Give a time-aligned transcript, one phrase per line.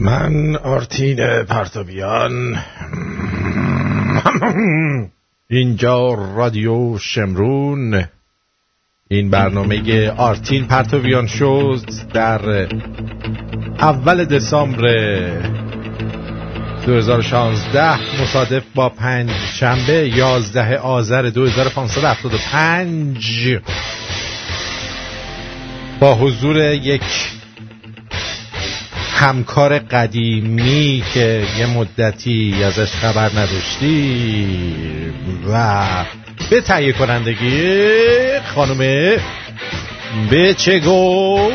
[0.00, 2.58] من آرتین پرتویان
[5.50, 8.04] اینجا رادیو شمرون.
[9.08, 11.80] این برنامه آرتین پرتویان شد
[12.14, 12.68] در
[13.78, 14.80] اول دسامبر
[16.86, 23.58] 2016 مصادف با پنج شنبه 11 آذر 2575
[26.00, 27.37] با حضور یک
[29.20, 34.46] همکار قدیمی که یه مدتی ازش خبر نداشتی
[35.52, 35.86] و
[36.50, 37.88] به تهیه کنندگی
[38.54, 38.78] خانم
[40.30, 41.52] به چه گل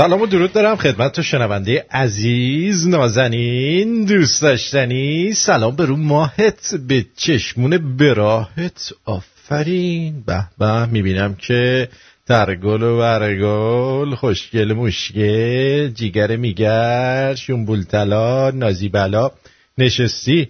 [0.00, 5.32] سلام و درود دارم خدمت تو شنونده عزیز نازنین دوست داشتنی.
[5.32, 8.92] سلام به رو ماهت به چشمون براهت.
[9.04, 10.22] آفرین.
[10.26, 11.88] به به می‌بینم که
[12.28, 19.30] ترگل و ورگل خوشگل مشگل جیگر میگر شنبولتلا نازیبلا.
[19.78, 20.48] نشستی؟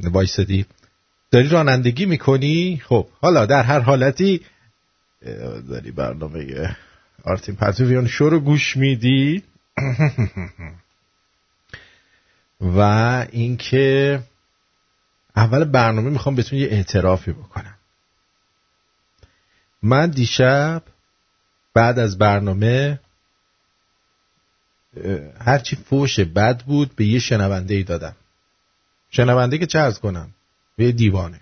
[0.00, 0.66] وایسدی
[1.30, 4.40] داری رانندگی می‌کنی؟ خب حالا در هر حالتی
[5.68, 6.76] داری برنامه
[7.26, 9.42] آرتین پرتویان شو رو گوش میدی؟
[12.60, 12.80] و
[13.32, 14.20] اینکه
[15.36, 17.74] اول برنامه می‌خوام بهتون یه اعترافی بکنم.
[19.82, 20.82] من دیشب
[21.74, 23.00] بعد از برنامه
[25.40, 28.16] هرچی فوش بد بود به یه شنونده ای دادم.
[29.10, 30.34] شنونده که چه ارز کنم؟
[30.76, 31.40] به دیوانه.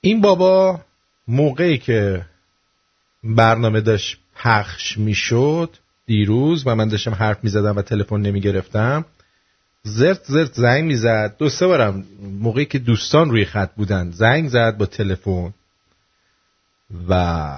[0.00, 0.80] این بابا
[1.32, 2.26] موقعی که
[3.24, 5.76] برنامه داشت پخش می‌شد
[6.06, 9.04] دیروز و من داشتم حرف می‌زدم و تلفن نمی گرفتم
[9.82, 11.36] زرت زرت زنگ می‌زد.
[11.38, 12.04] دو سه بارم
[12.40, 15.54] موقعی که دوستان روی خط بودن زنگ زد با تلفن.
[17.08, 17.54] و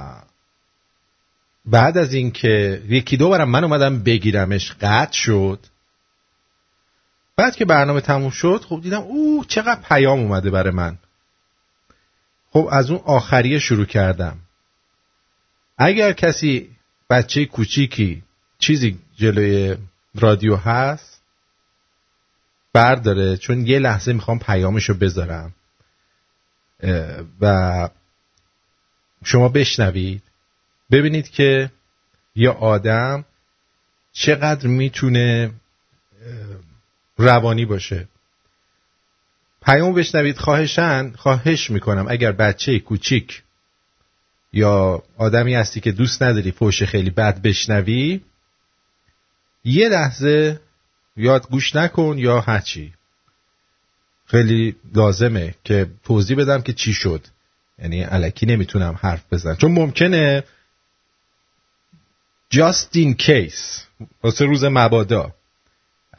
[1.67, 5.59] بعد از اینکه یکی دو بارم من اومدم بگیرمش قطع شد.
[7.37, 10.99] بعد که برنامه تموم شد خب دیدم او چقدر پیام اومده برای من.
[12.55, 14.39] خب از اون آخریه شروع کردم.
[15.79, 16.71] اگر کسی
[17.11, 18.23] بچه کوچیکی
[18.59, 19.77] چیزی جلوی
[20.15, 21.23] رادیو هست
[22.73, 25.55] برداره چون یه لحظه می‌خوام پیامشو بذارم.
[27.41, 27.89] و
[29.25, 30.23] شما بشنوید
[30.91, 31.71] ببینید که
[32.35, 33.25] یه آدم
[34.13, 35.51] چقدر می‌تونه
[37.19, 38.09] روانی باشه.
[39.65, 42.07] پیام بشنوید خواهشن؟ خواهش می‌کنم.
[42.09, 43.43] اگر بچه کوچیک
[44.53, 48.21] یا آدمی هستی که دوست نداری فوش خیلی بد بشنوی
[49.65, 50.61] یه لحظه
[51.17, 52.93] یاد گوش نکن یا هرچی.
[54.27, 57.27] خیلی لازمه که توضیح بدم که چی شد.
[57.79, 59.57] یعنی علکی نمی‌تونم حرف بزنم.
[59.57, 60.45] چون ممکنه
[62.55, 63.81] just case
[64.23, 65.35] واسه روز مبادا.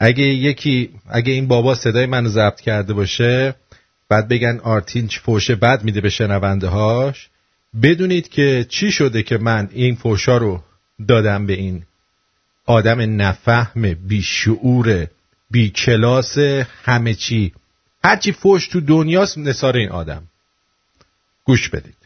[0.00, 3.54] اگه یکی اگه این بابا صدای منو ضبط کرده باشه
[4.08, 7.28] بعد بگن آرتین فوشه بد میده به شنونده هاش
[7.82, 10.62] بدونید که چی شده که من این فوشا رو
[11.08, 11.82] دادم به این
[12.66, 15.06] آدم نفهم بیشعور
[15.50, 16.38] بی کلاس
[16.84, 17.52] همه چی.
[18.04, 20.22] هرچی فوش تو دنیاست نصار این آدم.
[21.44, 21.96] گوش بدید.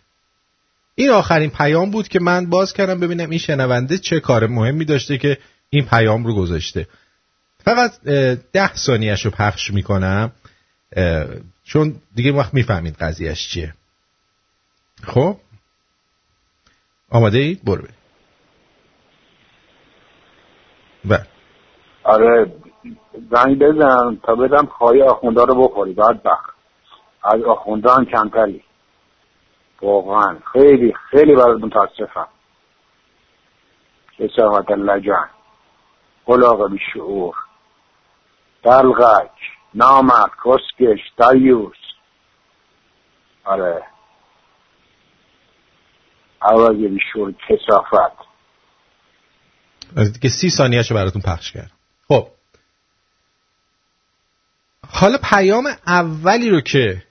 [0.95, 5.19] این آخرین پیام بود که من باز کردم ببینم این شنونده چه کار مهمی داشته
[5.19, 5.39] که
[5.71, 6.87] این پیام رو گذاشته.
[7.65, 8.01] فقط
[8.53, 10.33] ده ثانیهش رو پخش می‌کنم.
[11.65, 13.75] چون دیگه وقت می‌فهمید قضیهش چیه.
[15.03, 15.37] خب؟
[17.11, 17.95] آماده اید؟ برو برید
[21.05, 21.27] بله.
[22.05, 22.53] آره
[23.31, 25.93] زنگ بزن تا بدم خواهی آخونده رو بخوری.
[25.93, 26.51] بعد بخ.
[27.25, 28.65] از آخونده هم کمتری.
[29.83, 30.39] واقعا.
[30.53, 32.29] خیلی خیلی برات متاسفم.
[34.19, 35.31] کسافت لجن
[36.27, 37.35] قلاق بیشعور.
[38.63, 39.31] دلغک
[39.75, 41.77] نامرد کسکش دیوس
[43.45, 43.83] آره.
[46.43, 48.17] عوض بیشعور کسافت.
[49.97, 51.71] از دیگه سی ثانیهشو براتون پخش کرد
[52.09, 52.29] خب.
[54.89, 57.03] حالا پیام اولی رو که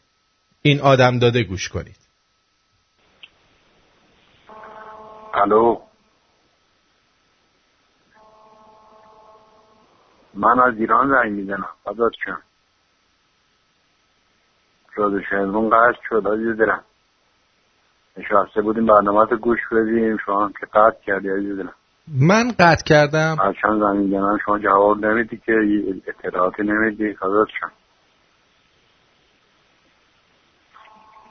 [0.62, 1.96] این آدم داده گوش کنید.
[5.34, 5.89] الو.
[10.40, 11.70] من از ایران زنگ می‌زنم.
[11.84, 12.38] فضاد کن
[14.96, 16.84] شد شنزون قشت شد عزیز دلم.
[18.18, 20.18] نشسته بودیم برنامه گوش بدیم.
[20.26, 21.74] شما که قطع کردی عزیز دلم.
[22.08, 25.54] من قطع کردم؟ از چند زنگ می‌زنم شما جواب نمیدی که
[26.08, 27.14] اطلاعاتی نمیدی.
[27.14, 27.72] فضاد کن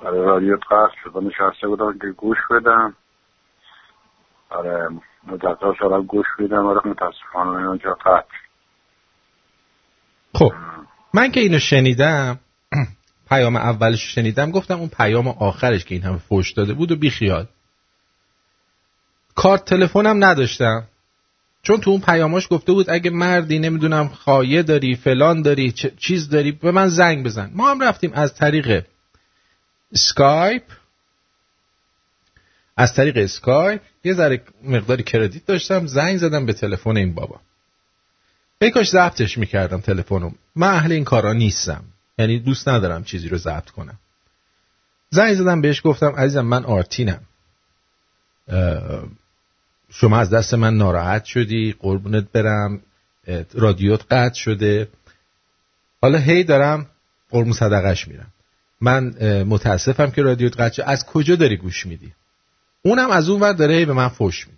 [0.01, 1.17] برای رادیو قصد شد.
[1.17, 2.95] نشسته بودم که گوش بدم.
[4.51, 4.89] آره
[5.27, 8.48] مدت شدم گوش بدم آره متاسفانه اونجا قطع
[10.39, 10.53] خب
[11.15, 12.39] من که اینو شنیدم
[13.31, 17.47] پیام اولش شنیدم گفتم اون پیام آخرش که این همه فوش داده بود و بیخیال.
[19.35, 20.85] کارت تلفنم نداشتم.
[21.63, 26.53] چون تو اون پیاماش گفته بود اگه مردی نمی‌دونم خایه داری فلان داری چیز داری
[26.53, 27.51] به من زنگ بزن.
[27.55, 28.85] ما هم رفتیم از طریق
[29.93, 30.63] اسکایپ
[32.77, 37.41] از طریق اسکایپ یه ذره مقداری credit داشتم زنگ زدم به تلفن این بابا.
[38.61, 40.35] ای کاش ضبطش می‌کردم تلفنم.
[40.57, 41.85] من اهل این کارا نیستم.
[42.19, 43.99] یعنی دوست ندارم چیزی رو ضبط کنم.
[45.11, 47.21] زنگ زدم بهش گفتم عزیزم من آرتینم.
[49.91, 52.81] شما از دست من ناراحت شدی قربونت برم
[53.55, 54.89] رادیوت قطع شده.
[56.03, 56.87] حالا هی دارم
[57.31, 58.33] قربون صدقش میرم.
[58.81, 59.05] من
[59.43, 62.13] متاسفم که رادیوت قطع از کجا داری گوش میدی؟
[62.83, 64.58] اونم از اون ور داره هی به من فوش میده.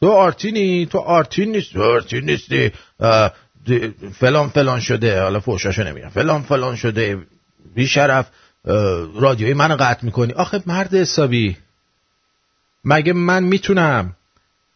[0.00, 1.72] تو آرتینی؟ تو آرتین نیست.
[1.72, 2.72] تو آرتین نیستی.
[4.14, 5.22] فلان فلان شده.
[5.22, 6.08] حالا فوشاشو نمیگم.
[6.08, 7.18] فلان فلان شده.
[7.74, 8.30] بی شرف
[9.14, 10.32] رادیوی منو قطع می‌کنی.
[10.32, 11.56] آخه مرد حسابی.
[12.84, 14.16] مگه من می‌تونم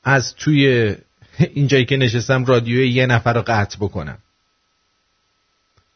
[0.04, 0.94] از توی
[1.38, 4.18] اینجایی که نشستم رادیوی یه نفر رو قطع بکنم؟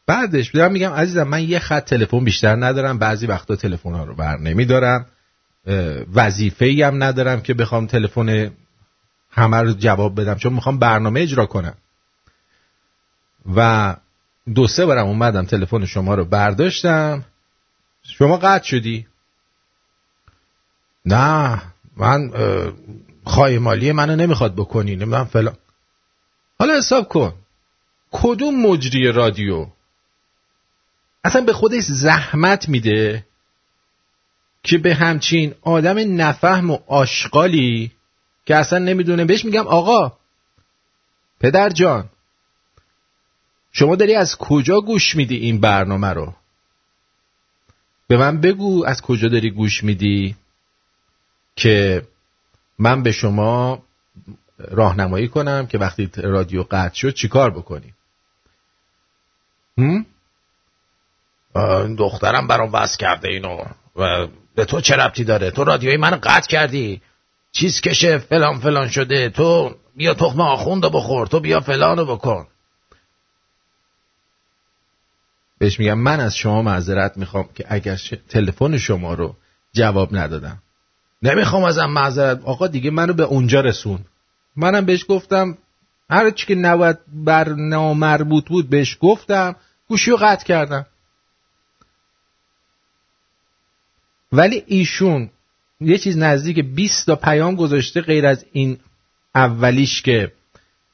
[0.07, 2.99] بعدش دارم میگم عزیزم من یه خط تلفن بیشتر ندارم.
[2.99, 5.05] بعضی وقتا تلفن ها رو بر نمیدارم.
[6.13, 8.51] وظیفه هم ندارم که بخوام تلفن
[9.37, 11.75] همه رو جواب بدم چون می‌خوام برنامه اجرا کنم.
[13.55, 13.95] و
[14.55, 17.25] دو سه بارم اومدم تلفن شما رو برداشتم.
[18.03, 19.07] شما قطع شدی؟
[21.05, 21.61] نه
[21.97, 22.31] من
[23.23, 25.55] خواهی مالی منو نمی‌خواد بکنی نمی‌دونم فلان.
[26.59, 27.33] حالا حساب کن.
[28.11, 29.67] کدوم مجری رادیو؟
[31.23, 33.25] اصلا به خودش زحمت میده
[34.63, 37.91] که به همچین آدم نفهم و آشغالی
[38.47, 39.25] که اصلا نمی‌دونه.
[39.25, 40.17] بهش میگم آقا.
[41.39, 42.09] پدر جان.
[43.71, 46.33] شما داری از کجا گوش میدی این برنامه رو؟
[48.07, 50.35] به من بگو از کجا داری گوش میدی
[51.55, 52.07] که
[52.79, 53.83] من به شما
[54.57, 57.93] راهنمایی کنم که وقتی رادیو قطع شد چیکار بکنی
[61.97, 63.63] دخترم برام بس کرده اینو.
[63.95, 67.01] و به تو چه ربطی داره؟ تو رادیوی من قطع کردی.
[67.51, 72.47] چیز کشه فلان فلان شده تو بیا تخم آخوند بخور تو بیا فلانو بکن.
[75.57, 77.95] بهش میگم من از شما معذرت می‌خوام که اگر
[78.29, 79.35] تلفن شما رو
[79.73, 80.61] جواب ندادم.
[81.21, 84.05] نمی‌خوام ازم معذرت آقا دیگه منو به اونجا رسون.
[84.55, 85.57] منم بهش گفتم
[86.09, 89.55] هر چی که نباید بر نامربوط بود بهش گفتم
[89.87, 90.85] گوشی رو قطع کردم.
[94.31, 95.29] ولی ایشون
[95.79, 98.77] یه چیز نزدیک 20 تا پیام گذاشته غیر از این
[99.35, 100.31] اولیش که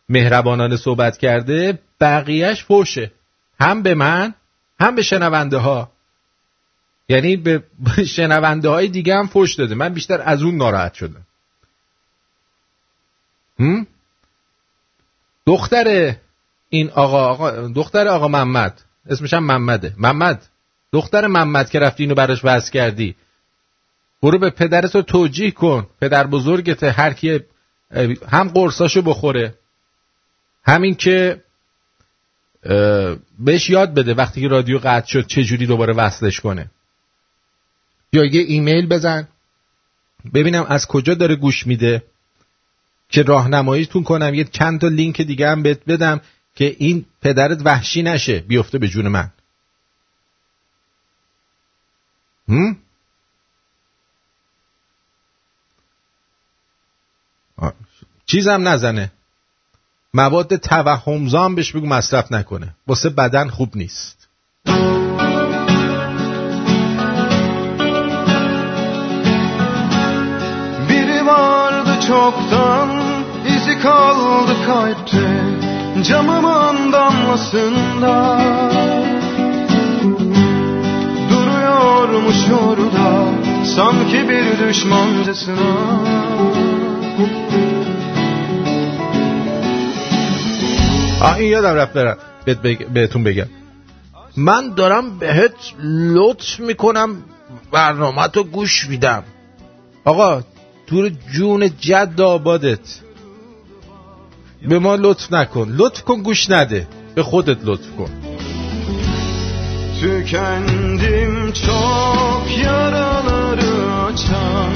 [0.09, 3.11] مهربانانه صحبت کرده بقیهش فوشه
[3.59, 4.33] هم به من
[4.79, 5.91] هم به شنونده ها
[7.09, 7.63] یعنی به
[8.15, 9.75] شنونده های دیگه هم فوش داده.
[9.75, 11.25] من بیشتر از اون ناراحت شدم.
[15.45, 16.15] دختر
[16.69, 18.81] این آقا, آقا دختر آقا محمد.
[19.09, 19.93] اسمش هم محمده.
[19.97, 20.45] محمد.
[20.91, 23.15] دختر محمد که رفتی اینو براش وز کردی.
[24.23, 25.87] برو به پدرتو توجیه کن.
[26.01, 27.39] پدر بزرگت هر کی
[28.29, 29.55] هم قرصاشو بخوره.
[30.65, 31.43] همین که
[33.39, 36.71] بهش یاد بده وقتی که رادیو قطع شد چه جوری دوباره وصلش کنه.
[38.13, 39.27] یا یه ایمیل بزن.
[40.33, 42.03] ببینم از کجا داره گوش میده.
[43.09, 44.33] که راهنماییتون کنم.
[44.33, 46.21] یه چند تا لینک دیگه هم بهت بدم
[46.55, 48.39] که این پدرت وحشی نشه.
[48.39, 49.29] بیفته به جون من.
[52.49, 52.77] هم؟
[58.25, 59.11] چیزم نزنه
[60.13, 64.23] مواد توهمزا هم بهش بگو مصرف nokone واسه بدن خوب نیست
[71.25, 72.89] vardı çoktan
[73.47, 75.43] izi kaldı kalpte
[76.03, 78.39] camımın damlasında
[81.29, 83.33] Duruyormuş orada
[83.75, 86.03] sanki bir düşmancasına
[91.23, 92.17] آه این یادم رفت برم.
[92.93, 93.49] بهتون بگم.
[94.37, 95.53] من دارم بهت
[96.15, 97.15] لطف می‌کنم
[97.71, 99.23] برنامه تو گوش میدم.
[100.05, 100.41] آقا
[100.87, 102.79] دور جون جد آبادت.
[104.69, 105.67] به ما لطف نکن.
[105.69, 106.87] لطف کن گوش نده.
[107.15, 108.09] به خودت لطف کن.
[110.03, 113.73] Tükendim çok yaraları
[114.07, 114.73] açan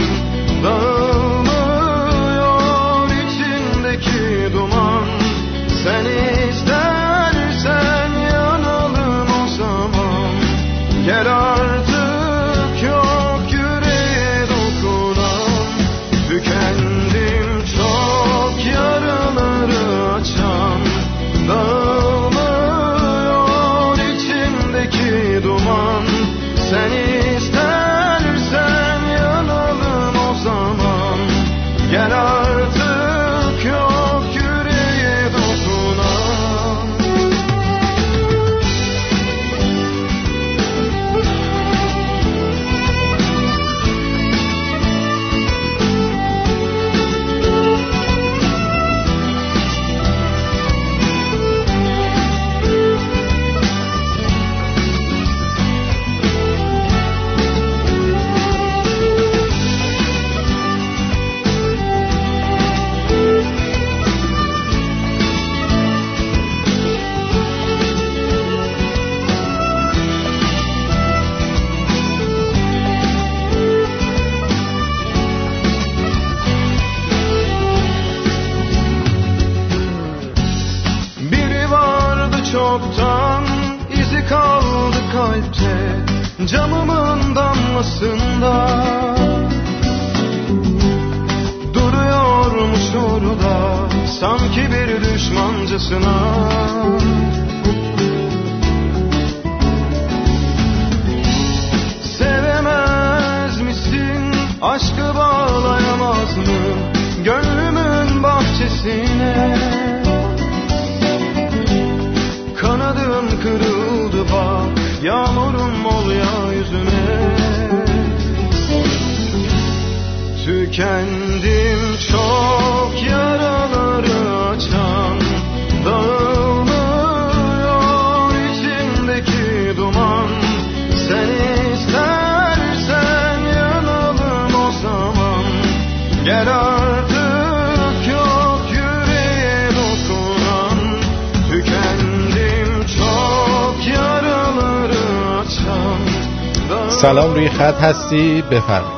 [147.87, 148.91] هستی بفرم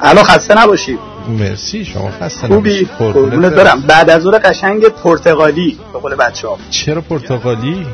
[0.00, 0.98] الان خسته نباشی.
[1.28, 2.88] مرسی شما خسته خوبی.
[2.98, 3.80] قربونت برم.
[3.80, 7.86] بعد از ظهر قشنگ پرتغالی به قول بچه ها چرا پرتغالی؟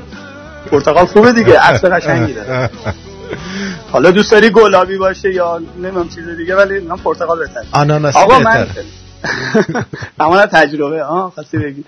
[0.70, 2.70] پرتغال خوبه دیگه عکس قشنگی داره
[3.92, 7.64] حالا دوست داری گلابی باشه یا نمی‌دونم چیز دیگه ولی من پرتغال بهتره.
[7.72, 8.66] آناناسی آقا من.
[10.20, 11.04] اما تجربه.
[11.04, 11.84] ها خواستی بگی.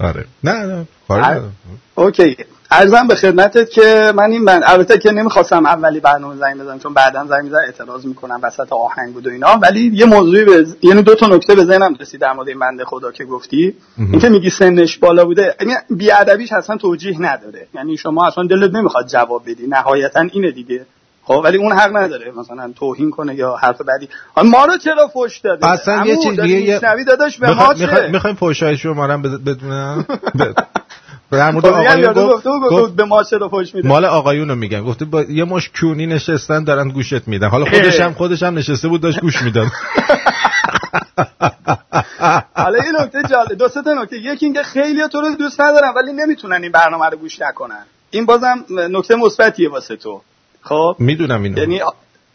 [0.00, 0.24] آره.
[0.44, 0.52] نه
[1.10, 1.42] نه.
[1.94, 2.36] اوکی.
[2.70, 6.94] ارزم به خدمتت که من این من البته که نمی‌خواستم اولی برنامه زنگ بزنم چون
[6.94, 9.58] بعدا زنگ می‌زنم اعتراض می‌کنم وسط آهنگ بود و اینا.
[9.62, 12.84] ولی یه موضوعی به یعنی دو تا نکته به ذهنم رسید در مورد این بنده
[12.84, 13.74] خدا که گفتی.
[13.98, 14.10] مهم.
[14.10, 17.66] این که میگی سنش بالا بوده یعنی بیادبیش اصلا توجیه نداره.
[17.74, 19.66] یعنی شما اصلا دلت نمی‌خواد جواب بدی.
[19.66, 20.86] نهایتا اینه دیگه.
[21.24, 24.08] خب ولی اون حق نداره مثلا توهین کنه یا حرف بعدی.
[24.44, 27.74] ما رو چرا فش داده اصلا یه چیز دیگه داداش به ما
[28.12, 30.06] می‌خوایم فوشای شما رو هم بد- بدونم.
[31.30, 34.84] در مورد آقایون یادو گفت- گفت به ما چرا فش میده مال آقایون رو میگم
[34.84, 37.48] گفته با یه مش کونی نشستن دارن گوشت میدن.
[37.48, 39.66] حالا خودش هم خودش هم نشسته بود داشت گوش می‌داد.
[42.54, 44.16] حالا یه نکته جالب دو سه تا نکته.
[44.16, 47.84] یکی اینکه خیلی تو رو دوست ندارن ولی نمی‌تونن این برنامه رو گوش نکنن.
[48.10, 50.20] این بازم نکته مثبتیه واسه تو.
[50.62, 51.58] خب؟ می‌دونم اینو.
[51.58, 51.80] یعنی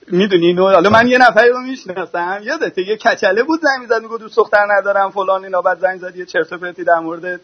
[0.07, 2.39] می‌دونی اینو؟ حالا من یه نفری رو می‌شناسم.
[2.43, 6.15] یادته یه کچله بود زنگ می‌زد می‌گفت دوست دختر ندارم فلان اینا بعد زنگ زد
[6.15, 7.41] یه چرت و پرتی در مورد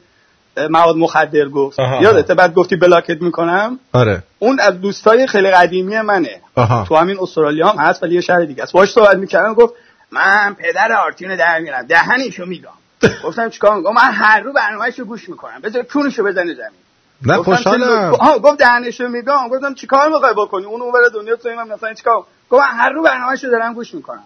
[0.69, 1.79] مواد مخدر گفت.
[1.79, 2.01] آها.
[2.01, 4.23] یادته بعد گفتی بلاکت می‌کنم؟ آره.
[4.39, 6.41] اون از دوستای خیلی قدیمی منه.
[6.55, 6.85] آها.
[6.87, 8.73] تو همین استرالیا هم هست ولی یه شهر دیگه است.
[8.73, 9.73] باهاش صحبت می‌کردم گفت
[10.11, 12.69] من پدر آرتین در میارم دهنشو میگم.
[13.25, 15.61] گفتم چیکار می‌کنم؟ من هر رو برنامه‌شو گوش می‌کنم.
[15.63, 16.79] بذار کونشو بزنه زمین.
[17.25, 18.13] نه خوشحالم.
[18.13, 19.47] آها گفت دهنشو میگم.
[19.51, 23.03] گفتم چیکار می‌خوای بکنی؟ اون اون دنیا تو من مثلا چیکار؟ گفت من هر رو
[23.03, 24.23] برنامه‌شو دارم گوش می‌کنم.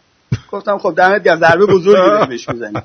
[0.53, 2.81] گفتم خب دمت گرم ضربه بزرگی بهش می‌زنی.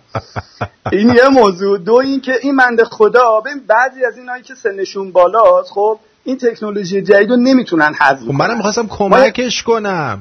[0.93, 1.79] این یه موضوع.
[1.79, 6.39] دو این که این بنده خدا ببین بعضی از اینایی که سنشون بالاست خب این
[6.39, 8.57] تکنولوژی جدید رو نمی‌تونن حذف خب منم کنن.
[8.57, 10.19] می‌خواستم کمکش کنم.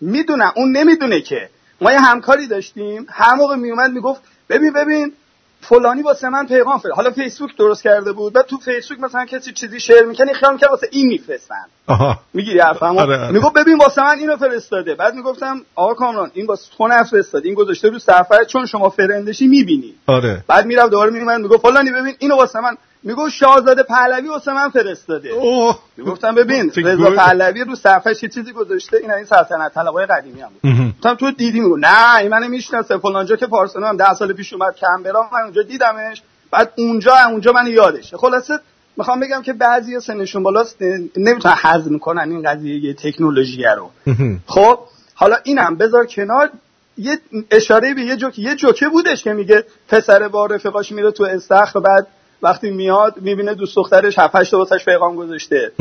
[0.00, 1.48] می‌دونم اون نمی‌دونه که.
[1.80, 3.06] ما یه همکاری داشتیم.
[3.10, 5.12] هر موقع میومد می‌گفت ببین ببین
[5.68, 9.52] فلانی واسه من پیغام فرست حالا فیسبوک درست کرده بود و تو فیسبوک مثلا کسی
[9.52, 11.64] چیزی شیر می‌کنه خیال می‌کنه واسه این میفرستن.
[12.34, 13.32] می‌گیری حرفمو؟ آره، آره.
[13.32, 14.94] می‌گفت ببین واسه من اینو فرستاده.
[14.94, 19.46] بعد می‌گفتم آقا کامران این واسه تو نفرستاد این گذاشته رو صفحه چون شما فرندشی
[19.46, 19.94] می‌بینی.
[20.06, 20.44] آره.
[20.48, 24.68] بعد می‌رفت دوباره میومد می‌گفت فلانی ببین اینو واسه من می‌گفت شاهزاده پهلوی واسه من
[24.68, 25.28] فرستاده.
[25.28, 25.78] اوه.
[25.96, 27.10] می‌گفتم ببین رضا.
[27.10, 30.94] پهلوی رو صفحه چه چیزی گذاشته این این سلطنت طلبای قدیمی هم بود.
[30.96, 34.52] گفتم تو دیدی؟ میگو نه این منو می‌شناسه فلانجا که پارسنا هم 10 سال پیش
[34.52, 38.16] اومد کمبرا من اونجا دیدمش بعد اونجا اونجا من یادشه.
[38.16, 38.58] خلاصه
[38.96, 40.82] می‌خوام بگم که بعضی سنشون بالاست
[41.16, 43.90] نمی‌تونن هضم کنن این قضیه تکنولوژی رو.
[44.46, 44.78] خب
[45.14, 46.50] حالا اینم بذار کنار.
[46.98, 47.18] یه
[47.50, 51.80] اشاره به یه جوک یه جوکه بودش که میگه پسر با رفقاش میره تو استخر
[51.80, 52.06] بعد
[52.44, 55.72] وقتی میاد می‌بینه دوست دخترش 7 8 تا واسش پیغام گذاشته.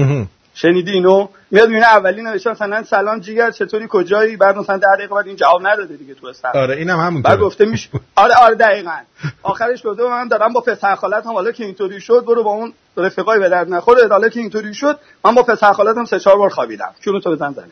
[0.56, 5.16] شنیدی اینو؟ میاد می‌بینه اولی نوشته مثلا سلام جیگر چطوری کجایی؟ بعد مثلا 10 دقیقه
[5.16, 8.56] بعد این جواب نداده دیگه تو استخر آره اینم همون بعد گفته میشه آره آره
[8.56, 8.98] دقیقاً.
[9.44, 13.40] آخرش گفته من دارم با پسر خالتم حالا که اینطوری شد برو با اون رفقای
[13.40, 14.08] به درد نخوره.
[14.08, 16.94] حالا که اینطوری شد من با پسر خالتم سه چهار بار خوابیدم.
[17.06, 17.72] چون تو بزن زمین.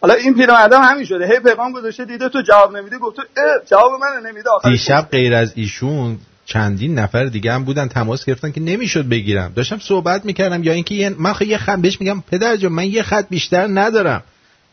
[0.00, 1.26] حالا این پیرمردم همین شده.
[1.26, 5.34] هی پیغام گذاشته دیده تو جواب نمیده گفته اه جواب من نمیده آخرش دیشب غیر
[5.34, 6.18] از ایشون
[6.52, 9.52] چندین نفر دیگه هم بودن تماس گرفتن که نمی‌شد بگیرم.
[9.56, 12.86] داشتم صحبت می‌کردم یا اینکه یه- من خب یه خط بهش میگم پدر جان من
[12.86, 14.22] یه خط بیشتر ندارم.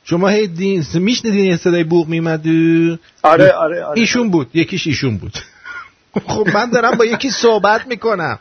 [0.03, 2.47] شما هی دین میشنیدین یه صدای بوق میمد؟
[3.23, 3.99] آره آره آره.
[4.01, 5.33] ایشون بود یکیش ایشون بود.
[6.27, 8.39] خب من دارم با یکی صحبت می‌کنم.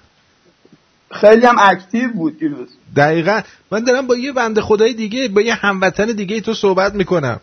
[1.10, 2.68] خیلی هم اکتیو بود دیروز.
[2.96, 3.40] دقیقا.
[3.70, 7.40] من دارم با یه بنده خدای دیگه با یه هموطن دیگه تو صحبت می‌کنم.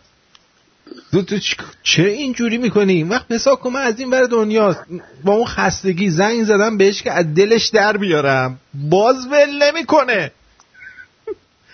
[1.12, 1.38] تو,
[1.84, 4.76] چه اینجوری می‌کنی؟ این وقت حساب کن من از این ور دنیا
[5.24, 8.60] با اون خستگی زنگ زدم بهش که از دلش در بیارم.
[8.74, 10.32] باز ول نمی‌کنه.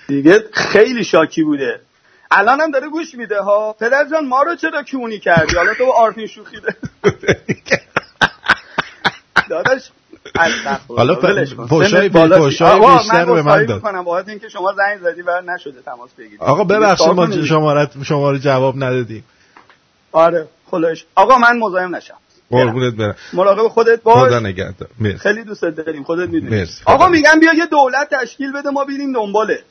[0.07, 1.81] دیگه خیلی شاکی بوده.
[2.31, 3.73] الان هم داره گوش میده ها.
[3.73, 6.75] پدر جان ما رو چرا کیونی کردی؟ حالا تو با آرتین شوخیده
[9.49, 9.89] داداش.
[10.87, 11.15] حالا.
[11.15, 12.09] فحشای
[12.61, 13.75] آقا، بیشتر من به من داد.
[13.75, 14.03] می‌کنم.
[14.03, 17.45] بابت اینکه شما زنگ زدی و نشده تماس بگیرید آقا ببخشید ما کنید.
[18.03, 19.23] شما رو جواب ندادیم.
[20.11, 22.13] آره خلاش آقا من مزاحم نشم.
[22.51, 23.15] قربونت برم.
[23.33, 24.89] مراقب خودت خدا باش نگهدار.
[24.99, 25.17] مرسی.
[25.17, 26.03] خیلی دوست داریم.
[26.03, 26.65] خودت می‌دونی.
[26.85, 29.53] آقا میگم بیا یه دولت تشکیل بده ما بریم دنباله.
[29.53, 29.63] یعنی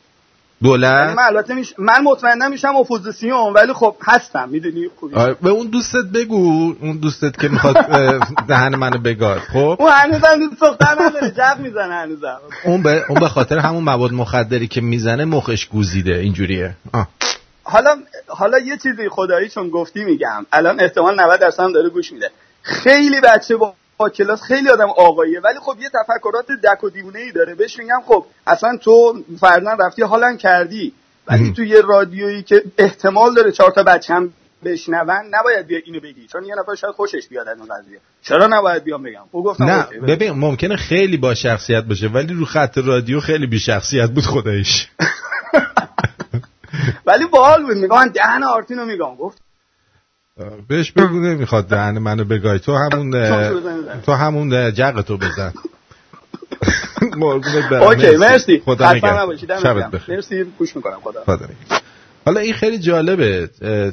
[0.63, 1.75] دولت من البته میش...
[1.79, 4.49] من مطمئنا میشم اپوزیسیون ولی خب هستم.
[4.49, 5.15] می‌دونی؟ خوبی.
[5.15, 6.75] آره، به اون دوستت بگو.
[6.81, 7.77] اون دوستت که می‌خواد
[8.49, 12.39] دهن منو بگاد خب؟ اون هنوزم دوست دختر نداره جق می‌زنه هنوزم.
[12.65, 16.77] اون به اون به خاطر همون مواد مخدری که می‌زنه مخش گوزیده اینجوریه.
[16.93, 17.09] آه.
[17.63, 17.97] حالا
[18.27, 20.47] حالا یه چیزی خدایی چون گفتی میگم.
[20.53, 22.31] الان احتمال 90 درصد داره گوش میده.
[22.63, 25.41] خیلی بچه با, با کلاس خیلی آدم آقاییه.
[25.41, 27.55] ولی خب یه تفکرات دک و دیوونه ای داره.
[27.55, 30.93] بهش میگم خب اصلا تو فردا رفتی حالا کردی.
[31.27, 31.53] ولی.
[31.53, 34.33] تو یه رادیویی که احتمال داره چهار تا بچه هم
[34.65, 36.27] بشنون نباید بیا اینو بگی.
[36.27, 38.01] چون یه نفر شاید خوشش بیاد از اون قضیه.
[38.23, 39.83] چرا نباید بیام بگم؟ او گفتم نه.
[39.83, 44.89] ببین ممکنه خیلی با شخصیت باشه ولی رو خط رادیو خیلی بی شخصیت بود خدایش
[47.07, 47.77] ولی باحال بود.
[47.77, 49.17] میگم دهن آرتینو میگم.
[49.17, 49.39] گفت
[50.69, 52.59] بهش بگو نمی‌خواد دهن منو بگای.
[52.59, 53.11] تو همون
[54.07, 55.53] تو همون جغ تو بزن.
[57.71, 57.83] برم.
[57.83, 58.63] اوکی مرسی.
[58.65, 58.99] خدا
[59.63, 59.91] شبت.
[59.91, 60.15] بخیر.
[60.15, 61.47] مرسی گوش می‌کنم خدا خدا.
[62.27, 63.51] حالا این خیلی جالبه.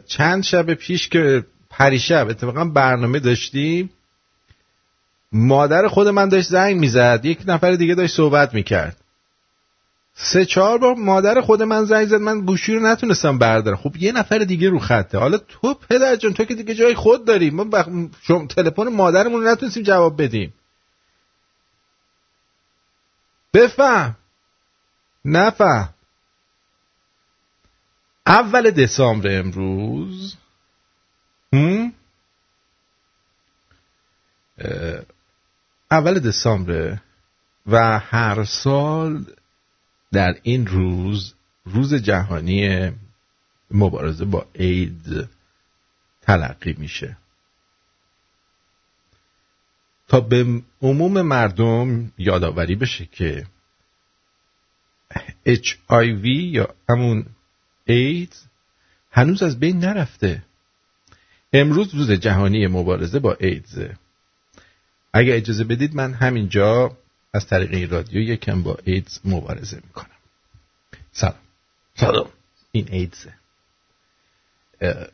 [0.07, 3.89] چند شب پیش که پریشب اتفاقا برنامه داشتیم
[5.31, 7.21] مادر خود من داشت زنگ می‌زد.
[7.23, 8.97] یک نفر دیگه داشت صحبت می‌کرد.
[10.19, 12.15] سه چهار بار مادر خود من زنگ زد.
[12.15, 13.77] من گوشی رو نتونستم بردارم.
[13.77, 15.17] خب یه نفر دیگه رو خطه.
[15.17, 17.49] حالا تو پدر جان تو که دیگه جای خود داری.
[17.49, 17.87] ما بخ...
[18.21, 20.53] شما تلفن مادرمون رو نتونستیم جواب بدیم.
[23.53, 24.15] بفهم.
[25.25, 25.93] نفهم.
[28.27, 30.35] اول دسامبر امروز.
[31.53, 31.93] هم؟
[35.91, 36.97] اول دسامبر.
[37.67, 39.25] و هر سال
[40.11, 41.33] در این روز
[41.65, 42.91] روز جهانی
[43.71, 45.29] مبارزه با اید
[46.21, 47.17] تلقی میشه.
[50.07, 53.45] تا به عموم مردم یادآوری بشه که
[55.47, 57.25] HIV یا همون
[57.85, 58.43] ایدز
[59.11, 60.43] هنوز از بین نرفته.
[61.53, 63.97] امروز روز جهانی مبارزه با ایدزه
[65.13, 66.97] اگه اجازه بدید من همینجا
[67.33, 70.17] از طریق این رادیو یکم با ایدز مبارزه می‌کنم.
[71.11, 71.35] سلام.
[71.95, 72.29] سلام.
[72.71, 73.33] این ایدزه
[74.81, 75.07] اه،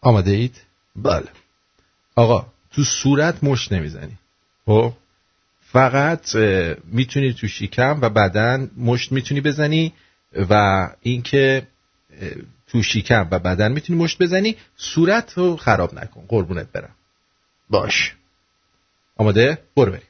[0.00, 0.60] آماده اید؟
[0.96, 1.28] بله.
[2.16, 4.18] آقا تو صورت مش نمی‌زنی.
[4.66, 4.92] خب؟
[5.60, 6.34] فقط
[6.84, 9.92] می‌تونی تو شکم و بدن مشت می‌تونی بزنی
[10.50, 11.66] و اینکه
[12.66, 14.56] تو شکم و بدن می‌تونی مشت بزنی.
[14.76, 16.24] صورت رو خراب نکن.
[16.28, 16.94] قربونت برم.
[17.70, 18.14] باش.
[19.16, 20.07] آماده؟ برو بریم.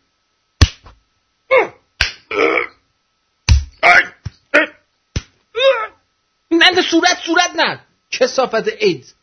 [6.90, 7.80] صورت صورت نه.
[8.10, 9.14] کسافت ایدز.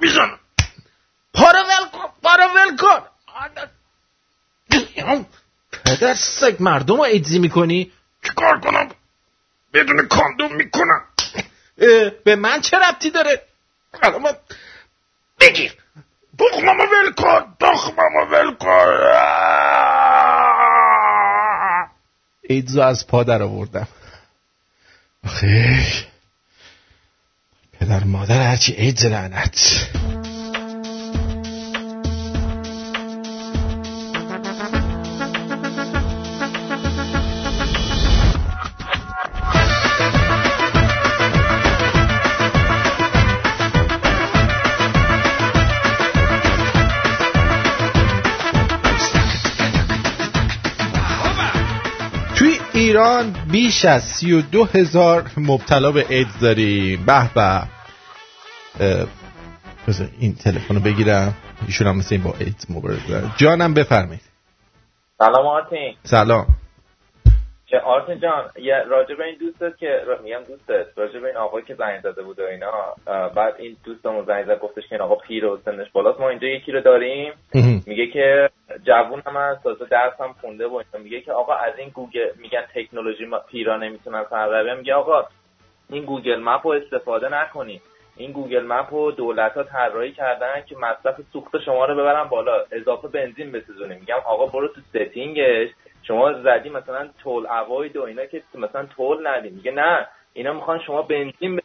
[0.00, 0.38] می‌زنم.
[1.34, 3.02] پارو ول کن پارو ول کن.
[5.86, 7.92] پدر سگ مردم رو ایدزی می‌کنی؟
[8.26, 8.88] چیکار کنم؟
[9.74, 11.04] بدون کاندوم می‌کنم.
[12.24, 13.42] به من چه ربطی داره؟
[14.02, 14.36] الان
[15.40, 15.74] بگیر
[16.38, 18.86] تخممو ول کن تخممو ول کن.
[22.42, 23.88] ایدزو از پا در آوردم.
[25.26, 25.86] آخه.
[27.80, 29.88] پدر مادر هرچی ایدز لعنت.
[53.56, 57.06] بیش از سی و دو هزار مبتلا به ایدز داریم.
[57.06, 57.62] به به.
[60.18, 61.34] این تلفن رو بگیرم.
[61.66, 63.30] ایشون هم مثل این با ایدز مبارزه.
[63.36, 64.22] جانم بفرمایید.
[65.18, 66.46] سلام آرتین سلام.
[67.78, 68.50] آرتین جان
[68.86, 72.40] راجع به این دوستت که میگم دوستت راجع به این آقایی که زنگ زده بود
[72.40, 72.72] و اینا
[73.28, 76.20] بعد این دوستمون زنگ زد گفتش که این آقا پیر و سنش بالاست.
[76.20, 77.32] ما اینجا یکی رو داریم.
[77.86, 78.50] میگه که
[78.82, 82.64] جوون هم هست تازه درس هم خونده و میگه که آقا از این گوگل میگن
[82.74, 85.24] تکنولوژی ما پیرا نمی‌تونن سر میگه آقا
[85.90, 87.80] این Google Map رو استفاده نکنی
[88.16, 92.64] این Google Map رو دولت ها طراحی کردن که مصرف سوخت شما رو ببرن بالا.
[92.72, 95.68] اضافه بنزین بسوزونی میگم آقا برو تو setting ش.
[96.08, 99.50] شما زدی مثلا toll avoid و اینا که مثلا toll ندی.
[99.50, 101.60] میگه نه اینا می‌خوان شما بنزین ب...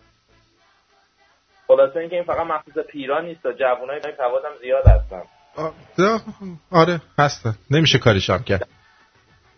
[1.67, 5.21] خلاصه اینکه این فقط مخصوص پیران نیست جوانای سواد هم زیاد هستن.
[6.71, 8.67] آره هستن نمیشه کاریشان کرد.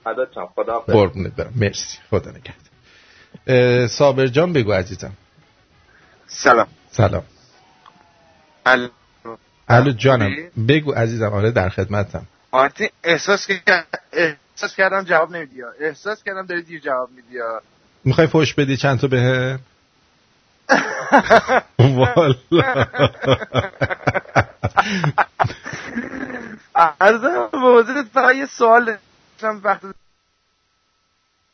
[0.04, 0.80] فدات شم خدا.
[0.80, 1.98] قربونت برم مرسی.
[2.10, 2.32] خدا
[3.48, 5.14] اه، صابر جان بگو عزیزم.
[6.28, 6.68] سلام.
[6.92, 7.24] سلام.
[8.66, 8.90] الو.
[9.70, 10.36] الو جانم.
[10.68, 11.34] بگو عزیزم.
[11.34, 12.28] آره در خدمتم.
[12.54, 13.84] مارتین احساس کردم
[14.56, 15.64] احساس کردم جواب نمیدی.
[15.80, 17.40] احساس کردم داری دیر جواب میدی.
[18.06, 19.60] می‌خوای فوش بدی چند تا به
[21.80, 22.36] والا
[26.76, 29.82] عرضم به فقط یه سوال داشتم وقت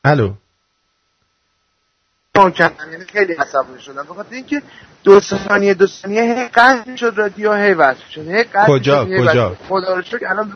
[0.03, 0.33] الو
[2.35, 2.53] اون
[2.91, 4.61] یعنی خیلی عصبانی شدم بخاطر اینکه
[5.03, 9.55] دو ثانیه دو ثانیه هی قطع شد رادیو هی وصل شد هی قطع کجا؟ کجا؟
[9.69, 10.53] خدا رو شکر الان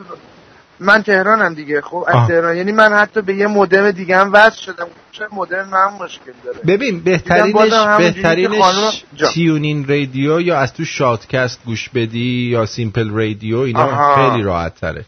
[0.80, 2.28] من تهرانم دیگه خب از.
[2.28, 2.56] تهران.
[2.56, 4.86] یعنی من حتی به یه مودم دیگه هم وصل شدم.
[5.12, 6.58] چه مودم من مشکل داره.
[6.66, 8.92] ببین بهترینش بهترینش خانم-.
[9.32, 14.30] تیونین رادیو یا از تو شادکست گوش بدی یا سیمپل رادیو اینا آها.
[14.30, 15.04] خیلی راحت تره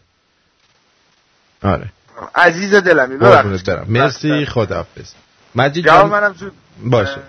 [1.63, 1.89] آره.
[2.35, 3.69] عزیز دلمی ببخشید.
[3.87, 5.11] مرسی خداحافظ.
[5.55, 6.51] مجید جان منم زود
[6.85, 7.19] باشه.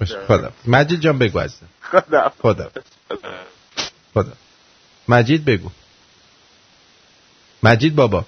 [0.00, 0.18] باشه.
[0.28, 1.66] خدا مجید جان بگو عزیزم.
[1.82, 2.70] خدا خدا
[4.14, 4.32] خدا
[5.08, 5.70] مجید بگو.
[7.62, 8.26] مجید بابا.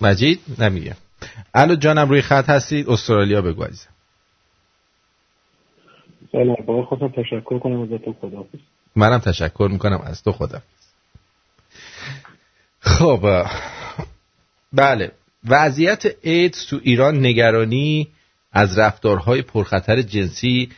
[0.00, 0.96] مجید نمیگه.
[1.54, 3.90] الو جانم روی خط هستید استرالیا بگو عزیزم.
[6.32, 8.58] سلام با خواستم تشکر کنم از تو خداحافظ.
[8.96, 10.62] منم تشکر می‌کنم از تو خدا
[12.80, 13.46] خب
[14.72, 15.12] بله.
[15.48, 18.08] وضعیت ایدز تو ایران نگرانی
[18.52, 20.68] از رفتارهای پرخطر جنسی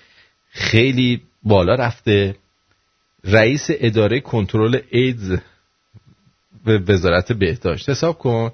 [0.50, 2.36] خیلی بالا رفته.
[3.24, 5.38] رئیس اداره کنترل ایدز
[6.66, 7.88] به وزارت بهداشت.
[7.88, 8.52] حساب کن.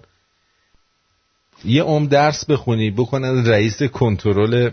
[1.64, 4.70] یه عمر درس بخونی بکنن رئیس کنترل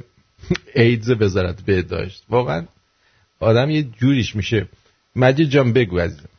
[0.76, 2.24] ایدز وزارت بهداشت.
[2.30, 2.66] واقعا
[3.40, 4.68] آدم یه جوریش میشه.
[5.16, 6.30] مجید جان بگو عزیزم.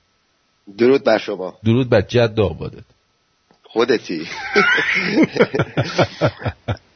[0.79, 1.59] درود بر شما.
[1.65, 2.85] درود بر جد آبادت.
[3.63, 4.27] خودتی.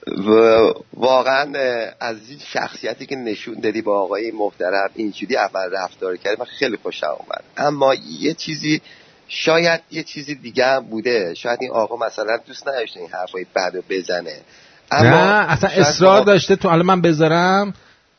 [0.07, 0.31] و
[0.93, 1.53] واقعا
[2.01, 6.77] از این شخصیتی که نشون دادی با آقای محترم اینجوری اول رفتار کردی من خیلی
[6.77, 7.45] خوشم اومد.
[7.57, 8.81] اما یه چیزی
[9.29, 11.35] شاید یه چیزی دیگه هم بوده.
[11.35, 14.37] شاید این آقا مثلا دوست نداشته این حرفای بد رو بزنه.
[14.91, 17.75] اما نه اصلا اصرار آقا- داشته تو الان من بذارم.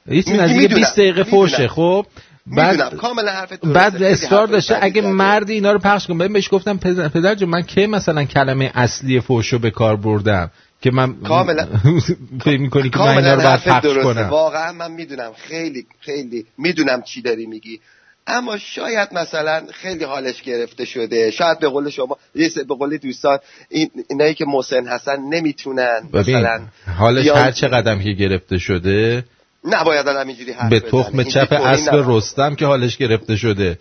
[0.08, 1.24] یه چیزی می- نزدیک می‌دونم، 20 دقیقه.
[1.24, 2.06] فوشه خب.
[2.48, 5.02] بعد- کاملا حرف بعد اصرار داشته اگه.
[5.02, 9.20] مردی اینا رو پخش کنه بهش گفتم پدر, پدر جون من که مثلا کلمه اصلی
[9.22, 11.68] فوشو به کار بردم که من کاملا.
[12.46, 15.32] فکر می‌کنی که من اینا رو باید حرف پخش کنم؟ واقعا من می‌دونم.
[15.38, 17.80] خیلی خیلی می‌دونم چی داری میگی.
[18.28, 22.18] اما شاید مثلا خیلی حالش گرفته شده شاید به قول شما
[22.56, 26.62] به قول دوستان این اینایی که مسن هستن نمی‌تونن ببین مثلا
[26.98, 29.24] حالش هر چه قدم که گرفته شده
[29.66, 30.80] نباید آدم اینجوری حرف به.
[30.80, 32.04] تخم چپ اسب.
[32.08, 33.80] رستم که حالش گرفته شده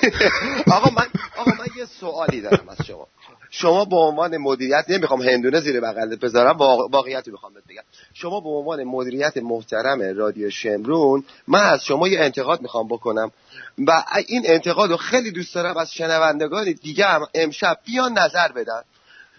[0.76, 3.08] آقا من آقا من یه سوالی دارم از شما
[3.56, 7.82] شما به عنوان مدیریت نمی‌خوام هندونه زیر بغلت بذارم واق- واقعیتی می‌خوام بگم.
[8.14, 13.30] شما به عنوان مدیریت محترم رادیو شمرون من از شما یه انتقاد می‌خوام بکنم
[13.86, 18.82] و این انتقاد رو خیلی دوست دارم از شنوندگان دیگه هم امشب بیان نظر بدن.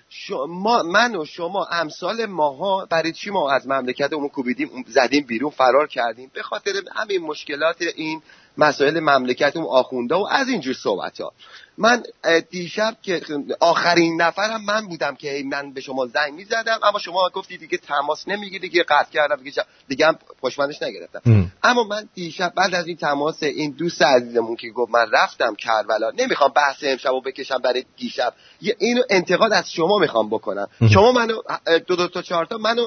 [0.10, 5.88] شما من و شما امثال ماها برای چی ما از مملکتمون کوبیدیم زدیم بیرون فرار
[5.88, 8.22] کردیم؟ به خاطر همین مشکلات این
[8.58, 11.34] مسائل مملکتمون آخونده و از اینجور صحبت ها.
[11.78, 12.04] من
[12.50, 13.22] دیشب که
[13.60, 18.28] آخرین نفرم من بودم که من به شما زنگ می‌زدم اما شما گفتی دیگه تماس
[18.28, 21.22] نمی‌گیری دیگه قطع کردم دیگه, دیگه هم پشمندش نگرفتم.
[21.26, 21.52] ام.
[21.64, 26.12] اما من دیشب بعد از این تماس این دوست عزیزمون که گفت من رفتم کربلا
[26.18, 28.34] نمی‌خوام بحث امشب رو بکشم برای دیشب.
[28.62, 30.68] یه اینو انتقاد از شما می‌خوام بکنم.
[30.82, 30.88] ام.
[30.88, 31.42] شما منو
[31.88, 32.86] دو دو تا چهار تا منو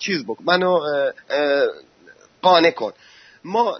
[0.00, 0.80] چیز بکن منو
[2.42, 2.92] قانع کن.
[3.44, 3.78] ما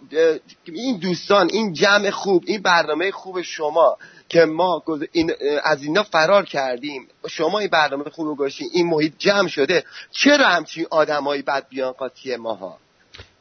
[0.65, 3.97] این دوستان این جمع خوب این برنامه خوب شما
[4.29, 5.33] که ما این
[5.65, 7.09] از اینا فرار کردیم.
[7.29, 9.85] شما این برنامه خوب رو گذاشتین این محیط جمع شده.
[10.11, 12.79] چرا همچین آدمایی بد بیان قاطی ماها؟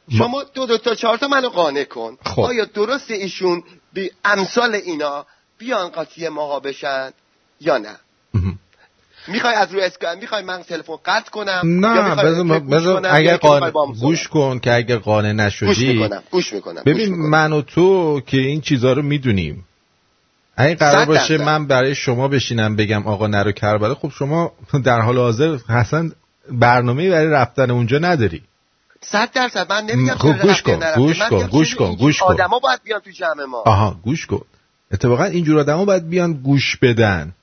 [0.07, 2.17] ما- شما دو دو تا چهار تا منو قانع کن.
[2.25, 2.41] خب.
[2.41, 5.25] آیا درست ایشون بی امثال اینا
[5.57, 7.11] بیان قاطی ماها بشن
[7.61, 7.99] یا نه.
[9.27, 14.27] می‌خوای از روی اسکا می‌خوای من تلفن قطع کنم نه بذار بذار اگر قانع گوش؟
[14.27, 17.29] کن که اگر قانع گوش نشدی می‌کنم گوش می‌کنم ببین گوش می‌کنم.
[17.29, 19.65] من و تو که این چیزها رو می‌دونیم
[20.57, 21.37] اگه قرار باشه.
[21.37, 24.51] من برای شما بشینم بگم آقا نرو کربلا خب شما
[24.85, 26.11] در حال حاضر اصلا
[26.51, 28.41] برنامه برای رفتن اونجا نداری
[29.01, 30.79] صد درصد من نمیگم خب گوش کن،.
[30.95, 32.25] گوش کن، گوش کن، این گوش کن.
[32.25, 34.41] آدما باید بیان تو جمع ما آها گوش کن
[34.91, 37.33] اتفاقا اینجور آدم باید بیان گوش بدن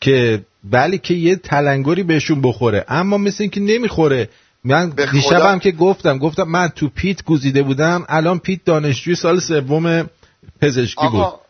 [0.00, 2.84] که بله که یه تلنگری بهشون بخوره.
[2.88, 4.28] اما مثل اینکه نمی‌خوره.
[4.64, 9.40] من دیشبم خدا- که گفتم گفتم من تو پیت گزیده بودم الان پیت دانشجوی سال
[9.40, 10.10] سوم
[10.60, 11.20] پزشکی بود.
[11.20, 11.40] آقا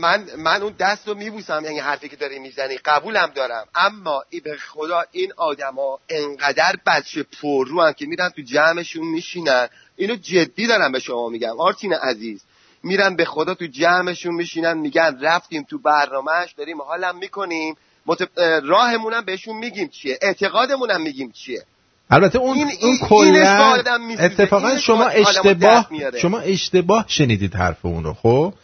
[0.00, 2.78] من من اون دست رو میبوسم یعنی حرفی که داری می‌زنی.
[2.84, 3.64] قبولم دارم.
[3.74, 9.68] اما ای به خدا این آدما انقدر بچه پررو هن که میرن تو جمعشون میشینن.
[9.96, 11.60] اینو جدی دارم به شما میگم.
[11.60, 12.42] آرتین عزیز
[12.82, 17.74] میرن به خدا تو جمعشون میشینن میگن رفتیم تو برنامهش داریم حالم می‌کنیم.
[18.08, 18.22] مت...
[18.36, 21.62] اه، راهمونم بهشون میگیم چیه؟ اعتقادمونم میگیم چیه؟
[22.10, 23.82] البته اون این- اون کلا.
[24.18, 25.86] اتفاقا شما اشتباه.
[26.22, 28.54] شما اشتباه شنیدید حرف اون رو خب؟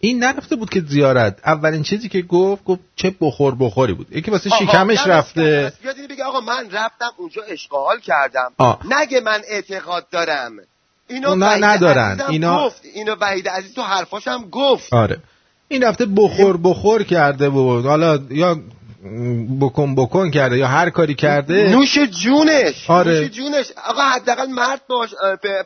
[0.00, 1.38] این نرفته بود که زیارت.
[1.46, 4.06] اولین چیزی که گفت گفت چه بخور بخوری بود.
[4.16, 5.42] یکی واسه شکمش رفته.
[5.42, 5.72] گرم.
[5.82, 8.52] بیاد اینو بگه آقا من رفتم اونجا اشغال کردم.
[8.58, 8.80] آه.
[9.00, 10.52] نگه من اعتقاد دارم.
[11.08, 12.20] اینو نه، ندارن.
[12.28, 12.80] اینا- گفت.
[12.94, 14.92] اینو وحید عزیز تو حرفاش هم گفت.
[14.94, 15.18] آره.
[15.68, 17.86] این رفته بخور بخور کرده بود.
[17.86, 18.60] حالا یا
[19.60, 21.68] بکن بکن کرده یا هر کاری کرده.
[21.68, 23.20] نوش جونش آره.
[23.20, 23.72] نوش جونش.
[23.84, 25.14] آقا حداقل مرد باش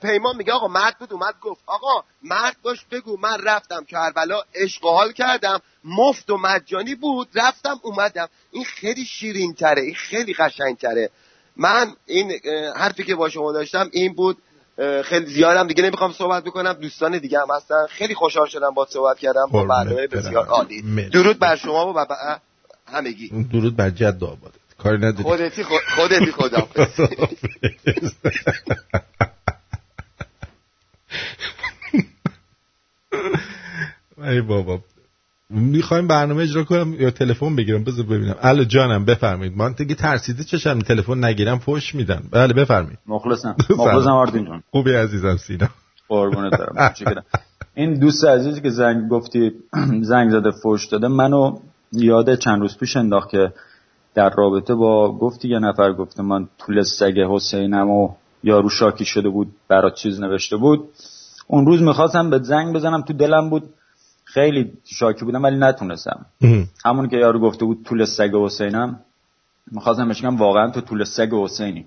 [0.02, 5.12] پیمان میگه آقا مرد بود اومد گفت آقا مرد باش بگو من رفتم کربلا اشغال
[5.12, 8.28] کردم مفت و مجانی بود رفتم اومدم.
[8.52, 11.10] این خیلی شیرین تره این خیلی قشنگ تره
[11.56, 12.32] من این
[12.76, 14.38] حرفی که با شما داشتم این بود
[15.04, 17.86] خیلی زیادم دیگه نمی‌خوام صحبت بکنم دوستان دیگه هم هستن.
[17.88, 20.06] خیلی خوشحال شدم با صحبت کردم با برنامه.
[20.06, 21.10] بسیار عالی.
[21.12, 22.06] درود بر شما و
[22.92, 23.28] همگی.
[23.52, 24.54] درود بر جد آبادت.
[24.78, 25.22] کاری نداری.
[25.22, 27.00] خودتی خود- خودتی خداحافظ
[34.24, 34.80] ای بابا.
[35.50, 38.34] می‌خوایم برنامه اجرا کنم یا تلفن بگیرم؟ بذار ببینم.
[38.42, 39.56] الو جانم بفرمایید.
[39.56, 42.98] من دیگه ترسیده چشم تلفن نگیرم فوش میدن بله بفرمایید.
[43.06, 43.56] مخلصم.
[43.70, 45.68] مخلصم آردین جون خوبی عزیزم سینا.
[46.08, 47.24] قربونت برم.
[47.74, 49.52] این دوست عزیزی که زنگ گفتی
[50.02, 51.58] زنگ زده فوش داده منو
[51.92, 53.52] یاد چند روز پیش انداخت که
[54.14, 59.28] در رابطه با گفتی یه نفر گفته من طول سگ حسینم و یارو شاکی شده
[59.28, 60.88] بود برات چیز نوشته بود.
[61.46, 63.74] اون روز می‌خواستم به زنگ بزنم تو دلم بود.
[64.24, 66.26] خیلی شاکی بودم ولی نتونستم.
[66.84, 69.00] همون که یارو گفته بود طول سگ حسینم
[69.70, 71.86] می‌خواستم بهش بگم واقعا تو طول سگ حسینی.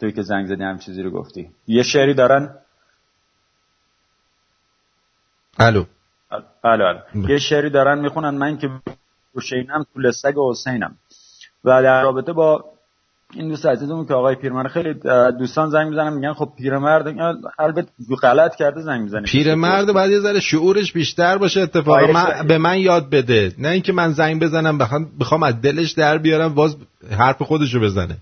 [0.00, 1.50] توی که زنگ زدی هم چیزی رو گفتی.
[1.66, 2.54] یه شعری دارن.
[5.58, 5.84] الو.
[6.62, 7.30] بله بله.
[7.30, 8.30] یه شعری دارن می‌خونن.
[8.30, 8.70] من که
[9.36, 10.96] حسینم طول سگ حسینم.
[11.64, 12.64] و در رابطه با
[13.34, 14.94] این دوست عزیزمون که آقای پیرمرد خیلی
[15.38, 17.14] دوستان زنگ می‌زنن میگن خب پیرمرد
[17.58, 17.88] البته
[18.22, 19.22] غلط کرده زنگ می‌زنه.
[19.22, 22.06] پیرمرد بعد یه ذره شعورش بیشتر باشه اتفاقا.
[22.12, 23.54] من به من یاد بده.
[23.58, 26.76] نه اینکه من زنگ بزنم بخوام بخوام از دلش در بیارم باز
[27.18, 28.16] حرف خودشو بزنه.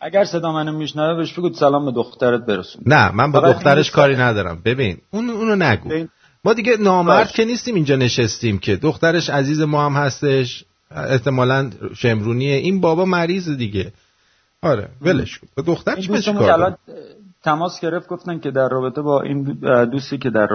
[0.00, 2.82] اگر صدا منو میشنوه بهش بگو سلام به دخترت برسون.
[2.86, 4.62] نه من با دخترش کاری ندارم.
[4.64, 5.88] ببین اون اونو نگو.
[5.88, 6.08] ببین.
[6.44, 10.64] ما دیگه نامرد که نیستیم اینجا نشستیم که دخترش عزیز ما هم هستش.
[10.90, 13.92] احتمالا شمرونیه این بابا مریض دیگه.
[14.62, 15.62] آره ولش کن.
[15.62, 16.76] دخترش بهش کار
[17.44, 19.42] تماس گرفت گفتن که در رابطه با این
[19.84, 20.48] دوستی که در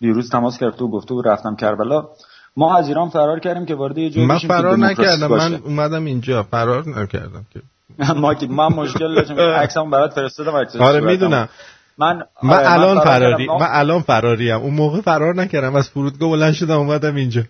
[0.00, 2.08] دیروز تماس گرفت و گفته بود رفتم کربلا.
[2.56, 5.48] ما از ایران فرار کردیم که وارد یه جایی من فرار نکردم باشه.
[5.48, 6.42] من اومدم اینجا.
[6.42, 7.60] فرار نکردم که.
[8.20, 9.38] ما که من مشکل داشتم.
[9.64, 11.00] عکسمو برات فرستادم عکس آره.
[11.00, 11.48] می‌دونم.
[11.98, 13.46] من من الان فرار فراری.
[13.46, 14.56] من الان فراریم.
[14.56, 15.76] اون موقع فرار نکردم.
[15.76, 17.42] از فرودگاه بلند شدم اومدم اینجا.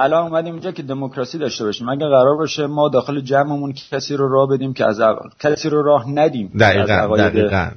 [0.00, 1.88] الان اومدیم اینجا که دموکراسی داشته باشیم.
[1.88, 5.82] اگه قرار باشه ما داخل جمعمون کسی رو راه بدیم که از عق- کسی رو
[5.82, 7.70] راه ندیم دقیقا دقیقا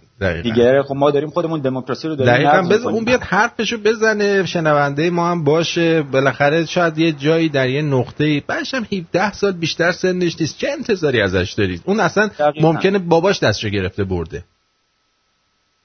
[0.44, 0.84] دیگه.
[0.84, 2.88] خب ما داریم خودمون دموکراسی رو داریم دقیقا می‌کنیم.
[2.96, 4.46] اون بیاد حرفشو بزنه.
[4.46, 6.02] شنونده ما هم باشه.
[6.02, 10.58] بالاخره شاید یه جایی در یه نقطه ای بعدش هم 17 سال بیشتر سنش نیست.
[10.58, 12.72] چه انتظاری ازش دارید؟ اون اصلا دقیقاً.
[12.72, 14.44] ممکنه باباش دستشو گرفته برده.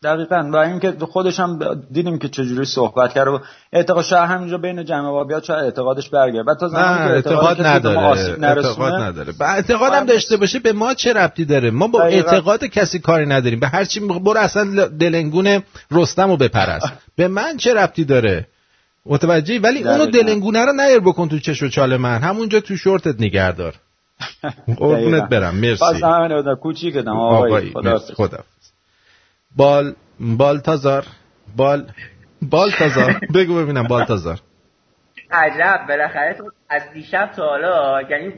[0.07, 0.51] دقیقا.
[0.53, 1.59] و اینکه خودش هم
[1.93, 3.39] دیدیم که چجوری صحبت کرده و
[3.73, 8.17] اعتقاد شهر همینجا بین جمع وابیات شاید اعتقادش برگرد بعد تا زمانی اعتقاد ما نداره
[8.43, 9.33] اعتقاد نداره.
[9.41, 12.31] با اعتقاد هم داشته باشه به ما چه ربطی داره؟ ما با دقیقاً.
[12.31, 13.61] اعتقاد کسی کاری نداریم.
[13.61, 16.93] به هر چی می‌خوا- برو اصلا دلنگون رستم رو بپرست.
[17.17, 18.47] به من چه ربطی داره؟
[19.07, 20.23] متوجهی؟ ولی اونو دقیقاً.
[20.23, 22.19] دلنگونه رو نیار بکن تو چش و چال من.
[22.19, 23.75] همونجا تو شورتت نگهدار.
[24.79, 25.29] قربونت.
[25.29, 25.55] برم.
[25.55, 25.81] مرسی.
[25.81, 26.43] باز همین
[26.95, 27.73] بودم آقای آقایی.
[28.15, 28.39] خدا.
[29.57, 31.05] بال بالتازار
[31.57, 31.87] بال
[32.43, 33.21] بالتازار.
[33.35, 34.39] بگو ببینم بالتازار.
[35.31, 38.33] عجب بالاخره تو از دیشب تا حالا یعنی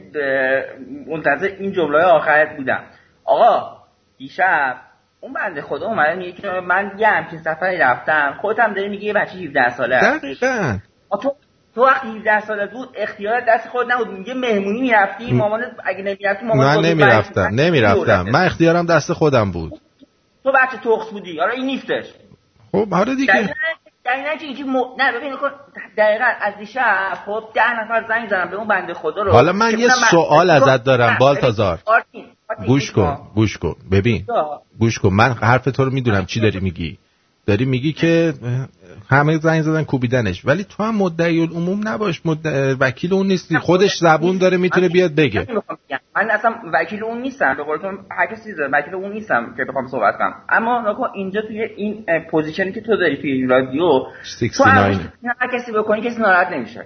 [1.07, 2.83] منتظر این جمله آخرت بودم.
[3.25, 3.77] آقا
[4.17, 4.75] دیشب
[5.21, 8.37] اون بنده خدا اومده میگه که من یه همچین سفری رفتم.
[8.41, 9.99] خودت هم داری میگی یه بچه 17 ساله.
[10.01, 10.77] دقیقا.
[11.21, 11.35] تو
[11.75, 14.07] تو وقتی 17 ساله بود اختیارت دست خود نبود.
[14.07, 18.21] میگه مهمونی می‌رفتی مامانت اگه نمی‌رفتی مامانت من نمی‌رفتم نمی‌رفتم.
[18.21, 19.73] من اختیارم دست خودم بود.
[20.43, 21.39] تو بچه تخص بودی.
[21.39, 22.05] حالا این نیستش.
[22.71, 23.55] خب حالا دیگه.
[24.05, 24.75] دقیقا اینکه م...
[24.99, 25.49] نه ببین نکن
[25.97, 29.31] دقیقا از دیشب خب ده نفر زنگ زدم به اون بنده خدا رو.
[29.31, 31.79] حالا من که یه سوال ازت دارم، بالتازار.
[32.67, 33.31] گوش کن کن.
[33.35, 33.75] گوش کن.
[33.91, 34.25] ببین
[34.79, 35.09] گوش کن.
[35.09, 36.97] من حرف تو رو می‌دونم چی داری میگی.
[37.45, 38.33] داری میگی که
[39.09, 40.45] همه زنگ زدن کوبیدنش.
[40.45, 42.21] ولی تو هم مدعی العموم نباش.
[42.25, 42.73] مدع...
[42.79, 43.57] وکیل اون نیستی.
[43.57, 45.47] خودش زبون داره می‌تونه بیاد بگه.
[46.15, 47.53] من اصلا وکیل اون نیستم.
[47.53, 50.33] به قول تو هر کسی وکیل اون نیستم که بخوام صحبت کنم.
[50.49, 55.11] اما نکن اینجا توی این position ی که تو داری توی این رادیو تو 69
[55.39, 56.85] هر کسی بکنی کسی ناراحت نمیشه.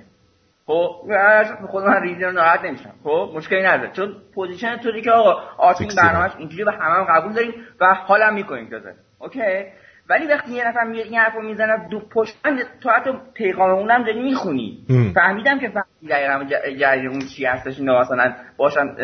[0.65, 2.93] خب به خود من ریزی ناراحت نمیشم.
[3.03, 3.91] خب مشکلی نداره.
[3.93, 6.07] چون position تو که آقا آرتین 69.
[6.07, 9.39] برنامه‌اش اینجوری به همه هم قبول داریم و حالم می‌کنیم تازه اوکی؟
[10.09, 14.03] ولی وقتی یه نفر میاد این حرفو می‌زنه دو پشت من تو حتی پیغام اونم
[14.03, 14.85] داری می‌خونی.
[15.15, 16.43] فهمیدم که فهمیدی دقیقا
[16.79, 18.95] جریان اون چی هستش اینا مثلا باشن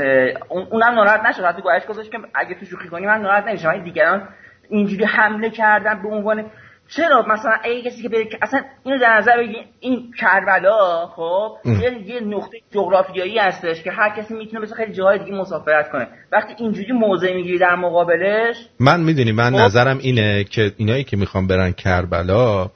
[0.49, 3.69] اونم ناراحت نشد حتی گوهش گذاشت که اگه تو شوخی کنی من ناراحت نمیشم.
[3.69, 4.29] ولی دیگران
[4.69, 6.45] اینجوری حمله کردن به عنوان
[6.89, 11.57] چرا مثلا اگه کسی که بره اصلا اینو در نظر بگی این کربلا خب.
[11.65, 16.07] یه, یه نقطه جغرافیایی هستش که هر کسی می‌تونه مثل خیلی جاهای دیگه مسافرت کنه
[16.31, 19.57] وقتی اینجوری موضع می‌گیری در مقابلش من می‌دونی من خب.
[19.57, 22.69] نظرم اینه که اینایی که می‌خوان برن کربلا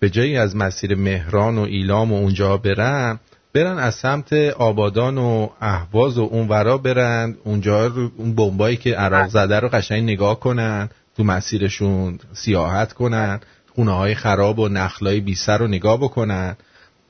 [0.00, 3.18] به جایی از مسیر مهران و ایلام و اونجا برن
[3.54, 9.28] برن از سمت آبادان و اهواز و اونورا برن اونجا رو اون بمبایی که عراق
[9.28, 13.40] زده رو قشنگ نگاه کنن تو مسیرشون سیاحت کنن
[13.80, 16.56] خونه های خراب و نخلای بی سر رو نگاه بکنن.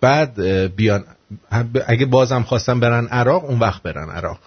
[0.00, 0.40] بعد
[0.76, 1.04] بیان
[1.86, 4.38] اگه بازم خواستن برن عراق اون وقت برن عراق.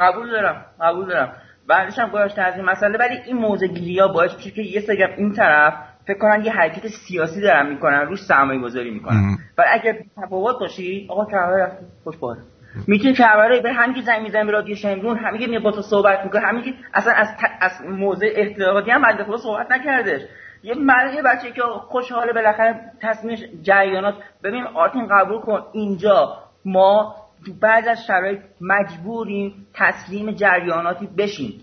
[0.00, 1.32] قبول دارم قبول دارم.
[1.68, 4.80] بعدش هم گذاشته از این مسئله ولی این موضع گیری ها باعث میشه که یه
[4.80, 5.74] از این طرف
[6.06, 9.38] فکر کنن یه حرکت سیاسی دارن می‌کنن روش سرمایه گذاری می‌کنن.
[9.58, 11.70] و اگر تفاوت باشی آقا کربلا
[12.04, 12.40] خوش باره
[12.86, 16.24] می‌تونی کربلا به همین که زنگ می‌زنی به رادیو شمرون همین میاد با تو صحبت
[16.24, 17.40] می‌کنه همین اصلا از ت...
[17.60, 20.20] از موضع احتیاطی هم خدا صحبت نکردش.
[20.62, 27.14] یه مرد یه بچه که خوشحاله بالاخره تصمیمش جریانات ببین آرتین قبول کن اینجا ما
[27.46, 31.60] تو بعض از شرایط مجبوریم تسلیم جریاناتی بشیم.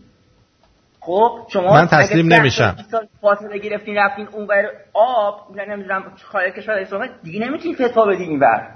[1.00, 2.64] خب شما من تسلیم نمیشم.
[2.64, 7.76] سال، 20 سال فاصله گرفتین رفتین اونور آب یا نمی‌دونم خارج کشور اسلامی دیگه نمی‌تونی
[7.76, 8.68] فتوا بدی اینور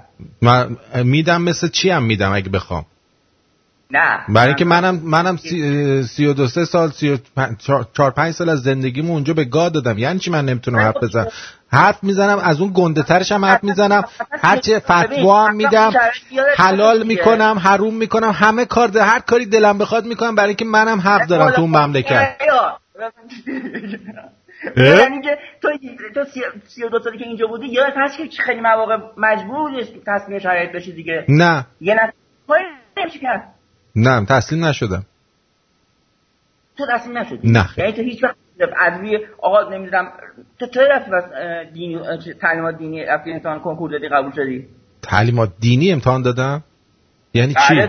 [0.42, 2.84] من میدم مثل چی هم میدم اگه بخوام؟
[3.90, 4.20] نه.
[4.28, 7.56] برای اینکه منم منم سی, سی و دو سه سال سی و پن-
[7.92, 9.98] چهار پنج سال از زندگیمو اونجا به گاد دادم.
[9.98, 11.26] یعنی چی من نمی‌تونم حرف بزنم؟
[11.72, 14.04] حرف می‌زنم از اون گنده ترش هم حرف می‌زنم.
[14.42, 15.92] هرچه فتوا هم میدم
[16.56, 21.00] حلال می‌کنم حروم می‌کنم همه کار ده- هر کاری دلم بخواد می‌کنم برای اینکه منم
[21.00, 22.36] حق دارم تو اون مملکت؟
[24.76, 25.68] یعنی که تو
[26.14, 29.84] تو سی, سی و دو سالی که اینجا بودی یادت هست که خیلی مواقع مجبور
[30.06, 31.24] تصمیم شرایط بشی دیگه.
[31.28, 31.66] نه.
[31.80, 32.12] یه نفر
[32.48, 32.64] کاری
[32.96, 33.54] نمیشه کرد
[33.96, 35.06] نه تسلیم نشدم.
[36.78, 37.68] تو تصمیم نشدی؟ نه.
[37.76, 38.36] یعنی تو هیچ وقت
[38.76, 40.12] از روی آقا نمی‌دونم
[40.58, 41.24] تو تو رفتی بس
[41.72, 41.98] دینی
[42.40, 44.66] تعلیمات دینی رفتی امتحان کنکور دادی قبول شدی؟
[45.02, 46.64] تعلیمات دینی امتحان دادم؟
[47.34, 47.88] یعنی چی؟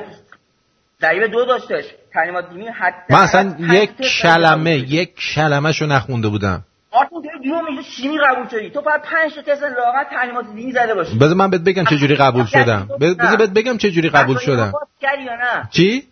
[1.01, 1.85] ضریب دو داشتش.
[2.13, 3.91] تعلیمات دینی حتی من اصلا یک
[4.21, 6.63] کلمه یک کلمه شو نخونده بودم.
[6.91, 8.69] آرتون دیو میگه شیمی قبول شدی.
[8.69, 11.17] تو باید پنج تا تست لاغت تعلیمات دینی زده باشی.
[11.17, 12.89] بذار من بهت بگم چه جوری قبول شدم.
[13.01, 14.71] بذار بهت بگم چه جوری قبول شدم.
[14.71, 16.07] پاس کردی یا نه؟ چی؟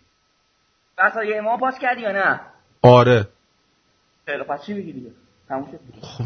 [0.98, 2.40] وسایل ما پاس کردی یا نه؟
[2.82, 3.28] آره.
[4.26, 5.10] خیلی پس چی میگی دیگه؟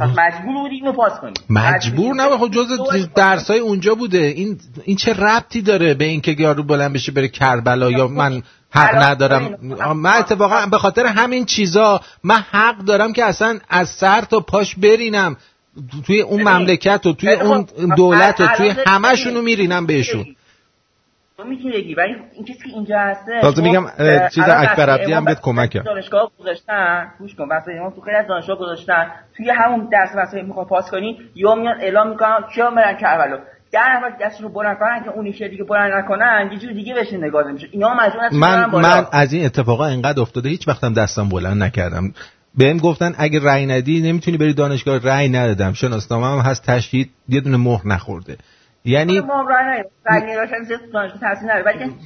[0.01, 1.33] پس مجبور بودی اینو پاس کنی.
[1.51, 2.69] مجبور نه خب جز
[3.15, 4.19] درسای اونجا بوده.
[4.19, 8.95] این این چه ربطی داره به اینکه یارو بلند بشه بره کربلا یا من حق
[8.95, 9.59] ندارم؟
[9.97, 14.75] من اتفاقا به خاطر همین چیزا من حق دارم که اصلا از سر تا پاش
[14.75, 15.37] برینم.
[16.07, 17.67] توی اون مملکت و توی اون
[17.97, 20.25] دولت و توی همشونو میرینم بهشون.
[21.37, 23.85] تو می‌تونی بگی ولی این کسی که اینجا هسته تازه میگم،
[24.35, 25.85] چیز اکبر عبدی هم بهت کمک کرد.
[25.85, 27.11] دانشگاه گذاشتن.
[27.19, 29.11] گوش کن واسه ما تو خیلی از دانشگاه گذاشتن.
[29.37, 33.39] توی همون درس واسه می‌خواد پاس کنی یا میان اعلام می‌کنن کیا برن کربلا
[33.73, 36.95] در نفر دستشون رو بلند کنن که اون یکی دیگه بلند نکنن یه جور دیگه
[36.95, 37.69] بهشون نگاه نمیشه.
[37.71, 38.71] اینا مجبورن من.
[38.71, 42.13] من از این اتفاقا انقدر افتاده هیچ وقتم دستم بلند نکردم.
[42.59, 45.73] بهم گفتن اگه رأی ندی نمی‌تونی بری دانشگاه رأی ندادم.
[45.73, 48.37] شناسنامه هم هست تشهید یه دونه مهر نخورده.
[48.87, 49.85] یعنی رای.
[50.05, 50.23] رای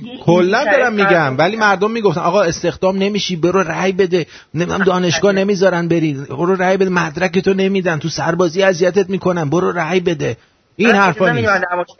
[0.02, 4.26] این کلا دارم میگم ولی مردم می‌گفتن آقا استخدام نمیشی برو رأی بده.
[4.54, 6.14] نمی‌دونم دانشگاه نمی‌ذارن بری.
[6.28, 7.98] برو رأی بده مدرک تو نمیدن.
[7.98, 9.50] تو سربازی اذیتت می‌کنن.
[9.50, 10.36] برو رأی بده.
[10.76, 11.50] این حرفا نیست.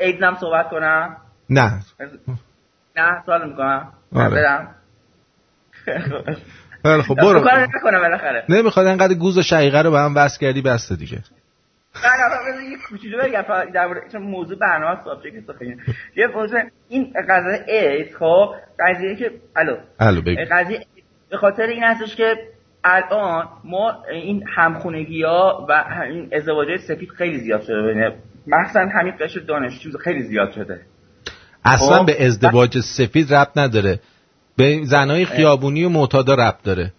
[0.00, 1.16] ایدزم صحبت کنم.
[1.50, 1.80] نه.
[2.96, 3.92] نه سوال می‌کنم.
[4.14, 4.30] آره.
[4.30, 4.74] برم
[5.70, 7.40] خیلی خب برو.
[7.40, 8.44] نکنم بالاخره.
[8.48, 11.18] نمی‌خواد انقدر گوز و شقیقه رو به هم وصل کردی بسته دیگه.
[12.02, 15.76] بذار یه کوچولو بگم در مورد چون موضوع برنامه سابجکت خیلی.
[16.16, 19.76] یه موضوع این قضیه ایدز خب قضیه که الو.
[20.00, 20.40] الو بگو.
[20.50, 20.86] قضیه
[21.30, 22.36] به خاطر این هستش که
[22.84, 27.82] الان ما این همخونگی ها و این ازدواج سفید خیلی زیاد شده.
[27.82, 30.80] بینه مخصوصا همین قشر دانشجو خیلی زیاد شده.
[31.64, 32.06] اصلا خب.
[32.06, 34.00] به ازدواج سفید ربط نداره.
[34.56, 36.92] به زنای خیابونی و معتادا ربط داره.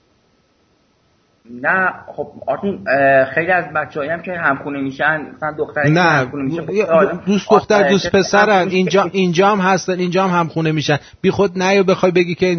[1.50, 6.02] نه خب آرتین اه، خیلی از بچه هم که همخونه میشن مثلا دختری که نه
[6.02, 10.97] همخونه میشه خب، دوست دختر دوست پسرن اینجا اینجا هم هستن اینجا هم همخونه میشن
[11.22, 12.58] بی خود نه یا بخوای بگی که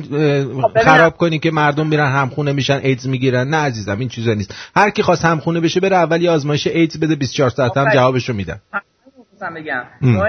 [0.62, 0.80] خب،.
[0.80, 4.90] خراب کنی که مردم میرن همخونه میشن ایدز می‌گیرن نه عزیزم این چیزا نیست هر
[4.90, 8.00] کی خواست همخونه بشه بره اول یه آزمایش ایدز بده 24 ساعت هم آفرین.
[8.00, 8.60] جوابشو میدن
[9.40, 9.84] می‌خواستم بگم.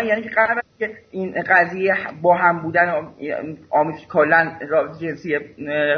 [0.07, 2.93] یعنی که قبل که این قضیه با هم بودن
[3.69, 4.59] آمیز کلا
[5.01, 5.39] جنسی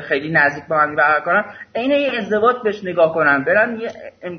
[0.07, 1.43] خیلی نزدیک با هم برقرار کنن.
[1.75, 3.91] عین یه ازدواج بهش نگاه کنن برن یه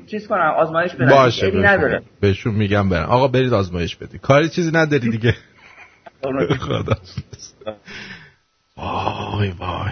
[0.07, 1.09] چیز کنن آزمایش بدن.
[1.09, 2.01] باشه نداره.
[2.21, 3.03] بهشون میگم برن.
[3.03, 4.21] آقا برید آزمایش بدید.
[4.21, 5.33] کاری چیزی نداری دیگه.
[6.59, 6.95] خدا
[8.77, 9.91] وای وای.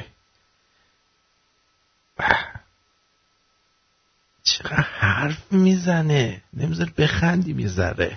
[4.43, 6.41] چقدر حرف می‌زنه.
[6.53, 8.11] نمیذار بخندی می‌ذاره.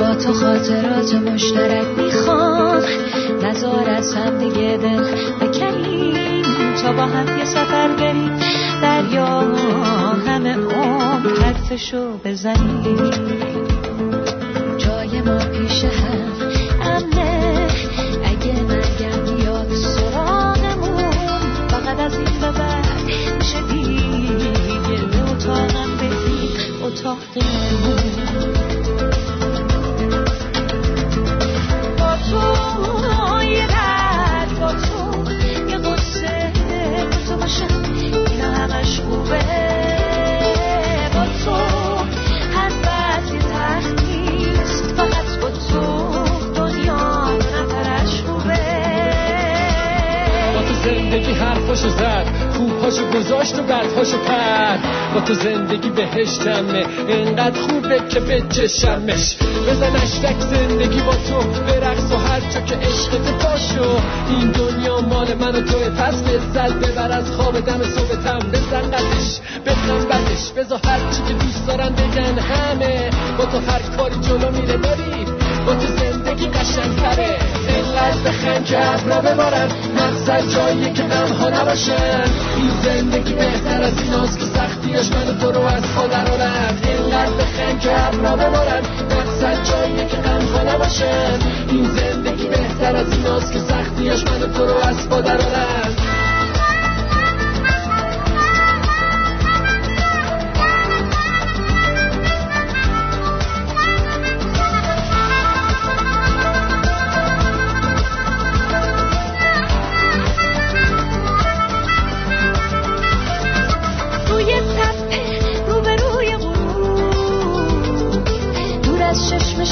[0.00, 2.82] با تو خاطرات مشترک می‌خوام.
[3.42, 5.02] نزار از هم دیگه دل
[5.40, 6.44] بکنیم
[6.82, 8.38] تا با هم یه سفر بریم.
[8.82, 9.40] دریا
[10.26, 13.10] همه عمر حرفشو بزنیم.
[14.78, 16.32] جای ما پیش هم
[16.82, 17.66] امنه.
[18.24, 21.10] اگه مرگم بیاد سراغمون.
[21.68, 22.86] فقط از این به بعد
[23.38, 23.60] میشه
[25.46, 25.98] اتاقم
[26.82, 27.96] اتاقمون
[31.98, 35.30] با تو یه درد با تو
[35.70, 36.52] یه قصه
[37.40, 37.46] با
[38.44, 39.42] همش خوبه.
[42.54, 46.24] هر وقتی تختیست فقط با تو
[46.54, 48.58] دنیا نفرش خوبه.
[50.54, 52.45] با تو زندگی حرفاشو زد.
[52.56, 54.80] خوبهاشو گذاشت و بدهاشو کرد.
[55.14, 56.86] با تو زندگی بهشتمه.
[57.08, 59.36] انقدر خوبه که به چشمش.
[59.68, 61.62] بزن اشتک زندگی با تو.
[61.66, 66.72] برقص و هر جا که عشقت باشو این دنیا مال من و توی پس لذت
[66.72, 68.38] ببر از خواب دم صبحتم.
[68.38, 73.10] بزن قدش بزن بدش بذار هر چی که دوست دارن بگن همه.
[73.38, 74.76] با تو هر کاری جلو میره.
[74.76, 75.35] داری
[75.66, 77.38] با تو زندگی قشنگتره.
[77.68, 82.24] اینقدر بخند که ابرا ببارن مقصد جاییه که غم ها نباشن
[82.56, 87.80] این زندگی بهتر از ایناست که سختیاش من تو رو از پا درارن اینقدر بخند
[87.80, 91.38] که ابرا ببارن مقصد جاییه که غم ها نباشن
[91.68, 96.15] این زندگی بهتر از ایناست که سختیاش من تو رو از پا درارن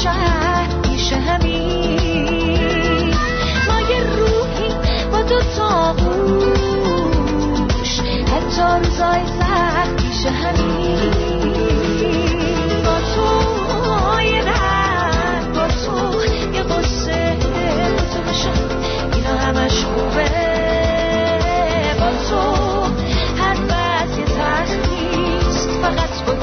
[0.03, 3.13] شهر میشه همین
[3.67, 4.69] ما یه روحی
[5.11, 7.99] با دو تا گوش
[8.33, 11.11] حتی روزای سخت میشه همین
[12.85, 13.27] با تو
[14.21, 16.23] یه درد با تو
[16.53, 17.37] یه قصه
[17.97, 18.59] با تو بشم
[19.13, 20.29] اینا همش خوبه.
[21.99, 22.41] با تو
[23.43, 24.79] هر وقت یه تخت
[25.81, 26.33] فقط با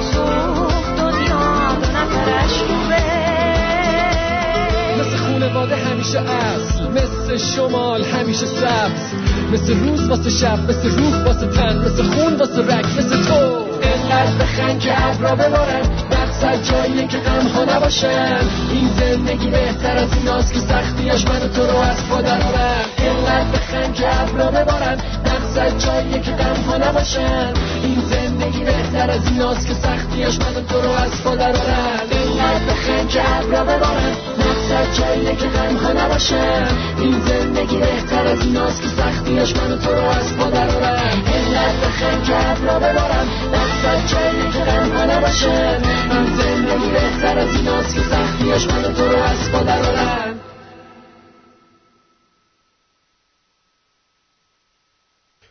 [5.62, 9.14] خونواده همیشه اصل مثل شمال همیشه سبز.
[9.52, 13.66] مثل روز واسه شب مثل روح واسه تن مثل خون واسه رگ مثل تو.
[13.82, 15.82] اینقدر بخند که ابرا ببارن.
[16.10, 18.40] مقصد جاییه که غم ها نباشن.
[18.70, 23.94] این زندگی بهتر از ایناست که سختیاش من تو رو از پا درارن اینقدر بخند
[23.94, 24.98] که ابرا ببارن.
[25.26, 27.52] مقصد جاییه که غم ها نباشن.
[27.82, 33.08] این زندگی بهتر از ایناست که سختیاش من تو رو از پا درارن اینقدر بخند
[33.08, 34.41] که ابرا ببارن.
[34.72, 36.68] مقصد جاییه که غم ها نباشن
[36.98, 41.86] این زندگی بهتر از ایناست که سختیاش من و تو رو از پا درارن اینقدر
[41.86, 47.94] بخند که ابرا ببارن مقصد جاییه که غم ها نباشن این زندگی بهتر از ایناست
[47.94, 50.40] که سختیاش من و تو رو از پا درارن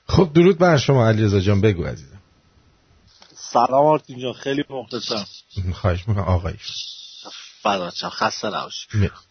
[0.07, 1.61] خب درود بر شما علیرضا جان.
[1.61, 2.21] بگو عزیزم.
[3.35, 4.33] سلام آرتین جان.
[4.33, 5.25] خیلی مختصم
[5.73, 6.23] خواهش می‌کنم.
[6.23, 6.53] آقای
[7.63, 8.47] فدات شم خسته.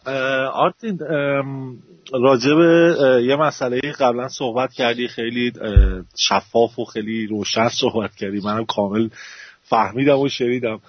[0.05, 1.45] اه، آرتین اه،
[3.21, 5.53] یه مسئله قبلا صحبت کردی خیلی
[6.17, 8.39] شفاف و خیلی روشن صحبت کردی.
[8.39, 9.09] منم کامل
[9.63, 10.79] فهمیدم و شنیدم.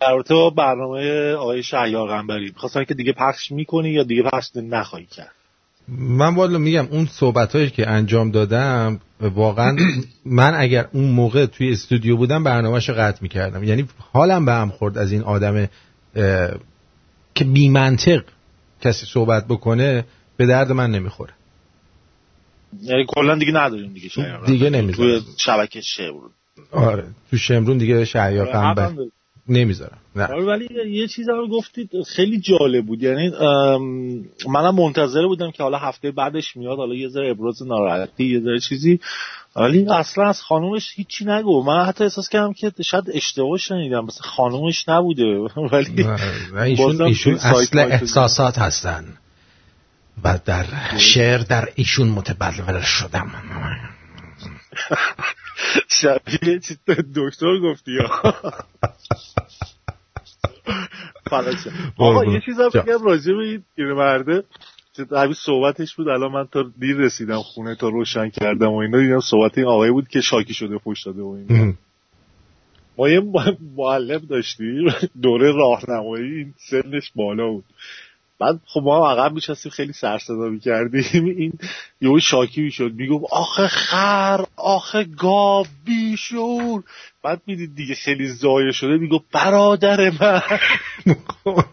[0.00, 4.50] در رابطه با برنامه آقای شهیار قنبری می‌خواستم که دیگه پخش می‌کنی یا دیگه پخش
[4.56, 5.32] نخواهی کرد؟
[5.88, 9.76] من والا میگم اون صحبت هایی که انجام دادم واقعا
[10.24, 13.64] من اگر اون موقع توی استودیو بودم برنامهش رو قطع می‌کردم.
[13.64, 15.68] یعنی حالم به هم خورد از این آدم
[17.34, 18.24] که بی منطق
[18.80, 20.04] کسی صحبت بکنه
[20.36, 21.32] به درد من نمی‌خوره
[22.82, 24.82] یعنی کلا دیگه نداریم دیگه شهیار دیگه قنبری.
[24.82, 25.20] نمی‌ذارم.
[25.20, 26.30] توی شبکه شمرون
[26.72, 29.10] آره تو شمرون دیگه آره، قنبر حقم داری.
[29.48, 29.98] نمی‌ذارم.
[30.16, 30.24] نه.
[30.24, 33.02] آره ولی یه چیز رو گفتید خیلی جالب بود.
[33.02, 33.30] یعنی
[34.48, 38.60] منم منتظر بودم که حالا هفته بعدش میاد حالا یه ذره ابراز ناراحتی یه ذره
[38.60, 39.00] چیزی.
[39.56, 41.62] ولی اصلا از خانومش هیچی نگو.
[41.62, 44.04] من حتی احساس کردم که شاید اشتباه شنیدم.
[44.04, 45.24] مثل خانومش نبوده.
[45.72, 46.06] ولی
[46.54, 49.04] ایشون, ایشون اصل احساسات هستن.
[50.24, 50.64] و در
[50.98, 53.32] شعر در ایشون متبلور شدم.
[55.88, 56.78] شبیه چیز
[57.16, 57.98] دکتر گفتی.
[61.98, 62.24] آقا.
[62.24, 62.68] یه چیز هم.
[62.68, 64.44] بگم راجع به این پیرمرده
[64.94, 68.98] که همین صحبتش بود الان من تا دیر رسیدم خونه تا روشن کردم و اینا
[68.98, 71.72] دیدم صحبت این آقایی بود که شاکی شده پشت داده و اینا
[72.98, 73.20] ما یه
[73.78, 77.64] معلم داشتیم دوره راهنمایی این سنش بالا بود
[78.40, 81.24] بعد خب ما هم عقب میشستیم خیلی سر صدا می‌کردیم.
[81.38, 81.52] این
[82.00, 82.92] یهو شاکی می‌شد.
[82.94, 86.82] می‌گفت آخه خر آخه گاو بیشور
[87.22, 88.96] بعد می‌دید دیگه خیلی زایه شده.
[88.96, 90.42] می‌گفت برادر من.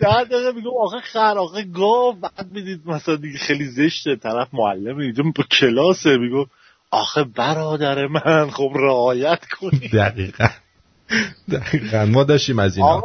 [0.00, 2.12] ده دقیقه میگم آخه خر آخه گاو.
[2.12, 4.16] بعد می‌دید مثلا دیگه خیلی زشته.
[4.16, 6.16] طرف معلم اینجا با کلاسه.
[6.16, 6.44] میگم
[6.90, 8.50] آخه برادر من.
[8.50, 10.46] خب رعایت کنی دقیقا.
[11.52, 12.04] دقیقا.
[12.06, 13.02] ما داشتیم از اینا.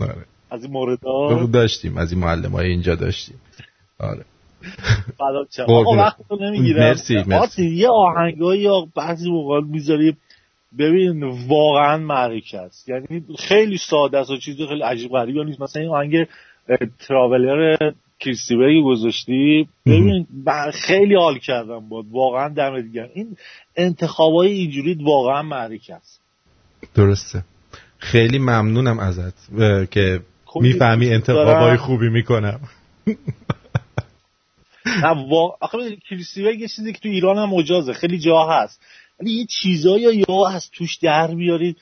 [0.00, 0.24] آره.
[0.50, 0.98] از این مورد
[1.52, 3.40] داشتیم از این معلم های اینجا داشتیم.
[3.98, 4.24] آره.
[5.18, 5.60] قربونت.
[5.60, 6.78] آقا وقت نمی‌گیرم.
[6.78, 7.66] مرسی، مرسی.
[7.66, 10.16] یه آهنگایی یا بعضی موقع می‌ذاری
[10.78, 12.88] ببین واقعا معرکه است.
[12.88, 15.60] یعنی خیلی ساده است و چیزی خیلی عجیب غریبی نیست.
[15.60, 16.26] مثلا این آهنگ
[16.98, 17.76] تراولر
[18.20, 19.68] کریستیبری گذاشتی.
[19.86, 20.26] ببین
[20.72, 23.36] خیلی حال کردم بود واقعا دم دیگه این
[23.76, 26.20] انتخابای اینجوری واقعا معرکه است.
[26.94, 27.44] درسته.
[27.98, 29.34] خیلی ممنونم ازت
[29.90, 30.20] که
[30.60, 31.76] می‌فهمی انتخابای.
[31.76, 32.60] خوبی می‌کنم.
[35.02, 35.56] نه وا...
[35.60, 38.80] آخه یه چیزی که تو ایران هم مجازه خیلی جا هست.
[39.20, 41.76] ولی یه چیزایی یا از توش در بیارید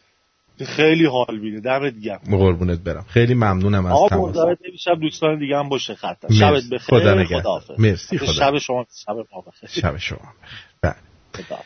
[0.66, 1.60] خیلی حال میده.
[1.60, 2.20] دمت گرم.
[2.30, 3.04] قربونت برم.
[3.08, 4.36] خیلی ممنونم از تماس.
[4.68, 6.34] نمیشم دوستان دیگه هم باشه مرسی.
[6.38, 7.00] شبت بخیر.
[7.00, 7.62] خدا نگهدار.
[7.78, 8.32] مرسی، خدا.
[8.32, 9.70] شب شما شب ما بخیر.
[9.70, 10.94] شب شما بخیر.
[11.50, 11.58] بله.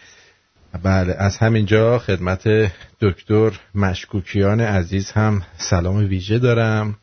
[0.73, 6.99] بله از همینجا خدمت دکتر مشکوکیان عزیز هم سلام ویژه دارم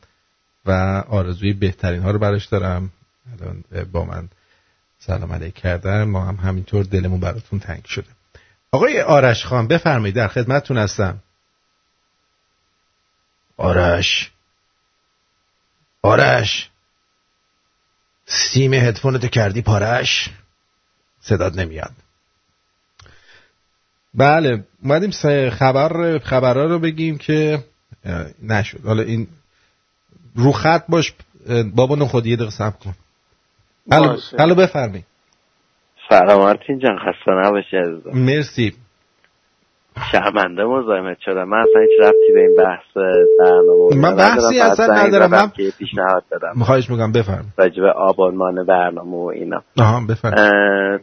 [0.65, 0.71] و
[1.09, 2.91] آرزوی بهترین ها رو براش دارم.
[3.33, 4.29] الان با من
[4.99, 6.03] سلام علیک کردن.
[6.03, 8.07] ما هم همینطور دلمون براتون تنگ شده.
[8.71, 11.19] آقای آرش خان بفرمایید در خدمتتون هستم.
[13.57, 14.31] آرش.
[16.01, 16.69] آرش.
[18.25, 20.29] سیم هدفونتو کردی پارش؟
[21.21, 22.04] صدات نمیاد.
[24.17, 27.59] بله اومدیم سه خبر خبرها رو بگیم که
[28.43, 28.79] نشد.
[28.85, 29.27] حالا این
[30.35, 31.13] رو خط باش
[31.75, 32.93] بابا نخودی یه دقیقه صبر کن.
[34.39, 35.05] الو بفرمایید
[36.09, 38.09] سلام مارتین جان خسته نباشی عزیزم.
[38.13, 38.73] مرسی.
[40.11, 41.43] شرمنده مزاحمت شدم.
[41.43, 42.97] من اصلا هیچ ربطی به این بحث
[43.39, 45.31] برنامه من بحثی اصلا ندارم.
[45.31, 46.53] من- پیشنهاد دادم
[46.89, 47.45] میگم بفرم.
[47.57, 49.63] راجع به آبونمان برنامه و اینا.
[49.79, 50.33] آها بفرم.
[50.37, 50.99] اه،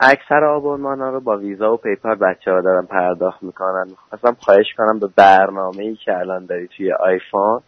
[0.00, 3.86] اکثر آبونمان ها رو با ویزا و پیپال بچه ها دارن پرداخت می‌کنن.
[3.90, 7.60] می‌خواستم خواهش کنم به برنامه ای که الان داری توی آیفون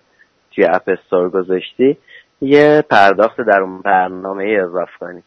[0.54, 1.98] توی اپ استور گذاشتی
[2.40, 5.22] یه پرداخت درون برنامه ای اضافه کنی؟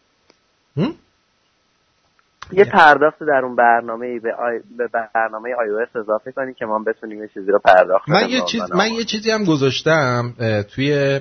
[2.53, 4.59] یه پرداخت درون برنامه ای به, آی...
[4.77, 8.61] به برنامه iOS اضافه کنی که ما بتونیم یه چیزی رو پرداخت من یه چیز
[8.75, 11.19] من یه چیزی هم گذاشتم اه، توی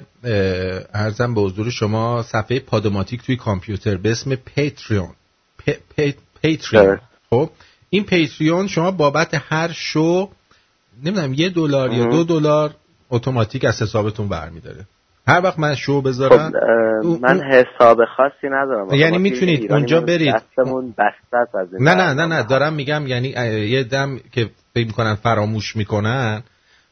[0.95, 5.09] ارزم به حضور شما صفحه پادوماتیک توی کامپیوتر به اسم پیتریون
[5.67, 6.99] پ- پ- پیتریون
[7.31, 7.51] خب
[7.91, 10.31] این پیتریون شما بابت هر شو
[11.05, 12.07] نمی‌دونم یه دلار یا.
[12.07, 12.75] دو دلار
[13.11, 14.85] اتوماتیک از حسابتون برمیداره.
[15.27, 18.95] هر وقت من شو خب بذارم اه، من حساب خاصی ندارم.
[18.95, 20.35] یعنی می‌تونید اونجا برید.
[20.35, 22.27] دستمون بسته از این نه نه نه.
[22.27, 22.43] نه.
[22.43, 23.29] دارم میگم یعنی
[23.69, 26.43] یه دم که فکر می‌کنن فراموش می‌کنن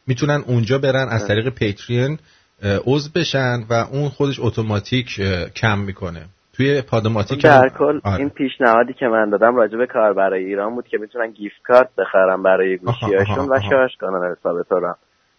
[0.06, 2.18] می‌تونن اونجا برن از طریق پیتریون
[2.62, 5.20] عضو بشن و اون خودش اتوماتیک
[5.56, 6.26] کم می‌کنه.
[6.58, 8.18] توی پادوماتیک در کل آره.
[8.18, 11.88] این پیشنهادی که من دادم راجع به کار برای ایران بود که می‌تونن گیفت کارت
[11.98, 13.60] بخرن برای گوشیاشون و.
[13.70, 14.80] شارژ کنن حساب تو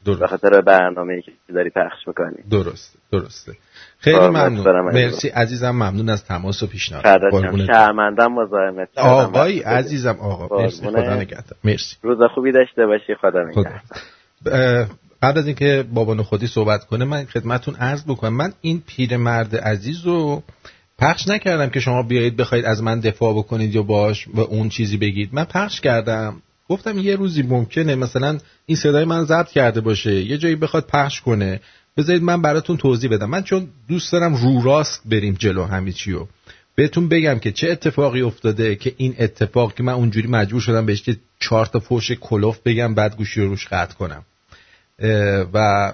[0.05, 0.20] درست.
[0.20, 3.51] به خاطر برنامه ای که داری پخش می‌کنی درست درسته
[3.99, 4.82] خیلی ممنون.
[4.82, 7.03] مرسی عزیزم ممنون از تماس و پیشنهاد.
[7.67, 8.97] شرمندم مزاحمت.
[8.97, 9.59] آقای.
[9.59, 10.86] عزیزم آقا مرسی.
[10.86, 13.82] خدا نگهدار مرسی روز خوبی داشته باشی خدا نگهدار
[15.24, 20.05] قبل از اینکه بابا نخودی صحبت کنه من خدمتون عرض بکنم من این پیرمرد عزیز
[20.05, 20.43] رو
[21.00, 24.97] پخش نکردم که شما بیایید بخواید از من دفاع بکنید یا باش و اون چیزی
[24.97, 25.30] بگید.
[25.34, 26.41] من پخش کردم.
[26.70, 30.14] گفتم یه روزی ممکنه مثلا این صدای من ضبط کرده باشه.
[30.14, 31.60] یه جایی بخواد پخش کنه.
[31.97, 33.30] بذارید من براتون توضیح بدم.
[33.30, 36.28] من چون دوست دارم رو راست بریم جلو همه چیو.
[36.76, 41.02] بهتون بگم که چه اتفاقی افتاده که این اتفاق که من اونجوری مجبور شدم بهش
[41.02, 44.24] که چهار تا فوش کلوف بگم بعد گوشی رو روش قطع کنم.
[45.54, 45.93] و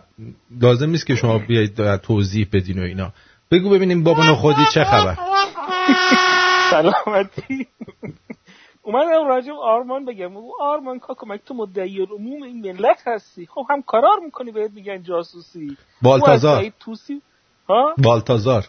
[0.62, 3.14] لازم نیست که شما بیایید توضیح بدین و اینا.
[3.52, 5.16] بگو ببینیم بابا نخودی چه خبر.
[6.72, 7.68] سلامتی.
[8.82, 10.38] اومدم راجع آرمان بگم.
[10.38, 13.46] او آرمان کاکا تو مدعی العموم این ملت هستی.
[13.46, 15.78] خب هم کارار می‌کنی بهت میگن جاسوسی.
[16.02, 16.52] بالتازار.
[16.52, 17.22] او از سعید توسی
[17.70, 18.68] ها؟ بالتازار.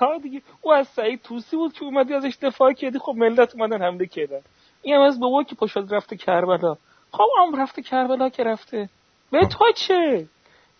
[0.00, 0.42] ها دیگه.
[0.60, 2.98] او از سعید توسی بود که اومدی ازش دفاع کردی.
[2.98, 4.40] خب ملت اومدن حمله کردن.
[4.82, 6.76] این هم از بابا که پاشد رفته کربلا.
[7.12, 8.88] خب هم رفته کربلا که رفته.
[9.30, 10.26] به تو چه؟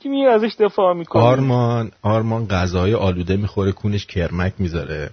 [0.02, 5.10] که می ازش دفاع می‌کنی آرمان آرمان غذای آلوده می‌خوره کونش کرمک می‌ذاره.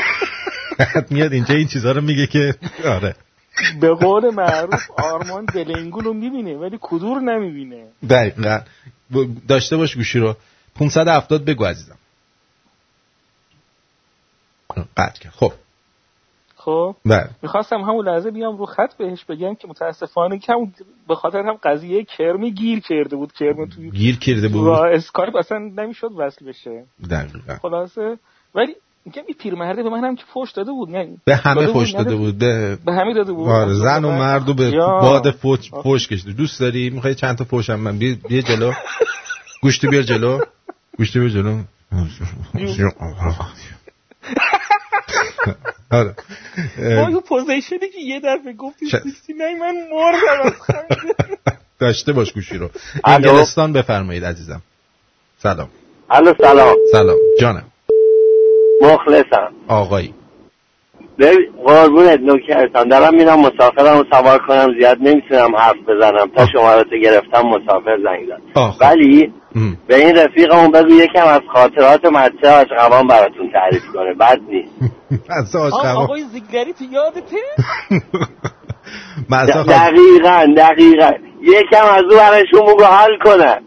[1.10, 3.16] میاد اینجا این چیزها رو میگه که آره.
[3.80, 7.86] به قول معروف آرمان دلنگول رو می‌بینه ولی کدور نمی‌بینه.
[8.10, 8.60] دقیقا.
[9.48, 10.36] داشته باش گوشی رو.
[10.74, 11.98] 570 بگو عزیزم.
[14.96, 15.32] قطع کرد.
[15.32, 15.52] خب.
[16.68, 17.30] خب؟ بله.
[17.42, 20.72] می‌خواستم همون لحظه بیام رو خط بهش بگم که متاسفانه همون
[21.08, 23.32] به خاطر هم قضیه کرمی گیر کرده بود.
[23.32, 26.84] کرم توی گیر کرده بود؟ اسکایپ اصلا نمی‌شد وصل بشه.
[27.10, 27.54] دقیقا.
[27.62, 28.18] خلاصه.
[28.54, 31.92] ولی میگم این پیرمرده به من هم که فوش داده بود نه؟ به همه فوش
[31.92, 33.48] داده بود به به همه داده بود.
[33.48, 35.00] آره زن و مرد و به یا.
[35.00, 36.32] باد فوش, فوش کشیده.
[36.32, 38.72] دوست داری؟ می‌خوای چند تا فوشم من؟ بیا بیا جلو.
[39.62, 40.38] گوشتی بیار جلو.
[40.98, 41.58] گوشتی بیار جلو
[45.90, 46.14] آره.
[46.78, 50.56] یه پوزیشنی که یه دفعه گفتی چه- سیستی نه من مردم.
[51.80, 52.70] داشته باش گوشی رو.
[53.04, 54.62] انگلستان بفرمایید عزیزم.
[55.42, 55.68] سلام.
[56.10, 56.76] الو سلام.
[56.92, 57.16] سلام.
[57.40, 57.64] جانم.
[58.82, 59.52] مخلصم.
[59.68, 60.14] آقایی.
[61.18, 66.30] ببین قربونت نوکرتم دارم میرم مسافرم رو سوار کنم زیاد نمی‌تونم حرف بزنم.
[66.36, 68.42] تا شما رو گرفتم مسافر زنگ زد.
[68.54, 68.70] خب.
[68.80, 69.76] ولی ام.
[69.86, 74.14] به این رفیقمون بگو یکم از خاطرات مدرسه آشقوان براتون تعریف کنه.
[74.14, 74.72] بد نیست.
[75.40, 75.56] از
[75.96, 77.36] آقای زیگلری تو یادته؟
[79.62, 81.10] خواست- دقیقا دقیقا.
[81.42, 83.60] یکم از او براشون بگو حل کنن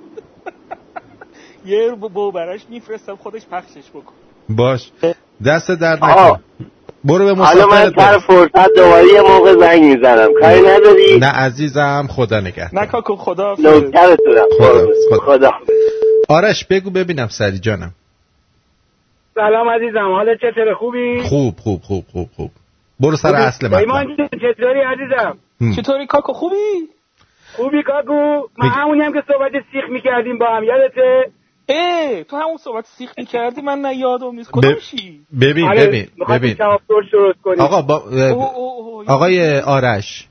[1.66, 4.14] یه رو با براش میفرستم خودش پخشش بکن.
[4.50, 4.92] باش.
[5.46, 6.04] دست درد.
[6.04, 6.40] نکن
[7.06, 8.18] برو به حالا من سر.
[8.20, 13.56] فرصت دوباره یه موقع زنگ می‌زنم کاری نداری نه عزیزم خدا نگه نه کاکو خدا
[13.60, 14.88] نوکرتونم خدا
[15.26, 15.52] خدا
[16.30, 17.92] آرش بگو ببینم سری جانم
[19.36, 22.52] سلام عزیزم حالت چطور خوبی؟ خوب خوب خوب خوب خوب
[23.00, 25.76] برو سر خوبی؟ اصل مطلب پیمان جون، چطوری عزیزم؟ هم.
[25.76, 26.56] چطوری کاکو خوبی؟
[27.56, 28.14] خوبی کاکو
[28.58, 28.70] من بگی.
[28.76, 31.32] همونی هم که صحبت سیخ می‌کردیم با هم یادته؟
[31.74, 34.52] اه تو همون صحبت سیخ می‌کردی من نه یادم نیست.
[34.52, 36.58] کدومشی ببین آره، ببین ببین.
[37.60, 38.04] آقا با
[39.08, 40.28] آقای آرش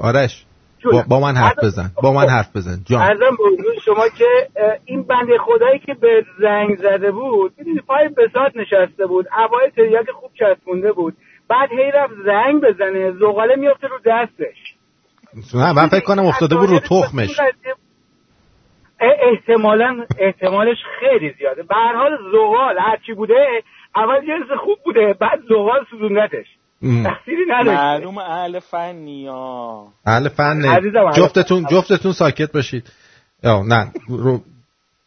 [0.00, 0.44] آرش
[0.92, 3.02] با, با من حرف بزن با من حرف بزن جان.
[3.38, 4.48] حضور شما که
[4.84, 10.10] این بنده خدایی که به زنگ زده بود می‌دونی پای بساط نشسته بود اوای تریاک
[10.10, 11.16] خوب چسبونده بود.
[11.48, 14.74] بعد هی رفت زنگ بزنه زغاله میفته رو دستش.
[15.54, 17.40] نه من فکر کنم افتاده بود رو تخمش.
[19.00, 21.62] احتمالا احتمالش خیلی زیاده.
[21.62, 23.62] به هر حال زغال هرچی بوده
[23.96, 26.46] اول جنس خوب بوده بعد زغال سوزوندتش.
[26.82, 27.02] ام.
[27.04, 27.82] تأثیری نداشته.
[27.82, 29.28] معلوم اهل فنی
[30.06, 30.62] اهل فن
[31.16, 32.92] جفتتون جفتتون ساکت باشید.
[33.44, 34.40] یا نه رو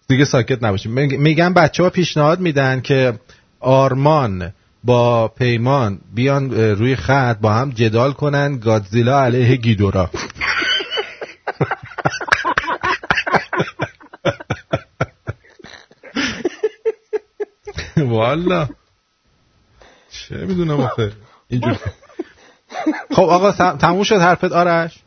[0.09, 0.91] دیگه ساکت نباشید.
[0.91, 3.13] میگ- میگن بچه ها پیشنهاد میدن که
[3.59, 4.51] آرمان
[4.83, 8.59] با پیمان بیان روی خط با هم جدال کنن.
[8.59, 10.09] گادزیلا علیه گیدورا.
[18.11, 18.67] والا.
[20.11, 21.11] چه می‌دونم آخه.
[21.47, 21.77] اینجور
[23.15, 24.99] خب آقا تم- تموم شد حرفت؟ آرش؟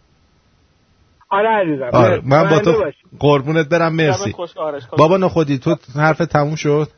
[1.30, 1.90] آره عزیزم.
[1.92, 2.20] آره.
[2.24, 2.90] من با تو.
[3.18, 4.32] قربونت برم مرسی.
[4.32, 4.96] کاکو.
[4.96, 6.88] بابا نخودی تو حرف تموم شد؟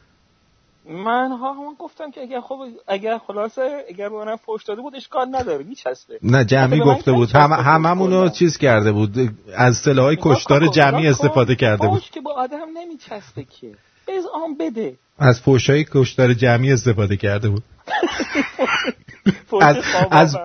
[0.88, 4.96] من ها من گفتم که اگر خب اگر خلاصه اگر به منم فوش داده بود
[4.96, 6.18] اشکال نداره میچسبه.
[6.22, 7.30] نه جمعی گفته بود.
[7.30, 8.28] هم هممونو کلا.
[8.28, 9.14] چیز کرده بود.
[9.56, 11.08] از سلاحهای نگاه کشتار جمعی.
[11.08, 11.98] استفاده کرده بود.
[12.00, 13.74] فوش که با آدم نمیچسبه که.
[14.08, 17.62] بز آن بده از فوشای کشتار جمعی استفاده کرده بود
[19.60, 19.76] از
[20.10, 20.36] از.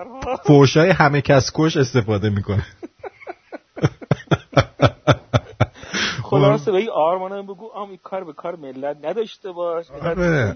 [0.46, 2.66] فوشای همه کس کش استفاده می‌کنه
[6.24, 10.56] خلاصه به این آرمانم بگو آم این کار به کار ملت نداشته باش آره.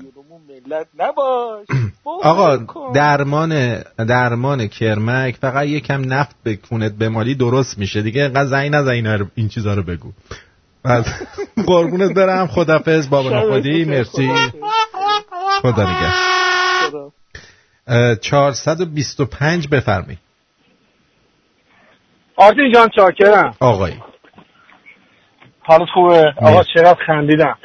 [0.50, 1.68] ملت نباش
[2.06, 2.58] آقا.
[2.94, 9.06] درمان درمان کرمک فقط یکم نفت به کونت بمالی درست میشه دیگه انقدر زنگ نزن
[9.08, 10.12] رو- این چیزا رو بگو
[10.86, 11.22] پس
[11.68, 12.48] قربونت برم.
[12.48, 13.86] خدافظ بابا نخودی.
[13.86, 14.30] مرسی.
[15.62, 16.10] خدا نگه
[16.90, 17.12] خدا.
[17.88, 20.18] اه، 425 بفرمی
[22.36, 23.56] آرتین جان چاکرم.
[23.60, 24.04] آقایی
[25.68, 27.58] حالت خوبه؟ آقا چقدر خندیدم.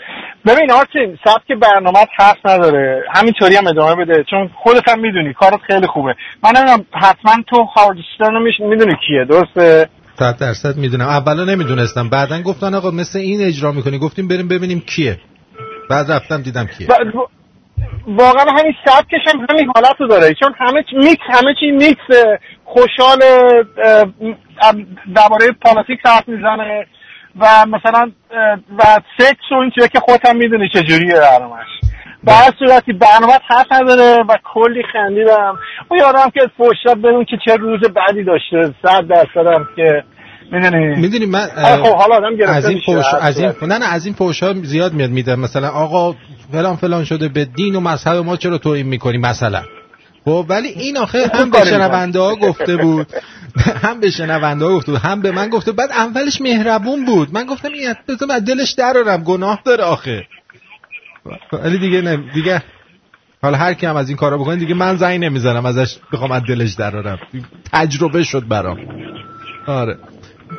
[0.46, 3.04] ببین آرتین سبک برنامه حرف نداره.
[3.14, 4.24] همینطوری هم ادامه بده.
[4.30, 6.14] چون خودت هم می‌دونی کارت خیلی خوبه.
[6.44, 9.24] من نمی‌دونم حتما تو هاردستان رو می‌دونی کیه.
[9.24, 9.88] درسته؟
[10.20, 11.08] صد درصد می‌دونم.
[11.08, 12.08] اولا نمی‌دونستم.
[12.08, 13.98] بعدا گفتن آقا مثل این اجرا می‌کنی.
[13.98, 15.18] گفتیم بریم ببینیم کیه.
[15.90, 16.88] بعد رفتم دیدم کیه.
[16.88, 17.26] و- و-
[18.06, 20.34] واقعا همین سبکش هم همین حالت رو داره.
[20.34, 23.18] چون همه چی میکس همه چی میکس خوشحال
[25.14, 26.86] درباره politics حرف می‌زنه.
[27.40, 28.10] و مثلا
[28.78, 28.82] و
[29.18, 31.68] سکس و این چیزا که خودت هم می‌دونی چجوریه برنامهش.
[32.24, 35.58] به هر صورتی برنامه حرف نداره و کلی خندیدم.
[35.88, 38.74] اون یادم که فوشت بدون که چه روز بعدی داشته.
[38.82, 40.04] صد درصد هم که
[40.52, 43.52] می‌دونی؟ می‌دونی من خب حالا آدم گرفته از این هر از این.
[43.62, 46.16] نه نه از این ها زیاد میاد میده مثلا آقا
[46.52, 49.62] فلان فلان شده به دین و مذهب ما چرا توهین می‌کنی؟ مثلا.
[50.24, 53.06] خب ولی این آخه هم به شنونده ها گفته بود.
[53.84, 55.00] هم به شنونده ها گفته بود.
[55.00, 55.72] هم به من گفته.
[55.72, 57.28] بعد اولش مهربون بود.
[57.32, 60.26] من گفتم این بذار از دلش درارم گناه داره آخه.
[61.52, 62.62] ولی دیگه نه دیگه
[63.42, 65.66] حالا هر کی هم از این کارا بکنه دیگه من زنگ نمی‌زنم.
[65.66, 67.18] ازش بخوام از دلش درارم
[67.72, 68.78] تجربه شد برام.
[69.66, 69.98] آره.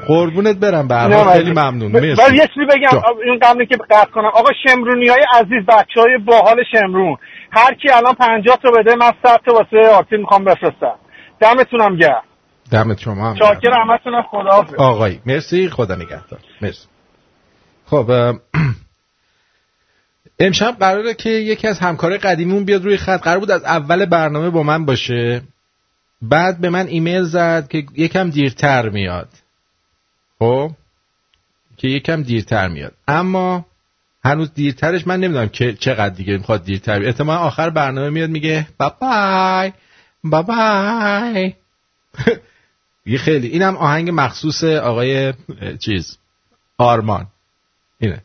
[0.08, 1.92] قربونت برم به هر خیلی ممنون.
[1.92, 2.22] مرسی.
[2.22, 3.04] ولی یه چیزی بگم جا.
[3.26, 4.32] این قبلی که قطع کنم.
[4.34, 7.18] آقا شمرونی های عزیز بچه های باحال شمرون.
[7.52, 10.96] هر کی الان پنجاه تا بده من صد تا واسه آرتین می‌خوام بفرستم.
[11.40, 12.24] دمتونم گرم.
[12.72, 15.70] دمت شما هم چاکر همتونم خدا آقایی مرسی.
[15.70, 16.40] خدا نگهدار.
[16.62, 16.88] مرسی.
[17.86, 18.12] خب
[20.40, 23.22] امشب قراره که یکی از همکارای قدیمیمون بیاد روی خط.
[23.22, 25.42] قرار بود از اول برنامه با من باشه.
[26.22, 29.28] بعد به من ایمیل زد که یکم دیرتر میاد.
[30.42, 30.72] خب؟
[31.78, 32.94] که یکم دیرتر میاد.
[33.08, 33.66] اما
[34.26, 37.12] هنوز دیرترش من نمی‌دونم که چقدر دیگه می‌خواد دیرتر بیاد.
[37.12, 39.74] احتمال آخر برنامه میاد میگه بابای
[40.24, 41.54] بابای.
[43.06, 45.34] یه خیلی اینم آهنگ مخصوص آقای
[45.80, 46.18] چیز
[46.78, 47.28] آرمان.
[48.00, 48.22] اینه.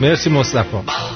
[0.00, 1.15] مرسی مصطفی.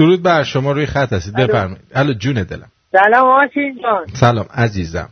[0.00, 1.34] درود بر شما روی خط هستید.
[1.36, 1.84] بفرمایید.
[1.94, 2.68] الو جون دلم.
[2.92, 4.06] سلام آرتین جان.
[4.06, 5.08] سلام عزیزم.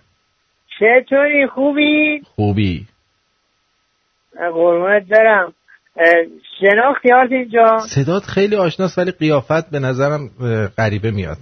[0.79, 2.87] چطوری؟ خوبی؟ خوبی.
[4.55, 5.53] قربونت برم.
[6.61, 10.31] شناختی آرتین جان؟ صدات خیلی آشناست ولی قیافت به نظرم
[10.79, 11.39] غریبه میاد.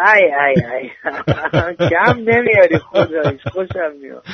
[0.00, 0.90] ای ای ای.
[1.90, 4.24] کم نمیاری خدایش خوشم میاد.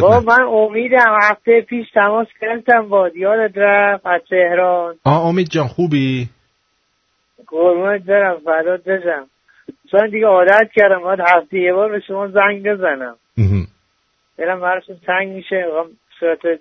[0.00, 4.94] با من امیدم هفته پیش تماس گرفتم با یادت رفت از تهران.
[5.04, 6.28] آه امید جان خوبی؟
[7.46, 9.26] قربونت برم فدات بشم
[9.90, 13.16] چون دیگه عادت کردم باید هفته یه بار به شما زنگ بزنم.
[14.38, 15.66] دلم براشون تنگ میشه
[16.20, 16.60] صورت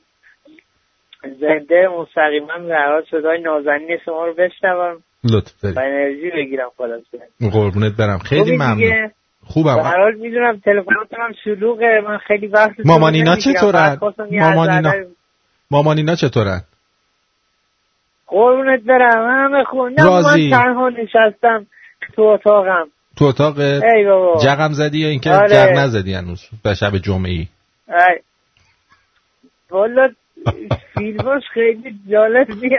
[1.40, 2.54] زنده مستقیما
[2.88, 5.04] حال صدای نازنین شما رو بشنوم.
[5.26, 7.52] لطف و داری انرژی بگیرم خلاصه.
[7.52, 8.18] قربونت برم.
[8.18, 9.12] خیلی ممنون دیگه؟ به
[9.48, 9.80] خوبم.
[9.80, 12.02] هر حال می‌دونم تلفناتون هم شلوغه.
[12.08, 13.36] من خیلی وقت مامانینا.
[13.36, 13.98] چطورن؟
[14.32, 14.90] یه مامانینا.
[14.90, 15.06] از نظر-
[15.72, 16.62] مامانینا چطورن؟
[18.28, 19.30] قربونت برم.
[19.30, 20.50] همه خون نه راضی.
[20.50, 21.68] من تنها نشستم
[22.16, 22.88] تو اتاقم.
[23.18, 23.56] تو اتاق
[24.44, 25.50] جغم زدی یا اینکه آره.
[25.50, 27.48] جغ نزدی هنوز؟ به شب جمعه ای
[27.88, 28.20] ای.
[29.70, 30.10] والا
[30.98, 32.70] فیلماش خیلی جالبی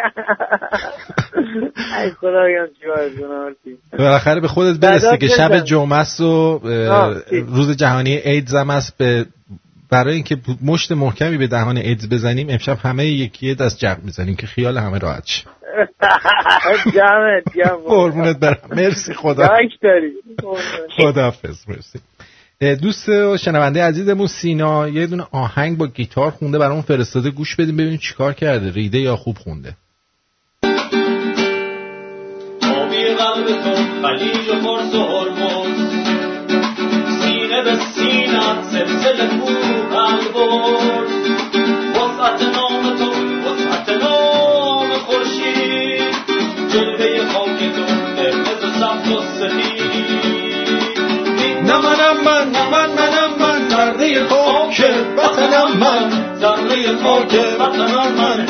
[2.03, 2.67] ای خدایم
[3.99, 5.59] بالاخره به خودت برسی که شب.
[5.59, 6.61] جمعه است و؟
[7.49, 8.99] روز جهانی ایدز هم است.
[8.99, 9.27] به
[9.91, 14.47] برای اینکه مشت محکمی به دهان ایدز بزنیم امشب همه یکی دست جمع می‌زنیم که
[14.47, 15.45] خیال همه راحت شه.
[16.95, 18.59] جمعت جمع قربونت برم.
[18.71, 19.49] مرسی خدا.
[19.83, 20.13] داری
[20.97, 21.99] خداحافظ مرسی.
[22.61, 27.31] دوست و شنونده عزیزمون سینا یه دونه آهنگ با گیتار خونده برامون فرستاده.
[27.31, 28.71] گوش بدیم ببینیم چیکار کرده.
[28.71, 29.77] ریده یا خوب خونده.
[37.21, 39.27] سینه به سینت سلسله
[42.53, 46.15] نام تو نام خورشید.
[46.73, 47.96] جلوه خاک تو
[54.07, 54.85] ذره خاک
[55.17, 58.47] وطنم من ذره خاک وطنم من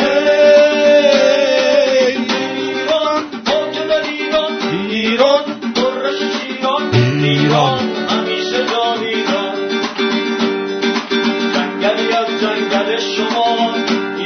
[2.80, 4.52] ایران خاک ایران
[7.24, 7.78] ایران
[8.08, 9.54] همیشه جاویدان
[11.54, 13.74] جنگلی از جنگل شما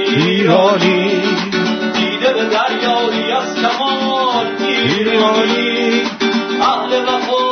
[0.01, 1.09] ایرانی
[1.95, 6.03] دیده به دریایی از کمال ایرانی
[6.61, 7.50] اهل وفا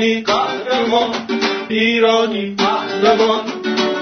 [0.00, 1.10] ایرانی قهرمان
[1.68, 3.40] ایرانی قهرمان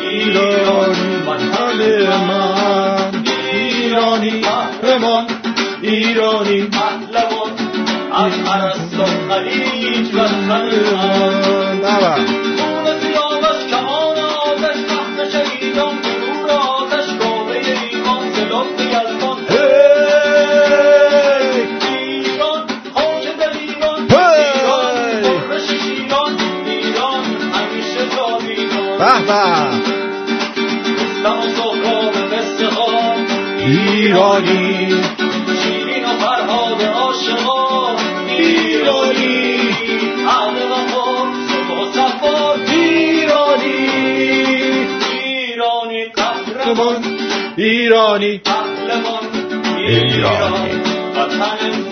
[0.01, 1.17] ایرانی.
[1.27, 3.25] وطن من.
[3.53, 5.27] ایرانی قهرمان
[5.83, 6.63] ایرانی.
[6.63, 7.53] پهلوان.
[8.13, 12.46] از عرس و خلیج وطن من
[29.27, 29.33] به
[30.95, 33.15] رستم و سهراب قصه ها
[33.59, 34.89] ایرانی.
[35.63, 37.97] شیرین و فرهاد عاشقان
[38.29, 39.59] ایرانی.
[40.29, 41.07] اهل وفا
[41.49, 43.91] صلح و صفا ایرانی.
[45.23, 46.05] ایرانی.
[46.05, 47.05] قهرمان
[47.57, 48.39] ایرانی.
[48.39, 49.25] پهلوان
[49.77, 50.71] ایران
[51.17, 51.86] وطن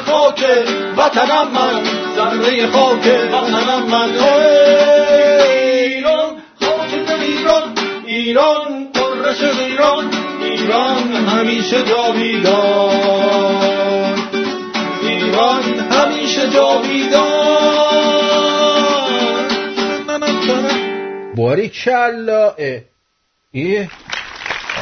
[0.00, 0.44] خاک
[0.96, 1.84] وطنم من
[2.16, 4.10] ذره خاک وطنم من.
[5.50, 7.74] ایران خاک ایران
[8.06, 10.10] ایران قرش ایران
[10.42, 12.92] ایران همیشه جاویدان.
[15.02, 17.52] ایران همیشه جاویدان.
[21.36, 22.54] باری کلا
[23.52, 23.90] ایه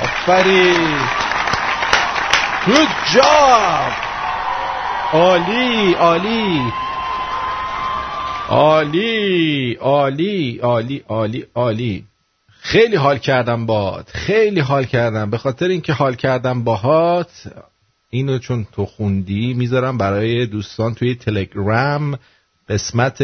[0.03, 0.99] آفرین.
[2.67, 4.10] گود جاب
[5.13, 6.73] عالی عالی.
[8.49, 12.05] عالی عالی عالی عالی عالی.
[12.61, 15.31] خیلی حال کردم باهات خیلی حال کردم.
[15.31, 17.53] به خاطر اینکه حال کردم باهات
[18.11, 22.19] اینو چون تو خوندی می‌ذارم برای دوستان توی تلگرام
[22.69, 23.23] قسمت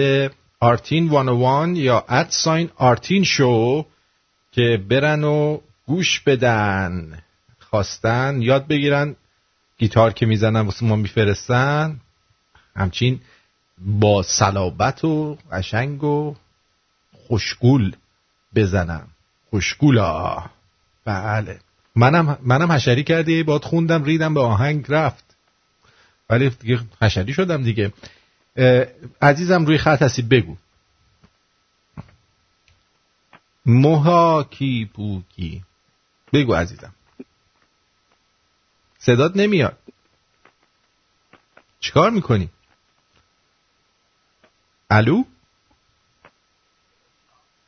[0.61, 3.84] آرتین 101 یا ات ساین آرتین شو
[4.53, 7.18] که برن و گوش بدن.
[7.59, 9.16] خواستن یاد بگیرن.
[9.79, 12.01] گیتار که می‌زنن واسه ما میفرستن
[12.77, 13.20] همچین
[13.79, 16.35] با صلابت و قشنگ و
[17.12, 17.97] خوشگول
[18.55, 19.09] بزنم
[19.51, 20.45] خوشگولا.
[21.05, 21.61] بله.
[21.97, 25.37] منم منم حشری کردی باد خوندم ریدم به آهنگ رفت.
[26.31, 27.93] ولی دیگه حشری شدم دیگه.
[29.22, 30.57] عزیزم روی خط هستی بگو.
[33.66, 35.64] موهاکی پوکی؟
[36.33, 36.95] بگو عزیزم.
[39.07, 39.79] صدات نمیاد.
[41.81, 42.51] چیکار می‌کنی؟
[44.91, 45.25] الو؟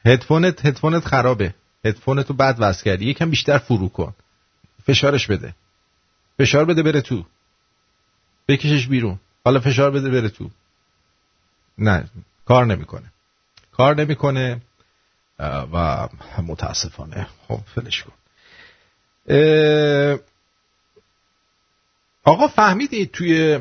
[0.06, 1.54] هدفونت هدفونت خرابه.
[1.84, 3.10] هدفونتو بعد وصل کردی.
[3.10, 4.14] یکم بیشتر فرو کن.
[4.86, 5.54] فشارش بده.
[6.38, 7.24] فشار بده بره تو.
[8.48, 9.20] بکشش بیرون.
[9.44, 10.50] حالا فشار بده بره تو.
[11.78, 12.10] نه
[12.44, 13.12] کار نمی‌کنه.
[13.72, 14.60] کار نمی‌کنه.
[15.38, 16.08] و
[16.42, 17.26] متاسفانه.
[17.48, 18.12] خب فلش کن.
[22.28, 23.58] آقا فهمیدید توی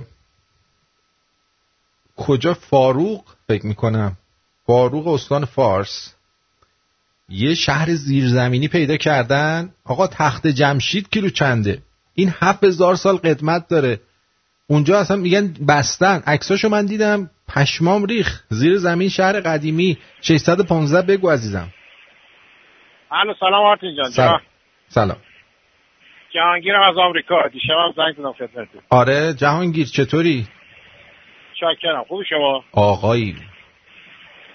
[2.18, 4.18] کجا فاروق؟ فکر می‌کنم.
[4.66, 6.14] فاروق استان فارس.
[7.30, 9.74] یه شهر زیرزمینی پیدا کردن.
[9.86, 11.82] آقا تخت جمشید کیلو چنده؟
[12.14, 14.00] این هفت هزار سال قدمت داره.
[14.68, 16.24] اونجا اصلا میگن بستن.
[16.28, 17.30] عکساشو من دیدم.
[17.48, 19.98] پشمام ریخ زیر زمین شهر قدیمی.
[20.22, 21.74] 615 بگو عزیزم.
[23.12, 24.12] الو سلام آرتین جان.
[24.12, 24.30] سلام.
[24.30, 24.42] جان
[24.90, 25.18] سلام.
[26.34, 27.48] جهانگیرم از آمریکا.
[27.48, 28.82] دیشبم زنگ زدم خدمتتون.
[28.90, 30.48] آره جهانگیر چطوری؟
[31.60, 32.04] شاکرم.
[32.04, 33.36] خوبی شما؟ آقایی.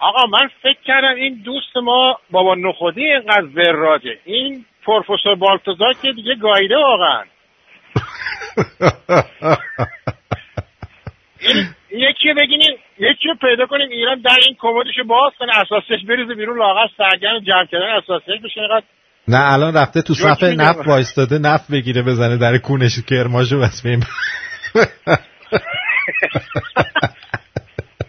[0.00, 4.18] آقا من فکر کردم این دوست ما بابا نخودی اینقدر وراجه.
[4.24, 7.22] این پروفسور بالتزار که دیگه گایده واقعا.
[11.90, 13.90] این یکی رو بگینیم یکی رو پیدا کنیم.
[13.90, 18.60] ایران در این کمدشو باز کنه اساسش بریزه بیرون لاغر سرگرم جمع کردن اساسش بشه.
[18.60, 18.84] اینقدر
[19.28, 20.60] نه الان رفته تو میگم.
[20.60, 24.00] نفت وایستاده نفت بگیره بزنه در کونش کرماشو بس بیم.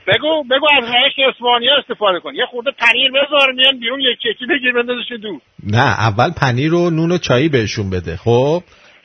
[0.07, 2.35] بگو بگو از روش اسپانیا استفاده کن.
[2.35, 6.89] یه خورده پنیر بذار میان بیرون یکی یکی بگیر بندازش دو نه اول پنیر و
[6.89, 8.63] نون و چایی بهشون بده خب؟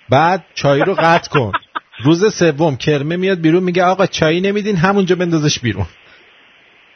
[0.09, 1.53] بعد چای رو قطع کن.
[2.05, 5.87] روز سوم کرمه میاد بیرون میگه آقا چایی نمیدین همونجا بندازش بیرون.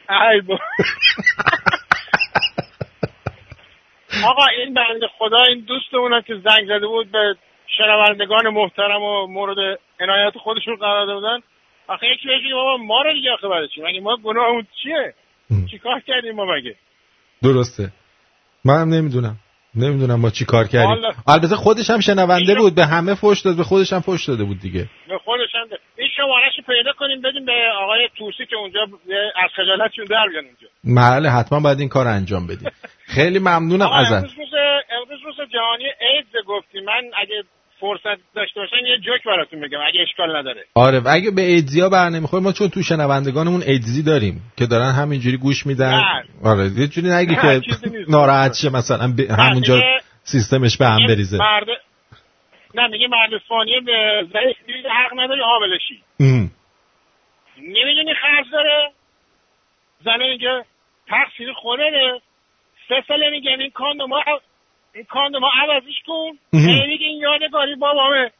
[0.08, 0.42] ای
[4.24, 7.36] آقا این بنده خدا این دوستمون که زنگ زده بود به
[7.78, 11.38] شنوندگان محترم و مورد عنایت خودشون قرار داده بودن
[11.88, 15.14] آخه یکی بهش بگه بابا ما رو دیگه آخه برای چی؟ مگه ما گناهمون چیه؟
[15.70, 16.76] چیکار کردیم ما مگه؟
[17.42, 17.92] درسته.
[18.64, 19.36] منم نمی‌دونم.
[19.74, 20.88] نمی‌دونم ما چی کار کردیم.
[20.90, 21.12] والا.
[21.26, 24.60] البته خودش هم شنونده بود به همه فوش داد به خودش هم فوش داده بود
[24.60, 24.88] دیگه.
[25.08, 25.78] به خودش هم ده.
[25.96, 27.52] این شمارش رو پیدا کنیم بدیم به
[27.82, 28.80] آقای توسی که اونجا
[29.44, 32.70] از خجالتشون در بیان اونجا محل حتما باید این کار انجام بدیم.
[33.16, 34.12] خیلی ممنونم ازت.
[34.12, 34.54] امروز روز
[34.90, 36.80] امروز روز جهانی ایدز گفتی.
[36.80, 37.44] من اگه
[37.82, 41.88] فرصت داشته باشن یه جوک براتون بگم اگه اشکال نداره آره و اگه به ایدزیا
[41.88, 46.24] بر نمی‌خوره ما چون تو شنوندگانمون ایدزی داریم که دارن همینجوری گوش میدن نه.
[46.44, 47.60] آره یه جوری نگی که.
[48.08, 49.80] ناراحت شه مثلا ب- همونجا
[50.22, 51.66] سیستمش به هم بریزه مرد
[52.74, 54.56] نه میگه مرد اسپانیه به ضعیف
[54.86, 56.50] حق نداری حاملشی ام.
[57.58, 58.92] نمی‌دونی خرج داره
[60.04, 60.64] زنه میگه
[61.08, 62.20] تقصیر خودته
[62.88, 64.22] سه ساله میگن این کاندوما
[64.94, 66.38] این کاندوما عوضش کن.
[66.52, 68.30] میگه این یادگاری بابامه.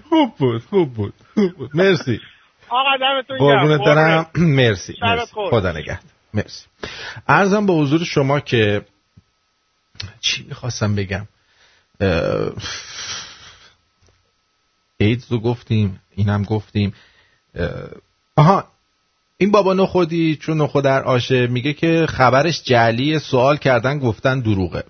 [0.08, 1.70] خوب بود خوب بود خوب بود.
[1.74, 2.20] مرسی.
[2.68, 3.84] آقا دمتون گرم.
[3.84, 4.30] دارم.
[4.56, 5.32] مرسی مرسی.
[5.50, 6.04] خدا نگهد
[6.34, 6.66] مرسی.
[7.28, 8.84] ارزم به حضور شما که
[10.20, 11.28] چی می‌خواستم بگم؟
[12.00, 12.52] اه،
[14.98, 16.94] ایدز رو گفتیم اینم گفتیم.
[17.54, 17.68] اه،
[18.36, 18.64] آها
[19.40, 24.84] این بابا نخودی چون نخود در آشه میگه که خبرش جعلی سوال کردن گفتن دروغه.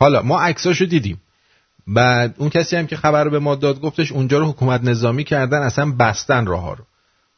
[0.00, 1.20] حالا ما عکساشو دیدیم.
[1.86, 5.62] بعد اون کسی هم که خبر به ما داد گفتش اونجا رو حکومت نظامی کردن
[5.62, 6.84] اصلا بستن راه رو.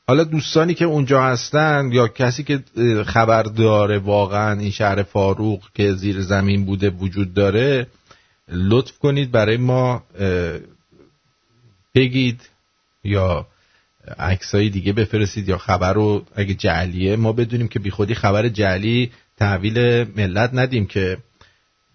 [0.09, 2.62] حالا دوستانی که اونجا هستن یا کسی که
[3.07, 7.87] خبر داره واقعا این شهر فاروق که زیر زمین بوده وجود داره
[8.49, 10.03] لطف کنید برای ما
[11.95, 12.41] بگید
[13.05, 13.47] یا
[14.18, 19.78] عکسایی دیگه بفرستید یا خبر رو اگه جعلیه ما بدونیم که بیخودی خبر جعلی تحویل
[20.16, 21.18] ملت ندیم که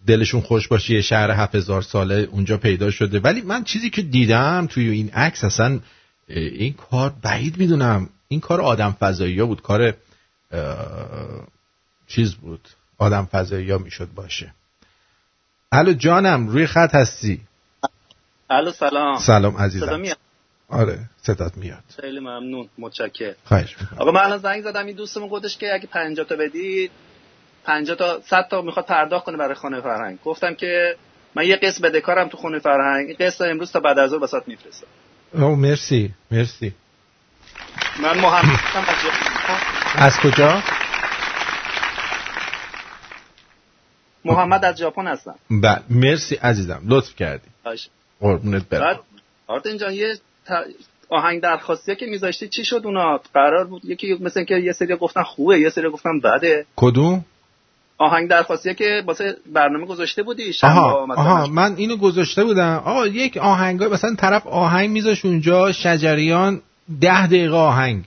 [0.07, 3.19] دلشون خوش باشه یه شهر 7000 ساله اونجا پیدا شده.
[3.19, 5.79] ولی من چیزی که دیدم توی این عکس اصلا
[6.27, 8.09] این کار بعید می‌دونم.
[8.27, 9.61] این کار آدم فضایی ها بود.
[9.61, 9.93] کار
[12.07, 12.67] چیز بود.
[12.97, 14.53] آدم فضایی ها می‌شد باشه.
[15.71, 17.41] الو جانم روی خط هستی.
[18.49, 19.19] الو سلام.
[19.19, 20.03] سلام عزیزم.
[20.71, 21.83] آره صدات میاد.
[22.01, 26.25] خیلی ممنون متشکر خواهش آقا من الان زنگ زدم این دوستمون گفتش که اگه 50
[26.25, 26.91] تا بدید
[27.63, 30.19] 50 تا 100 تا می‌خواد پرداخت کنه برای خانه فرهنگ.
[30.25, 30.95] گفتم که
[31.35, 34.19] من یه قسط بدهکارم تو خانه فرهنگ این قسط رو امروز تا بعد از ظهر
[34.19, 34.87] واسات میفرستم.
[35.33, 36.73] او مرسی مرسی.
[38.03, 38.97] من محمدم از.
[39.95, 40.63] از کجا؟
[44.25, 45.35] محمد از ژاپن هستم.
[45.49, 47.47] بله مرسی عزیزم لطف کردی.
[48.19, 48.81] قربونت برم.
[48.81, 48.99] بعد
[49.47, 50.19] آرتین جان یه.
[51.09, 55.23] آهنگ درخواستی که میذاشتی چی شد اونا؟ قرار بود یکی مثل که یه سری گفتن
[55.23, 56.65] خوبه یه سری گفتن بده.
[56.75, 57.25] کدوم؟
[57.97, 62.81] آهنگ درخواستی که واسه برنامه گذاشته بودی؟ آها آها من اینو گذاشته بودم.
[62.85, 66.61] آقا یک آهنگ مثلا طرف آهنگ میذاش اونجا شجریان
[67.01, 68.03] ده دقیقه آهنگ.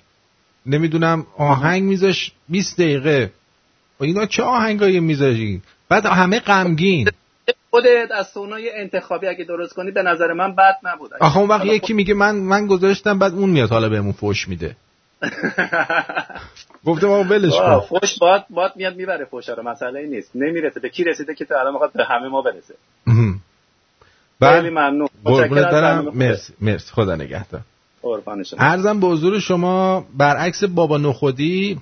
[0.67, 3.31] نمی‌دونم آهنگ میذاش 20 دقیقه.
[4.01, 7.09] و اینا چه آهنگایی میذاشی؟ بعد همه غمگین.
[7.75, 11.11] خودت از سونای انتخابی اگه درست کنی به نظر من بد نبود.
[11.21, 14.77] آخه اون وقت یکی میگه من من گذاشتم بعد اون میاد حالا بهمون فوش میده.
[16.87, 17.81] گفته ما ولش کن.
[17.81, 20.31] فوش باد باد میاد می‌بره فوش رو مسئله نیست.
[20.35, 20.81] نمی‌رسه.
[20.81, 22.75] به کی رسیده که تو الان می‌خواد به همه ما برسه.
[24.41, 25.09] خیلی ممنون.
[25.25, 26.09] قربونت برم.
[26.15, 26.53] مرسی.
[26.61, 26.93] مرسی.
[26.93, 27.61] خدا نگهدار.
[28.59, 31.79] ارزم به حضور شما برعکس بابا نخودی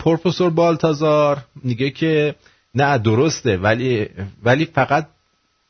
[0.00, 2.34] پروفسور بالتازار میگه که
[2.74, 4.08] نه درسته ولی
[4.42, 5.06] ولی فقط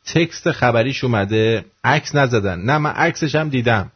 [0.06, 2.60] تکست خبریش اومده عکس نزدن.
[2.60, 3.92] نه من عکسش هم دیدم.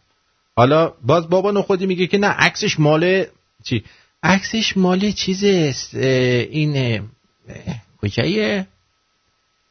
[0.57, 3.25] حالا باز بابا نخودی میگه که نه عکسش مال
[3.65, 3.85] چی؟
[4.23, 5.75] عکسش مال چیزه
[6.51, 8.67] این اه، کجایه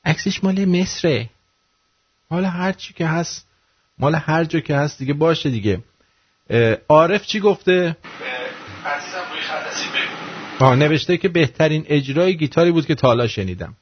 [0.05, 1.29] عکسش مال مصره.
[2.29, 3.47] حالا هر چی که هست
[3.99, 5.83] مال هر جا که هست دیگه باشه دیگه.
[6.89, 7.97] عارف چی گفته؟
[10.59, 13.75] آه نوشته که بهترین اجرای گیتاری بود که تا حالا شنیدم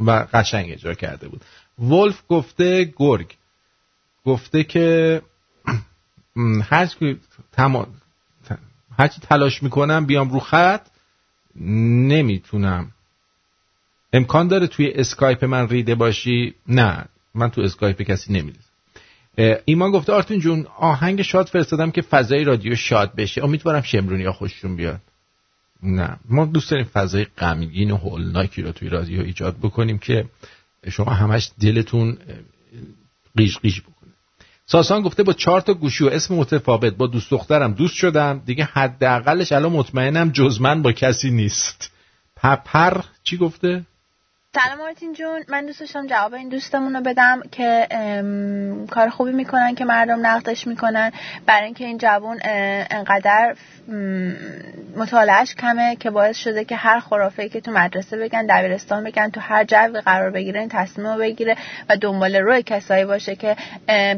[0.00, 1.44] و قشنگ اجرا کرده بود.
[1.78, 3.34] Wolf گفته گرگ.
[4.24, 5.22] گفته که
[6.70, 7.20] هر چی
[7.52, 7.86] تما...
[9.22, 10.86] تلاش می‌کنم بیام رو خط
[11.56, 12.90] نمی‌تونم.
[14.12, 17.04] امکان داره توی اسکایپ من ریده باشی؟ نه
[17.34, 18.58] من تو اسکایپ کسی نمیده
[19.64, 23.44] ایمان گفته آرتین جون آهنگ شاد فرستادم که فضای رادیو شاد بشه.
[23.44, 25.00] امیدوارم شمرونی ها خوششون بیاد.
[25.82, 30.24] نه ما دوست داریم فضای غمگین و هولناکی رو توی رادیو ایجاد بکنیم که
[30.90, 32.18] شما همش دلتون
[33.36, 34.12] قیش قیش بکنه.
[34.66, 38.42] ساسان گفته با چهار تا گوشی و اسم متفاوت با دوست دخترم دوست شدم.
[38.46, 41.90] دیگه حداقلش الان مطمئنم جز من با کسی نیست.
[42.36, 43.86] پپر چی گفته؟
[44.54, 45.44] سلام مارتین جون.
[45.48, 47.86] من دوست داشتم جواب این دوستمون رو بدم که
[48.90, 51.12] کار خوبی می‌کنن که مردم نقدش می‌کنن.
[51.46, 52.38] برای اینکه این جوون
[52.90, 53.56] انقدر
[54.96, 59.40] مطالعهش کمه که باعث شده که هر خرافه که تو مدرسه بگن دبیرستان بگن تو
[59.40, 61.56] هر جوی قرار بگیره این تصمیم رو بگیره
[61.88, 63.56] و دنبال روی کسایی باشه که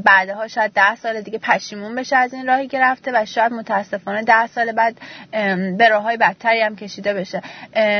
[0.04, 4.22] بعدها شاید ده سال دیگه پشیمون بشه از این راهی که رفته و شاید متاسفانه
[4.22, 4.96] ده سال بعد
[5.78, 7.42] به راههای بدتری هم کشیده بشه.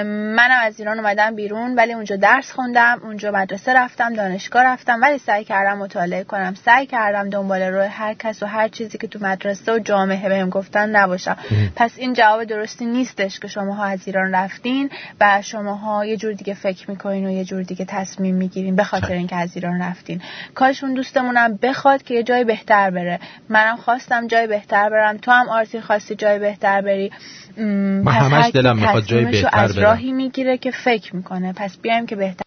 [0.06, 5.18] منم از ایران اومدم بیرون ولی اونجا درس خوندم اونجا مدرسه رفتم دانشگاه رفتم ولی
[5.18, 6.54] سعی کردم مطالعه کنم.
[6.54, 10.50] سعی کردم دنبال روی هر کس و هر چیزی که تو مدرسه و جامعه بهم
[10.50, 11.36] گفتن نباشم.
[11.76, 16.54] پس این جواب درستی نیستش که شماها از ایران رفتین و شماها یه جور دیگه
[16.54, 20.22] فکر می‌کنین و یه جور دیگه تصمیم می‌گیرین به خاطر اینکه از ایران رفتین.
[20.54, 23.20] کارشون دوستمونم بخواد که یه جای بهتر بره.
[23.48, 25.16] منم خواستم جای بهتر برم.
[25.16, 27.12] تو هم آرتی خواستی جای بهتر بری.
[27.56, 29.84] من همش دلم می‌خواد جای بهتر از برم.
[29.84, 31.52] راهی می‌گیره که فکر می‌کنه.
[31.56, 32.42] پس بیایم که بهتر.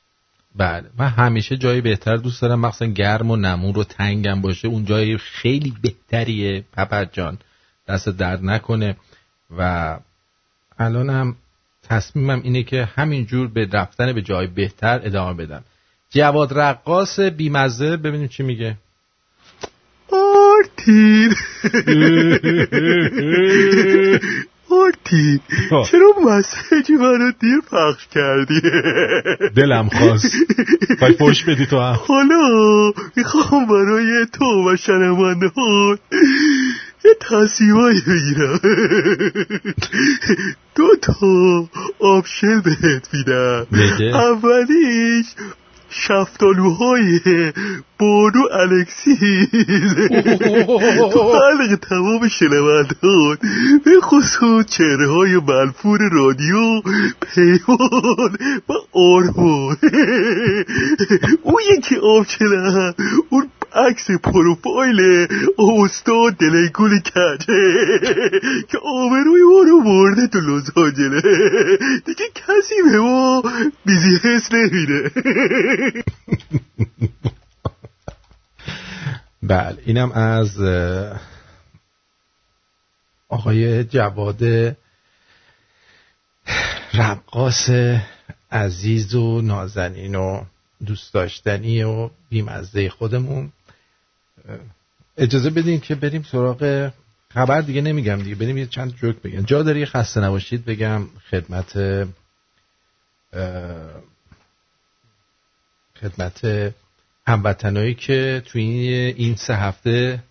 [0.55, 2.59] بله من همیشه جای بهتر دوست دارم.
[2.59, 4.67] مخصوصا گرم و نمور و تنگم باشه.
[4.67, 6.63] اون جای خیلی بهتریه.
[6.77, 7.37] پپر جان
[7.87, 8.95] دست درد نکنه.
[9.57, 9.97] و
[10.79, 11.35] الانم
[11.89, 15.63] تصمیمم اینه که همینجور به رفتن به جای بهتر ادامه بدم.
[16.09, 17.97] جواد رقاص بیمزه.
[17.97, 18.77] ببینیم چی میگه.
[20.11, 21.35] آرتین.
[24.71, 25.39] آرتین
[25.69, 28.61] چرا مسیج منو دیر پخش کردی؟
[29.55, 30.31] دلم خواست.
[30.99, 31.99] خواهی فوش بدی تو هم.
[32.07, 35.97] حالا می‌خوام برای تو و شنونده ها
[37.05, 38.59] یه تصمیمایی بگیرم.
[40.75, 41.69] دو تا
[41.99, 43.67] option بهت میدم.
[44.13, 45.25] اولیش
[45.89, 47.19] شفتالوهای
[47.99, 49.19] بانو الکسیز
[51.13, 53.37] تو حلق تمام شنوندان
[53.85, 56.81] به خصوص چهره های منفور رادیو
[57.21, 58.37] پیمان
[58.69, 59.77] و آرمان.
[61.43, 62.93] اون یکی option م
[63.29, 65.27] اون عکس پروفایل
[65.57, 67.99] استاد دلگل کجه
[68.69, 70.71] که آبروی ما رو برده تو لس
[72.05, 73.43] دیگه کسی به ما
[73.85, 75.11] بیزینس نمیده.
[79.43, 80.59] بله اینم از
[83.29, 84.43] آقای جواد
[86.93, 87.69] رقاص
[88.51, 90.43] عزیز و نازنین و
[90.85, 93.51] دوست داشتنی و بیمزه خودمون.
[95.17, 96.91] اجازه بدین که بریم سراغ
[97.33, 98.35] خبر دیگه نمیگم دیگه.
[98.35, 99.41] بریم یه چند جوک بگم.
[99.41, 101.73] جا داری خسته نباشید بگم خدمت
[106.01, 106.73] خدمت
[107.27, 110.23] هموطنایی که توی این این سه هفته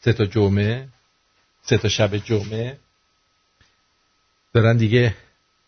[0.00, 0.88] سه تا جمعه
[1.62, 2.78] سه تا شب جمعه
[4.52, 5.14] دارن دیگه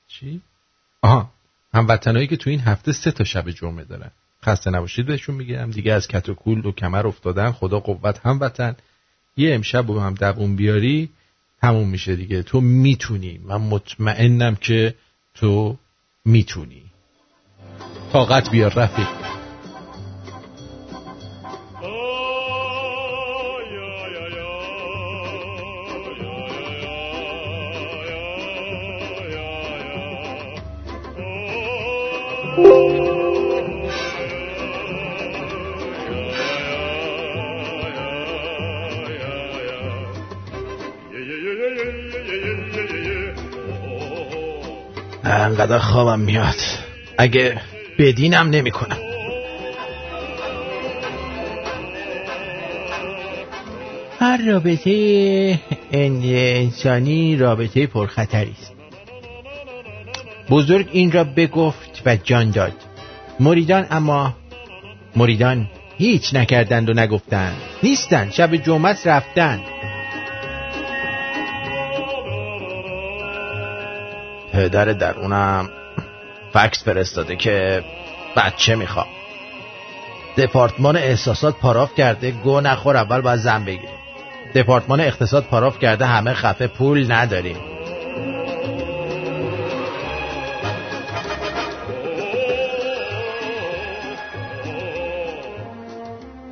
[0.09, 0.41] چی؟
[1.03, 1.33] آها
[1.75, 4.11] هموطنایی که تو این هفته سه تا شب جمعه دارن.
[4.45, 5.71] خسته نباشید بهشون میگم.
[5.71, 7.53] دیگه از کت و کمر افتادن.
[7.53, 8.77] خدا قوت هموطن
[9.37, 11.11] یه امشب رو هم دووم بیاری
[11.61, 12.43] تموم میشه دیگه.
[12.43, 13.41] تو می‌تونی.
[13.45, 14.95] من مطمئنم که
[15.35, 15.77] تو
[16.25, 16.83] می‌تونی.
[18.13, 19.09] طاقت بیار رفیق.
[45.63, 46.55] انقدر خوابم میاد.
[47.19, 47.61] اگه
[47.99, 48.99] بدینم نمی‌کنم.
[54.21, 55.61] هر رابطه
[55.93, 58.73] انسانی رابطه پرخطری است.
[60.51, 62.73] بزرگ این را بگفت و جان داد.
[63.41, 64.35] مریدان اما
[65.17, 65.69] مریدان
[65.99, 67.57] هیچ نکردند و نگفتند.
[67.83, 68.33] نیستند.
[68.33, 69.61] شب جمعت رفتند.
[74.63, 75.71] پدر درونم
[76.53, 77.85] فکس فرستاده که
[78.37, 79.07] بچه می‌خوام.
[80.37, 83.99] دپارتمان احساسات پاراف کرده گو نخور اول باید زن بگیریم.
[84.55, 87.57] دپارتمان اقتصاد پاراف کرده همه خفه پول نداریم.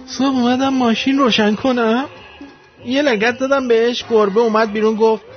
[0.06, 2.04] صبح اومدم ماشین روشن کنم.
[2.84, 5.29] یه لگت دادم بهش گربه اومد بیرون گفت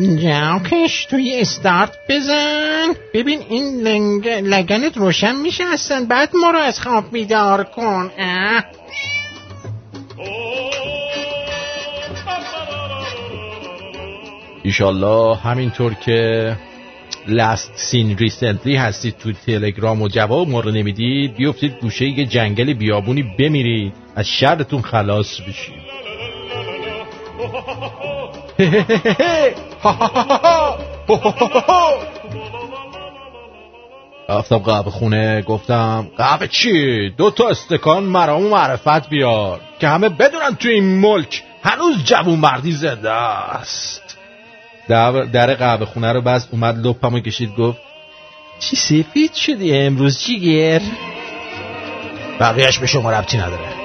[0.00, 2.88] جاکش توی استارت بزن.
[3.14, 4.28] ببین این لنگ...
[4.28, 6.06] لگنت روشن میشه اصلا.
[6.08, 8.64] بعد ما رو از خواب بیدار کن اه.
[14.62, 16.56] ایشالله همینطور که
[17.26, 22.72] last seen recently هستید تو تلگرام و جواب ما رو نمی‌دید بیفتید گوشه یه جنگل
[22.72, 23.92] بیابونی بمیرید.
[24.16, 25.74] از شرتون خلاص بشید.
[34.28, 40.08] رفتم قهوه خونه گفتم قهوه چی؟ دو تا استکان مرام و معرفت بیار که همه
[40.08, 44.18] بدونن تو این ملک هنوز جوون مردی زنده است
[44.88, 47.78] در, قهوه خونه رو بست اومد لپمو کشید گفت
[48.58, 50.82] چی سفید شدی امروز چی گیر؟
[52.40, 53.81] بقیهش به شما ربطی نداره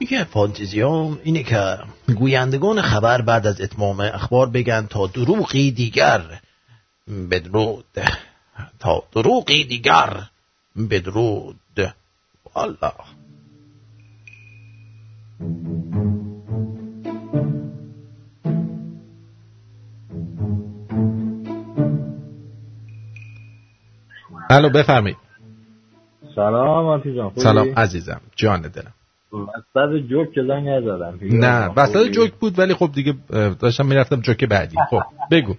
[0.00, 1.78] یکی از فانتزیام اینه که
[2.14, 6.22] گویندگان خبر بعد از اتمام اخبار بگن تا دروغی دیگر
[7.30, 7.84] بدرود.
[8.78, 10.22] تا دروغی دیگر
[10.90, 11.94] بدرود.
[12.54, 12.92] والا
[24.50, 25.16] الو بفهمی
[26.34, 28.20] سلام آنتی جان خوبی؟ سلام عزیزم.
[28.36, 28.92] جان دلم.
[29.32, 33.14] وسط جوک که زنگ نزدم نه وسط جوک بود ولی خب دیگه
[33.60, 34.76] داشتم می‌رفتم جوک بعدی.
[34.90, 35.00] خب
[35.30, 35.54] بگو.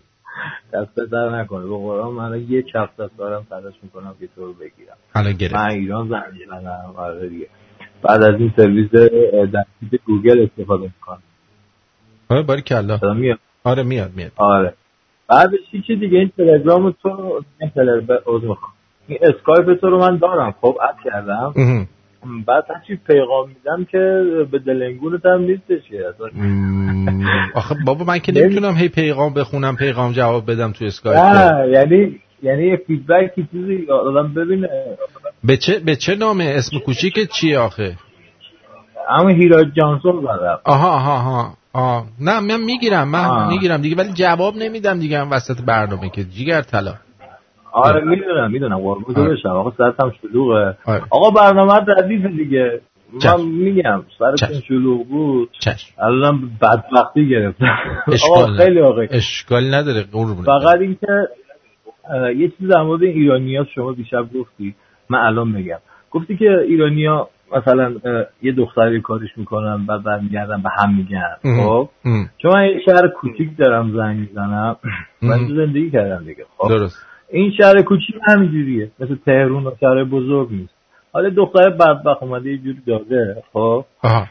[0.73, 4.53] دست در نکنه به قرآن من یه چفت از دارم تلاش می‌کنم که تو رو
[4.53, 4.95] بگیرم.
[5.15, 5.55] الان گرفت.
[5.55, 7.47] من ایران زنگ زدم آره دیگه.
[8.01, 11.21] بعد از این سرویس سیت گوگل استفاده می‌کنم.
[12.29, 12.99] آره باری کلا
[13.63, 14.31] آره میاد میاد.
[14.35, 14.73] آره.
[15.27, 17.71] بعدش چی دیگه؟ این تلگرام تو این
[18.25, 18.74] عضو می‌خوام.
[19.07, 20.55] این اسکایپ تو رو من دارم.
[20.61, 21.53] خب اد کردم.
[22.47, 25.81] بعد هرچی پیغام میدم که به دلنگونت هم نیستش
[27.55, 31.17] آخه بابا من که نمی‌تونم هی پیغام بخونم پیغام جواب بدم تو اسکایپ.
[31.17, 34.69] نه یعنی یعنی یه فیدبکی چیزی آدم ببینه.
[35.43, 37.95] به چه به چه نامه؟ اسم کوچیک چیه آخه؟
[39.09, 41.53] اما هیراج جانسون زدم آها آها آها.
[41.73, 42.05] آه.
[42.21, 43.47] نه من می‌گیرم من.
[43.47, 46.23] می‌گیرم دیگه ولی جواب نمیدم دیگه هم وسط برنامه که.
[46.23, 46.93] جیگر طلا.
[47.75, 48.77] آره می‌دونم می‌دونم.
[48.77, 49.33] قربون آره.
[49.33, 49.49] بشم.
[49.49, 50.77] آقا سرتم شلوغه.
[50.85, 51.03] آره.
[51.09, 52.81] آقا برنامه ردیف دیگه.
[53.21, 53.35] چشم.
[53.35, 54.59] من میگم سرتون.
[54.67, 55.49] شلوغ بود.
[55.99, 57.77] الانم بدبختی گرفتم.
[58.07, 58.81] اشکال آقا خیلی.
[58.81, 61.27] آقا اشکال نداره قربونه فقط اینکه
[62.37, 64.75] یه چیز در مورد ایرانیات شما دیشب گفتی.
[65.09, 65.79] من الان میگم.
[66.11, 67.93] گفتی که ایرانیا مثلا
[68.41, 71.63] یه دختری کارش می‌کنن و برمیگردن به هم میگن.
[71.63, 71.89] خب.
[72.37, 74.75] چون من یه شهر کوچیک دارم زنگ می‌زنم.
[75.21, 76.45] من تو زندگی کردم دیگه.
[76.57, 77.05] خب؟ درست.
[77.35, 78.91] این شهر کوچیک همینجوریه.
[78.99, 80.73] مثل تهرون و شهر بزرگ نیست.
[81.13, 84.27] حالا دختر بدبخت اومده یه جوری داده خب؟ آها.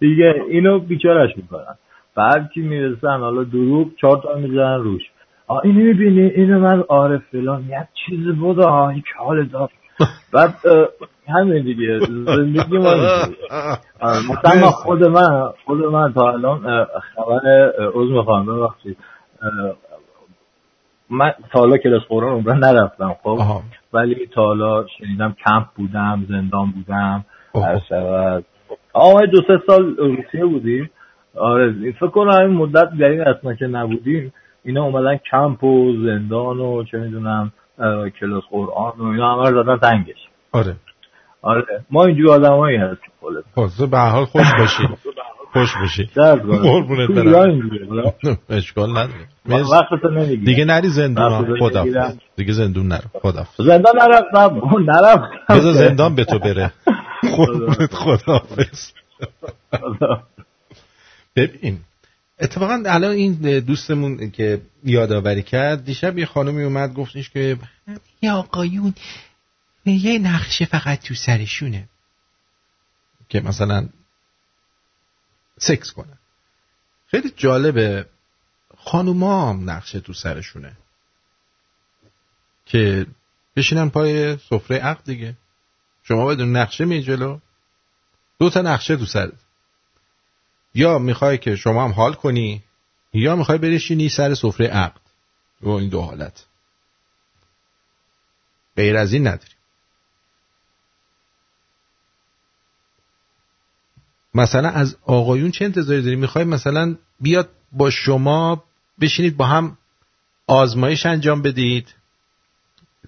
[0.00, 1.74] دیگه اینو بیچارش می‌کنن.
[2.16, 5.02] بعد کی می‌رسن؟ حالا دروغ چهار تا می‌زنن روش.
[5.46, 7.64] آ اینو می‌بینی؟ اینو من آره فلان.
[7.68, 9.68] یه چیز بود آه یک حال دار.
[10.32, 10.54] بعد
[11.28, 11.98] همین دیگه.
[12.24, 12.94] زندگی ما
[14.02, 18.46] مثلا خود من خود من تا الان خبر عضو می‌خوام.
[18.46, 18.96] ببخشید.
[21.14, 23.38] من تا حالا کلاس قرآن عمرن نرفتم خب.
[23.92, 27.24] ولی تا حالا شنیدم کمپ بودم زندان بودم
[27.54, 28.44] هر شود.
[28.92, 30.90] آقا دو سه سال روسیه بودیم.
[31.36, 34.32] آره فکر کنم این مدت در این اصلا که نبودیم
[34.64, 37.52] اینا اومدن کمپ و زندان و چه می‌دونم
[38.20, 40.28] کلاس قرآن و اینا همه دادن تنگش.
[40.52, 40.76] آره.
[41.42, 41.84] آره.
[41.90, 44.82] ما اینجور آدمایی هستیم خلاص خب به حال خوش باشی
[45.54, 46.04] خوش باشی.
[46.04, 48.38] قربونت تو برم.
[48.50, 49.28] اشکال نداره.
[49.46, 51.84] وقتتو نمی‌گیرم دیگه نری زندون خدا.
[52.36, 54.60] دیگه زندون نرو خدا زندان نرفتم.
[54.86, 55.58] نرفتم.
[55.58, 56.72] بذار زندان به تو بره.
[57.36, 58.42] قربونت خدا
[61.36, 61.78] ببین
[62.40, 67.56] اتفاقا الان این دوستمون که یادآوری کرد دیشب یه خانمی اومد گفتش که
[68.22, 68.94] یه آقایون
[69.86, 71.88] یه نقشه فقط تو سرشونه.
[73.28, 73.88] که مثلا
[75.58, 76.18] سکس کنن
[77.06, 78.06] خیلی جالبه.
[78.78, 80.76] خانوما هم نقشه تو سرشونه.
[82.66, 83.06] که
[83.56, 85.36] بشینن پای سفره عقد دیگه.
[86.02, 87.38] شما بدون نقشه می جلو.
[88.38, 89.32] دو تا نقشه تو سرت
[90.74, 92.64] یا می‌خوای که شما هم حال کنی
[93.12, 95.00] یا می‌خوای بریشینی سر سفره عقد.
[95.60, 96.44] و این دو حالت.
[98.76, 99.54] غیر از این نداری
[104.34, 108.64] مثلا از آقایون چه انتظاری داری؟ می‌خوای مثلا بیاد با شما
[109.00, 109.78] بشینید با هم
[110.46, 111.94] آزمایش انجام بدید؟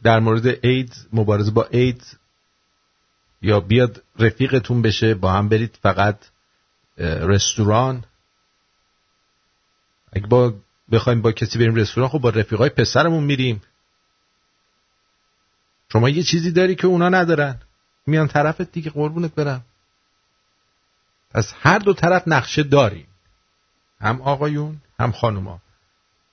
[0.03, 2.15] در مورد ایدز مبارزه با ایدز؟
[3.43, 6.19] یا بیاد رفیقتون بشه با هم برید فقط
[6.99, 8.05] رستوران؟
[10.13, 10.55] اگه با
[10.93, 13.63] بخوایم با کسی بریم رستوران خب با رفیقای پسرمون میریم.
[15.93, 17.61] شما یه چیزی داری که اونا ندارن.
[18.07, 19.65] میان طرفت دیگه قربونت برم.
[21.37, 23.07] پس هر دو طرف نقشه داریم.
[24.01, 25.61] هم آقایون هم خانوما.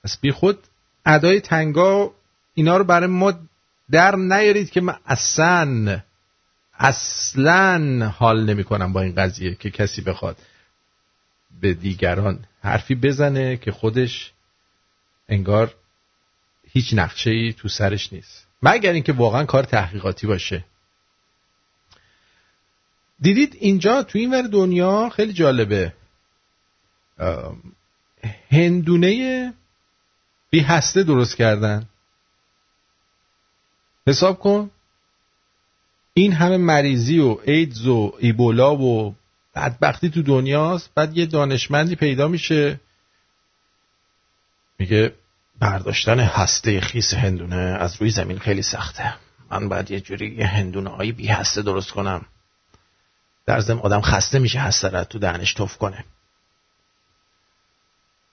[0.04, 0.58] پس بی خود
[1.06, 2.14] ادای تنگا
[2.54, 3.32] اینا رو برای ما
[3.90, 6.00] در نیارید که من اصلا
[6.78, 10.36] اصلا حال نمی کنم با این قضیه که کسی بخواد
[11.60, 14.32] به دیگران حرفی بزنه که خودش
[15.28, 15.74] انگار
[16.72, 18.46] هیچ نقشه ای تو سرش نیست.
[18.62, 20.64] مگر اینکه واقعا کار تحقیقاتی باشه.
[23.20, 25.92] دیدید اینجا تو این ور دنیا خیلی جالبه.
[28.50, 29.54] هندونه
[30.50, 31.88] بی هسته درست کردن.
[34.06, 34.70] حساب کن.
[36.14, 39.14] این همه مریضی و ایدز و ایبولا و
[39.54, 42.80] بدبختی تو دنیاست بعد یه دانشمندی پیدا میشه.
[44.78, 45.14] میگه
[45.58, 49.14] برداشتن هسته خیس هندونه از روی زمین خیلی سخته.
[49.50, 52.26] من باید یه جوری یه هندونه های بی هسته درست کنم.
[53.46, 56.04] در ضمن آدم خسته میشه را تو دهنش توف کنه.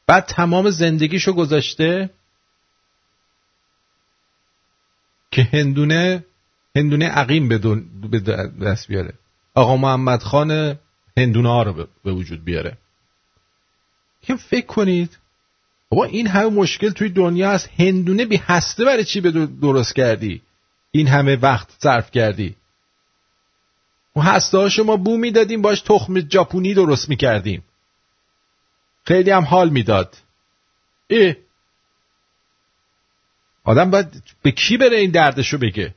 [0.07, 2.09] بعد تمام زندگیشو گذاشته
[5.31, 6.25] که هندونه
[6.75, 7.47] هندونه عقیم
[8.09, 8.19] به
[8.61, 9.13] دست بیاره.
[9.53, 10.79] آقا محمد خان
[11.17, 12.77] هندونه ها رو به- به وجود بیاره.
[14.21, 15.17] که فکر کنید
[15.89, 17.69] بابا این همه مشکل توی دنیا هست.
[17.79, 19.31] هندونه بی هسته برای چی به
[19.61, 20.41] درست کردی؟
[20.91, 22.55] این همه وقت صرف کردی.
[24.13, 27.63] اون هسته شما بو می‌دادیم باش تخم ژاپنی درست می‌کردیم.
[29.05, 30.17] خیلی هم حال می‌داد.
[31.09, 31.33] اه
[33.63, 35.95] آدم باید به کی بره این دردشو بگه؟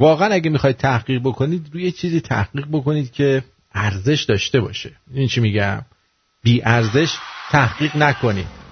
[0.00, 3.44] واقعا اگه می‌خواید تحقیق بکنید روی چیزی تحقیق بکنید که
[3.74, 4.96] ارزش داشته باشه.
[5.14, 5.84] این چی میگم؟
[6.42, 7.16] بی ارزش
[7.50, 8.67] تحقیق نکنید.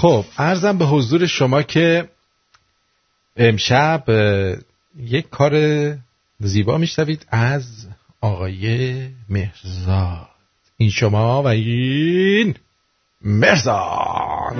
[0.00, 2.08] خب ارزم به حضور شما که
[3.36, 4.04] امشب
[4.96, 5.54] یک کار
[6.40, 7.86] زیبا میشنوید از
[8.20, 10.28] آقای مهرزاد.
[10.76, 12.54] این شما و این
[13.22, 14.56] مرزاد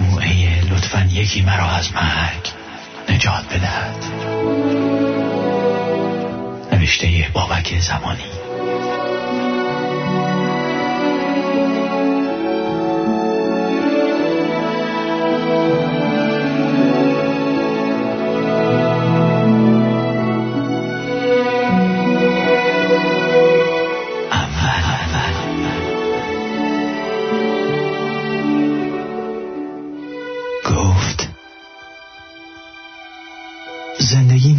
[0.00, 2.52] مجموعه لطفا یکی مرا از مرگ
[3.08, 4.04] نجات بدهد.
[6.72, 8.43] نوشته بابک زمانی.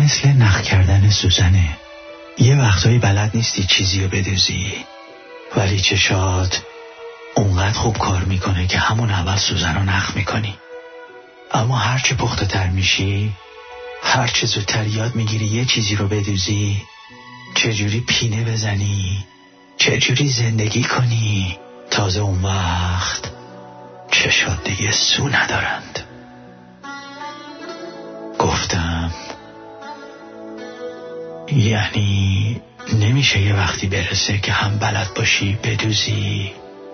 [0.06, 1.78] مثل نخ کردن سوزنه.
[2.38, 4.74] یه وقتایی بلد نیستی چیزی رو بدوزی.
[5.56, 6.62] ولی چشات
[7.36, 10.56] اونقدر خوب کار می‌کنه که همون اول سوزن رو نخ می‌کنی.
[11.54, 13.34] اما هرچه پخته تر میشی
[14.04, 16.82] هرچه زودتر یاد می‌گیری یه چیزی رو بدوزی
[17.56, 19.26] چجوری پینه بزنی
[19.78, 21.60] چجوری زندگی کنی
[21.92, 23.32] تازه اون وقت
[24.12, 26.00] چشات دیگه سو ندارند.
[28.40, 29.12] گفتم
[31.52, 32.62] یعنی
[32.94, 36.52] نمیشه یه وقتی برسه که هم بلد باشی بدوزی.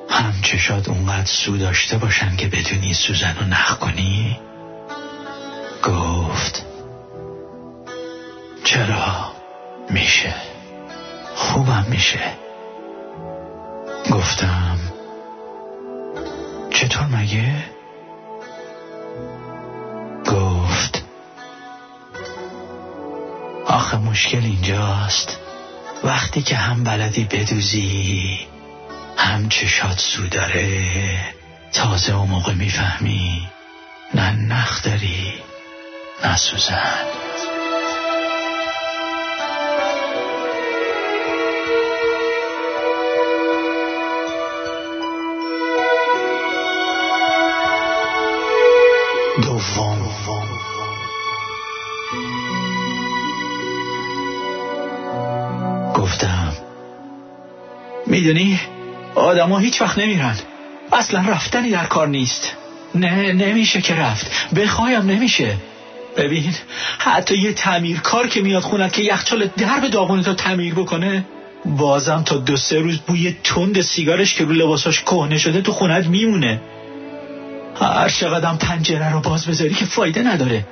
[0.10, 4.40] هم چشات اونقدر سو داشته باشن که بدونی سوزن رو نخ کنی.
[5.84, 6.66] گفت
[8.64, 9.32] چرا؟
[9.90, 10.36] میشه.
[11.36, 12.20] خوبم میشه.
[14.12, 14.80] گفتم
[16.70, 17.64] چطور مگه؟
[23.72, 25.38] آخه مشکل اینجاست.
[26.04, 28.40] وقتی که هم بلدی بدوزی
[29.18, 30.86] هم چشات سو داره
[31.74, 33.48] تازه اون موقع می‌فهمی
[34.14, 35.34] نه نخ داری
[36.24, 37.06] نه سوزن.
[49.42, 50.01] دوم
[58.12, 58.60] می‌دونی؟
[59.16, 60.36] آدما هیچ وقت نمیرن.
[60.94, 62.52] اصلا رفتنی در کار نیست.
[62.96, 64.54] نه نمیشه که رفت.
[64.56, 65.58] بخوایم نمیشه.
[66.18, 66.56] ببین
[66.98, 71.26] حتی یه تعمیرکار که میاد خونت که یخچال درب داغونت رو تعمیر بکنه
[71.66, 76.08] بازم تا دو سه روز بوی تند سیگارش که رو لباساش کهنه شده تو خونت
[76.08, 76.62] میمونه.
[77.82, 80.66] هر چقدرم پنجره رو باز بذاری که فایده نداره.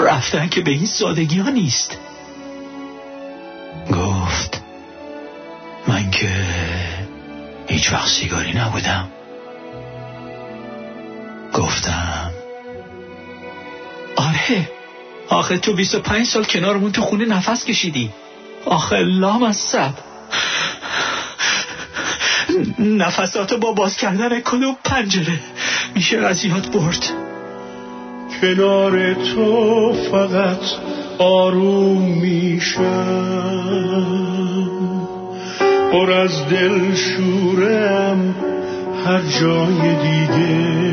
[0.00, 1.98] رفتن که به این سادگی ها نیست.
[3.92, 4.61] گفت.
[5.92, 6.28] من که
[7.68, 9.08] هیچ وقت سیگاری نبودم.
[11.54, 12.30] گفتم
[14.16, 14.70] آره
[15.28, 18.10] آخه تو 25 سال کنارمون تو خونه نفس کشیدی.
[18.64, 19.94] آخه لام از سب
[22.78, 25.40] نفساتو با باز کردن کدوم پنجره
[25.94, 27.10] میشه از برد.
[28.40, 30.62] کنار تو فقط
[31.18, 33.52] آروم میشم.
[35.92, 38.34] پر از دل شورم
[39.06, 40.92] هر جای دیگه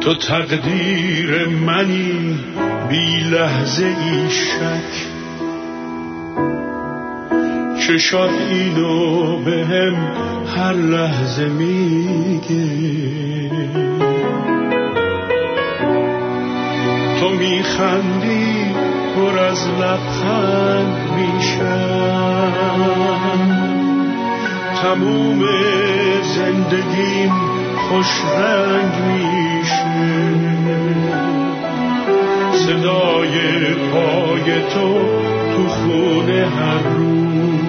[0.00, 2.38] تو تقدیر منی
[2.88, 5.06] بی لحظه ای شک.
[7.86, 9.96] چشات اینو به هم
[10.56, 12.66] هر لحظه میگه.
[17.20, 18.65] تو میخندی
[19.36, 22.52] پر از لبخند میشم.
[24.82, 25.40] تموم
[26.22, 27.32] زندگیم
[27.88, 30.34] خوش رنگ میشه.
[32.52, 33.34] صدای
[33.74, 34.88] پای تو
[35.56, 37.60] تو خونه هر روز.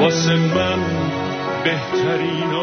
[0.00, 0.80] واسه من
[1.64, 2.54] بهترین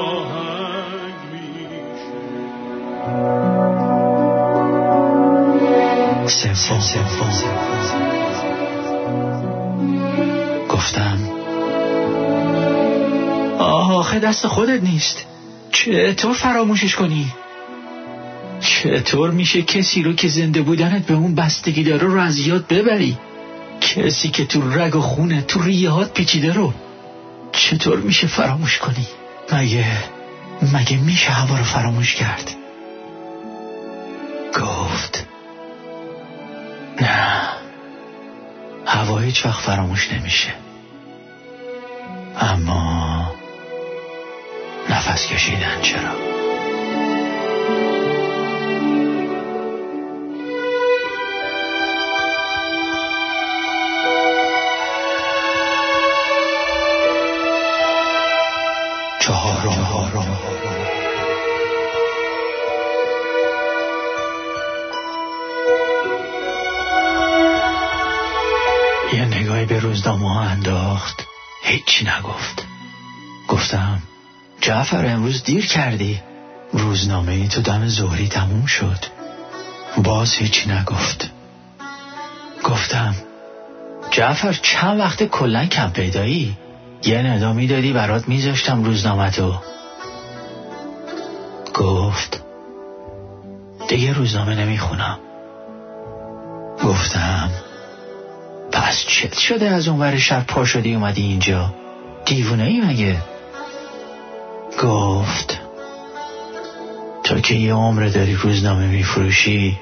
[10.69, 11.19] گفتم
[13.59, 15.25] آخه دست خودت نیست.
[15.71, 17.33] چطور فراموشش کنی؟
[18.59, 23.17] چطور میشه کسی رو که زنده بودنت به اون بستگی داره رو از یاد ببری؟
[23.81, 26.73] کسی که تو رگ و خونه تو ریهات پیچیده رو
[27.51, 29.07] چطور میشه فراموش کنی؟
[29.53, 29.85] مگه
[30.73, 32.60] مگه میشه هوا رو فراموش کرد؟
[39.31, 40.53] هیچ وقت فراموش نمیشه.
[42.39, 43.35] اما
[44.89, 46.15] نفس کشیدن چرا؟
[59.19, 60.70] چهارم.
[69.81, 71.23] روزنامه ها انداخت.
[71.63, 72.65] هیچی نگفت.
[73.47, 74.01] گفتم
[74.61, 76.21] جعفر امروز دیر کردی.
[76.73, 79.05] روزنامه ای تو دم ظهری تموم شد.
[80.03, 81.29] باز هیچی نگفت.
[82.63, 83.15] گفتم
[84.11, 86.57] جعفر چند وقت کلا کم پیدایی؟
[87.03, 89.55] یه ندا می‌دادی برات میذاشتم روزنامه تو
[91.73, 92.41] گفت
[93.87, 95.19] دیگه روزنامه نمی‌خونم.
[96.83, 97.51] گفتم
[98.71, 101.73] پس چت شده از اونور شب پا شدی اومدی اینجا؟
[102.25, 103.17] دیوونه ای مگه؟
[104.83, 105.59] گفت.
[107.23, 109.77] تو که یه عمر داری روزنامه میفروشی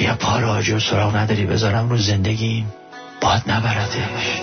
[0.00, 2.74] یه پا راجع سراغ نداری بذارم رو زندگیم.
[3.20, 4.40] باید نبردش.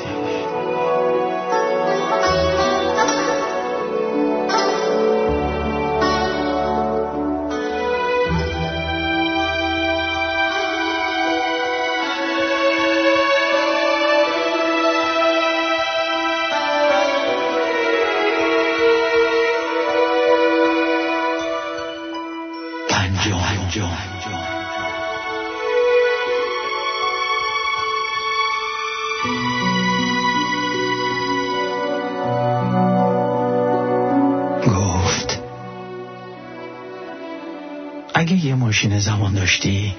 [38.84, 39.96] ماشین زمان داشتی؟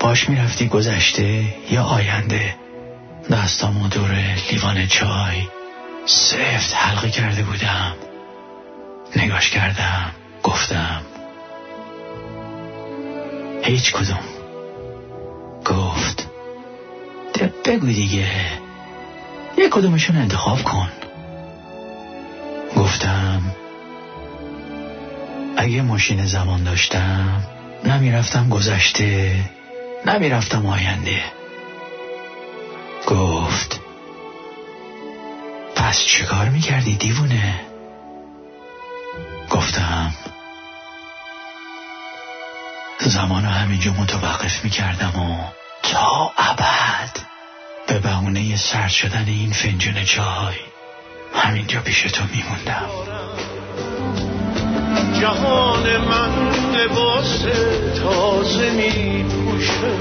[0.00, 2.54] باش می‌رفتی گذشته یا آینده؟
[3.30, 4.14] دستامو دور
[4.50, 5.42] لیوان چای
[6.06, 7.94] سفت حلقه کرده بودم.
[9.16, 10.10] نگاش کردم
[10.42, 11.02] گفتم.
[13.62, 14.24] هیچ کدوم.
[15.66, 16.28] گفت.
[17.34, 18.30] ده بگو دیگه.
[19.58, 20.88] یه کدومشون انتخاب کن.
[22.76, 23.42] گفتم.
[25.56, 27.53] اگه ماشین زمان داشتم
[27.84, 29.34] نمی‌رفتم گذشته
[30.06, 31.22] نمی‌رفتم آینده.
[33.06, 33.80] گفت
[35.76, 37.60] پس چیکار می‌کردی دیوونه؟
[39.50, 40.14] گفتم
[43.00, 45.44] زمانو همینجا متوقف می‌کردم و
[45.82, 47.18] تا ابد
[47.86, 50.54] به بهونه سرد شدن این فنجون چای
[51.34, 52.88] همینجا پیش تو میموندم.
[55.20, 56.30] جهان من
[56.74, 57.44] لباس
[58.02, 59.94] تازه می پوشه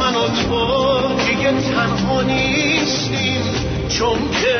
[0.00, 3.42] من و تو دیگه تنها نیستیم
[3.88, 4.58] چون که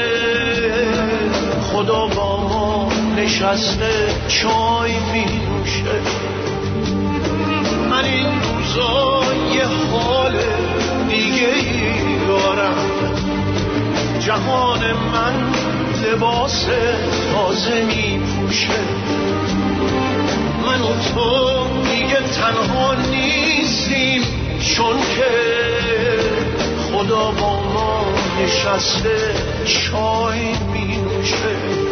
[1.73, 3.91] خدا با ما نشسته
[4.29, 6.01] چای می نوشه
[7.91, 9.23] من این روزا
[9.55, 10.37] یه حال
[11.09, 12.75] دیگه ای دارم.
[14.21, 14.81] جهان
[15.13, 15.53] من
[16.03, 16.67] لباس
[17.33, 18.79] تازه می پوشه
[20.67, 24.23] من و تو دیگه تنها نیستیم
[24.61, 25.31] چون که
[26.93, 28.07] خدا با ما
[28.43, 29.35] نشسته
[29.65, 31.88] چای می نوشه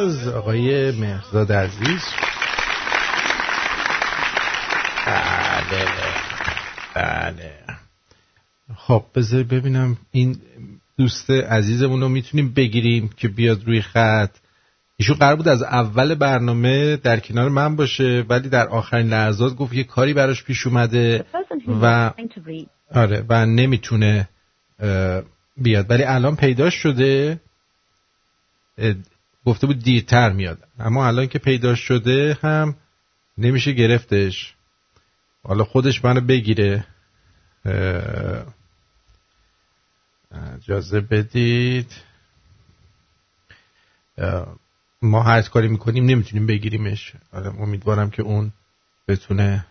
[0.00, 2.02] از آقای مهرزاد عزیز.
[5.70, 5.86] بله
[6.94, 7.52] بله.
[8.76, 9.96] خب بذار ببینم.
[10.10, 10.40] این
[10.98, 14.30] دوست عزیزمون رو می‌تونیم بگیریم که بیاد روی خط.
[14.96, 19.72] ایشون قرار بود از اول برنامه در کنار من باشه ولی در آخرین لحظات گفت
[19.72, 21.24] یه کاری براش پیش اومده
[21.82, 22.12] و
[22.94, 24.28] آره و نمی‌تونه
[25.56, 25.90] بیاد.
[25.90, 27.40] ولی الان پیداش شده.
[29.44, 30.68] گفته بود دیرتر میاد.
[30.78, 32.76] اما الان که پیداش شده هم
[33.38, 34.54] نمیشه گرفتش.
[35.42, 36.84] حالا خودش منو بگیره.
[40.54, 41.92] اجازه بدید.
[45.02, 47.12] ما هر کاری می‌کنیم نمی‌تونیم بگیریمش.
[47.32, 48.52] آره امیدوارم که اون
[49.08, 49.66] بتونه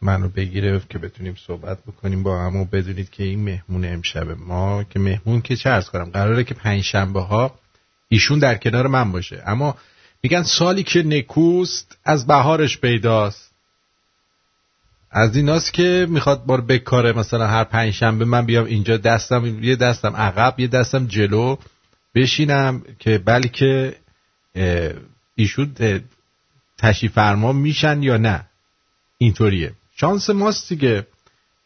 [0.00, 4.84] منو بگیره که بتونیم صحبت بکنیم با هم و بدونید که این مهمون امشب ما
[4.84, 7.58] که مهمون که چه ارز کنم قراره که پنج شنبه ها
[8.08, 9.42] ایشون در کنار من باشه.
[9.46, 9.76] اما
[10.22, 13.54] میگن سالی که نکوست از بهارش پیداست.
[15.10, 19.76] از ایناست که می‌خواد بار بکاره مثلا هر پنج شنبه من بیام اینجا دستم یه
[19.76, 21.56] دستم عقب یه دستم جلو
[22.14, 23.96] بشینم که بلکه
[25.34, 25.74] ایشون
[26.78, 28.46] تشریف فرما میشن یا نه.
[29.18, 29.72] اینطوریه.
[29.96, 31.06] شانس ماست دیگه.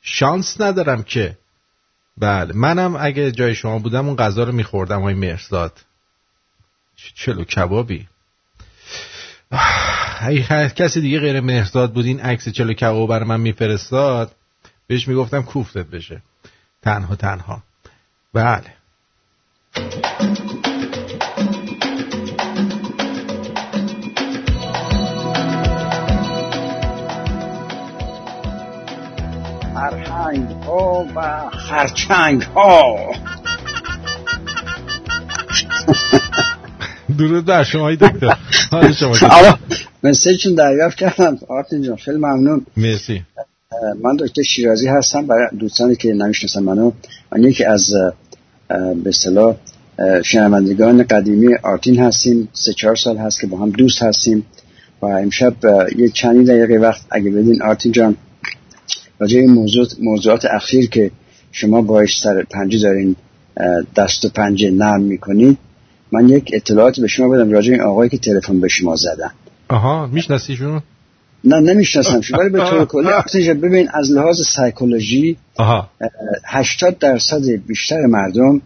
[0.03, 1.39] شانس ندارم که.
[2.19, 2.55] بله.
[2.55, 5.81] منم اگه جای شما بودم اون غذا رو میخوردم های مرزاد.
[7.15, 8.09] چلو کبابی.
[10.21, 14.33] اگه هر کسی دیگه غیر مهرزاد بود این عکس چلو کباب برای من میفرستاد.
[14.87, 16.23] بهش می‌گفتم کوفتت بشه.
[16.83, 17.63] تنها تنها.
[18.35, 18.75] بله.
[29.75, 33.13] فرهنگ ها و خرچنگ ها
[37.19, 38.37] درود بر شما ای دکتر.
[38.71, 39.13] حال شما
[40.05, 41.39] مسیجتون دریافت کردم.
[41.49, 42.67] آرتین جان خیلی ممنون.
[42.77, 43.23] مرسی.
[44.03, 46.93] من دکتر شیرازی هستم برای دوستانی که نمی‌شناسن منو.
[47.33, 47.95] من یکی از
[48.69, 49.57] به اصطلاح
[50.25, 52.49] شنوندگان قدیمی آرتین هستیم.
[52.53, 54.47] سه چهار سال هست که با هم دوست هستیم.
[55.03, 55.55] و امشب
[55.97, 58.17] یه چند دقیقه وقت اگه بدین آرتین جان
[59.19, 61.11] راجع این موضوع موضوعات اخیر که
[61.53, 63.17] شما باش سر پنجه دارین
[63.97, 65.59] دست و پنجه نرم می‌کنید.
[66.13, 69.31] من یک اطلاعات به شما بدم راجع این آقایی که تلفن به شما زدن.
[69.69, 70.83] آها میشناسیشون
[71.45, 75.91] نه نمی‌شناسم شما ولی به طور کلی جان، ببین از لحاظ سایکولوژی آها.
[76.45, 78.61] 80 درصد بیشتر مردم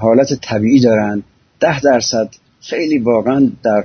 [0.00, 1.22] حالت طبیعی دارن
[1.60, 2.28] 10 درصد
[2.60, 3.84] خیلی واقعا در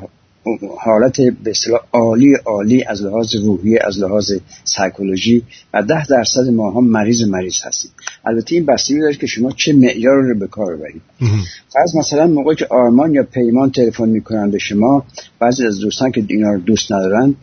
[0.80, 4.32] حالت به اصطلاح عالی عالی از لحاظ روحی از لحاظ
[4.64, 5.44] سایکولوژی
[5.74, 7.91] و 10 درصد ما هم مریض مریض هستیم.
[8.26, 11.02] البته این بستگی داره که شما چه معیار رو به کار ببرید.
[11.70, 15.06] فرض مثلا موقعی که آرمان یا پیمان تلفن می‌کنن به شما
[15.40, 17.36] بعضی از دوستان که اینا رو دوست ندارن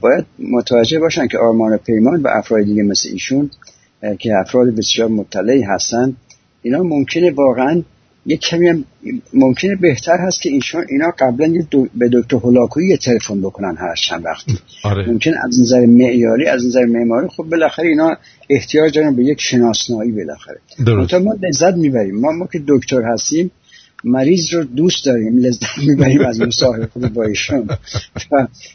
[0.00, 3.50] باید متوجه باشن که آرمان و پیمان و افراد دیگه مثل ایشون
[4.18, 6.16] که افراد بسیار مطلعی هستن
[6.62, 7.82] اینا ممکنه واقعا
[8.26, 8.84] یک کمی هم
[9.34, 13.76] ممکنه بهتر هست که ایشون اینا قبلا یه دو به دکتر هولاکویی یه تلفن بکنن
[13.76, 15.10] هر چند وقتی آره.
[15.10, 18.16] ممکن از نظر معیاری از نظر معماری خب بالاخره اینا
[18.50, 20.58] احتیاج دارن به یک شناسنایی بالاخره.
[20.86, 21.14] درست.
[21.14, 22.20] ما لذت می‌بریم.
[22.20, 23.50] ما ما که دکتر هستیم
[24.04, 27.68] مریض رو دوست داریم لذت می‌بریم از مصاحبه با ایشون.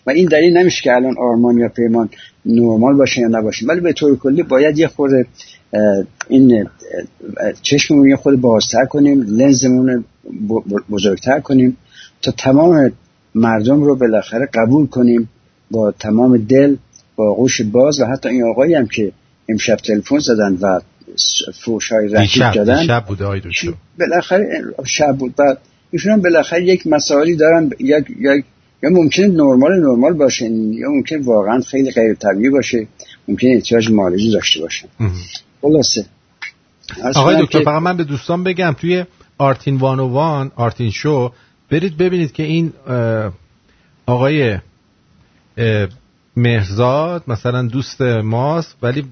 [0.06, 2.10] و, این دلیل نمیشه که الان آرمان یا پیمان
[2.46, 3.66] نرمال باشه یا نباشه.
[3.66, 5.26] ولی به طور کلی باید یه خورده
[6.30, 6.70] این
[7.62, 10.06] چشممون یه خود بازتر کنیم لنزمون
[10.90, 11.78] بزرگتر کنیم
[12.22, 12.92] تا تمام
[13.36, 15.30] مردم رو بالاخره قبول کنیم
[15.72, 16.76] با تمام دل
[17.16, 19.12] با آغوش باز و حتی این آقایی هم که
[19.50, 20.80] امشب تلفن زدن و
[21.64, 22.86] فوش های رکیب دادن
[23.22, 23.74] آی دکتر.
[24.00, 25.34] بالاخره شب بود.
[25.38, 25.56] و
[25.92, 28.46] ایشون هم بالاخره یک مسائلی دارن یک یک
[28.84, 32.88] یا ممکنه نرمال نرمال باشه یا ممکن واقعا خیلی غیر طبیعی باشه
[33.28, 34.88] ممکن احتیاج معالجه داشته باشن
[35.62, 36.06] خلاصه.
[37.16, 39.06] آقای دکتر فقط من به دوستان بگم توی
[39.38, 41.32] آرتین وان آرتین شو
[41.70, 42.74] برید ببینید که این
[44.06, 44.58] آقای
[46.36, 49.06] مهرزاد مثلا دوست ماست ولی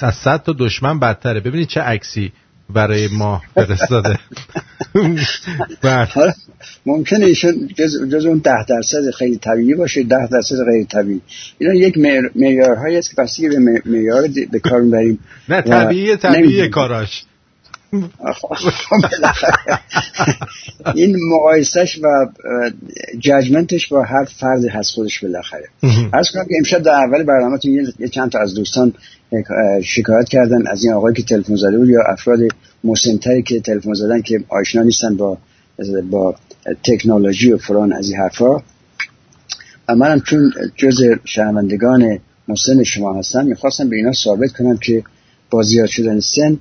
[0.00, 1.40] از صد تا دشمن بدتره.
[1.40, 2.32] ببینید چه عکسی
[2.70, 4.18] برای ما فرستاده.
[5.82, 6.04] بله.
[6.04, 6.32] حالا
[6.86, 11.20] ممکنه ایشون جز, اون ده درصد خیلی طبیعی باشه ده درصد غیر طبیعی.
[11.58, 11.98] اینا یک
[12.34, 15.18] معیارهایی است که بستگی به معیار به کار می‌بریم.
[15.48, 17.24] نه طبیعی طبیعی کاراش.
[20.94, 22.26] این مقایسش و
[23.18, 25.68] ججمنتش با هر فردی هست خودش بالاخره.
[26.12, 27.58] از کنم که امشب در اول برنامه
[27.98, 28.92] یه چند تا از دوستان
[29.84, 32.38] شکایت کردن از این آقایی که تلفن زده بود یا افراد
[32.84, 35.38] مسنتری که تلفن زدن که آشنا نیستن با
[36.10, 36.34] با
[36.84, 38.56] تکنولوژی و فلان از این حرفا.
[39.88, 45.04] و منم چون جز شنوندگان مسن شما هستم می‌خواستم به اینا ثابت کنم که
[45.50, 46.58] با زیاد شدن سن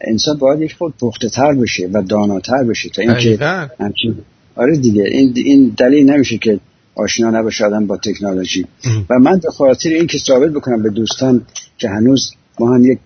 [0.00, 3.38] انسان باید یک خود پخته تر بشه و داناتر بشه تا اینکه
[3.80, 4.14] همچین
[4.56, 6.60] آره دیگه این این دلیل نمیشه که
[6.94, 8.66] آشنا نباشه آدم با تکنولوژی.
[9.10, 11.42] و من به خاطر اینکه ثابت بکنم به دوستان
[11.78, 12.98] که هنوز ما هم یک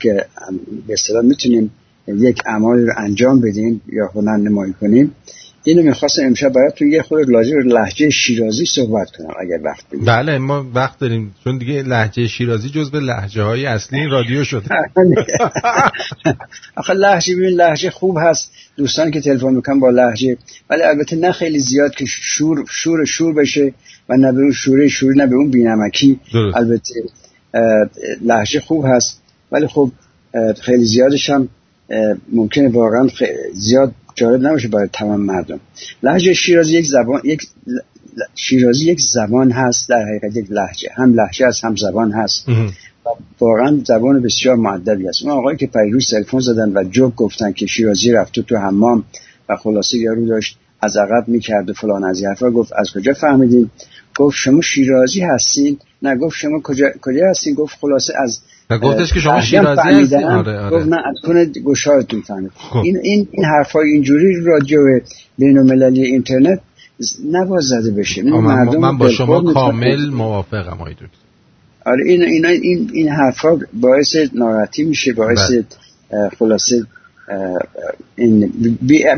[0.86, 1.70] به اصطلاح می‌تونیم
[2.08, 5.14] یک اعمال رو انجام بدیم یا هنر نمایی کنیم
[5.68, 10.38] اینو می‌خواستم امشب تو یه خود لازم لحجه شیرازی صحبت کنم اگر وقت بدیم بله
[10.38, 14.64] ما وقت داریم چون دیگه لحجه شیرازی جز به لحجه های اصلی رادیو شده.
[16.76, 18.52] آخه لحجه ببین لحجه خوب هست.
[18.76, 20.36] دوستان که تلفن می‌کنن با لحجه
[20.70, 23.72] ولی البته نه خیلی زیاد که شور شور شور بشه
[24.08, 26.20] و نه به اون شوره شوری نه به اون بینمکی.
[26.54, 26.94] البته
[28.22, 29.22] لحجه خوب هست.
[29.52, 29.90] ولی خب
[30.60, 31.48] خیلی زیادش هم
[32.32, 33.08] ممکنه واقعا
[33.52, 35.60] زیاد جالب نباشه برای تمام مردم.
[36.02, 37.42] لحجه شیرازی یک زبان یک
[38.34, 40.88] شیرازی یک زبان هست در حقیقت یک لحجه.
[40.94, 42.46] هم لحجه هست هم زبان هست.
[43.40, 47.66] واقعا زبان بسیار معدبی هست اون آقایی که پیروز تلفن زدن و جوک گفتن که
[47.66, 49.04] شیرازی رفته تو حمام
[49.48, 53.70] و خلاصه یارو داشت از عقب می‌کرد و فلان از حرفا گفت از کجا فهمیدین؟
[54.16, 58.40] گفت شما شیرازی هستین؟ نه گفت شما کجا کجا هستین؟ گفت خلاصه از
[58.70, 60.76] و گفتش که شما شیرازی هستین آره آره.
[60.76, 62.76] گفت نه کنه گشایتون فهمید خب.
[62.76, 64.80] این این این حرفای اینجوری رادیو
[65.38, 66.60] بین المللی اینترنت
[67.32, 68.22] نباید زده بشه.
[68.22, 71.06] من, من با شما کامل موافقم آقای دکتر.
[71.86, 75.52] آره این این این این حرفا باعث ناراحتی میشه باعث
[76.38, 76.86] خلاصه
[78.16, 78.52] این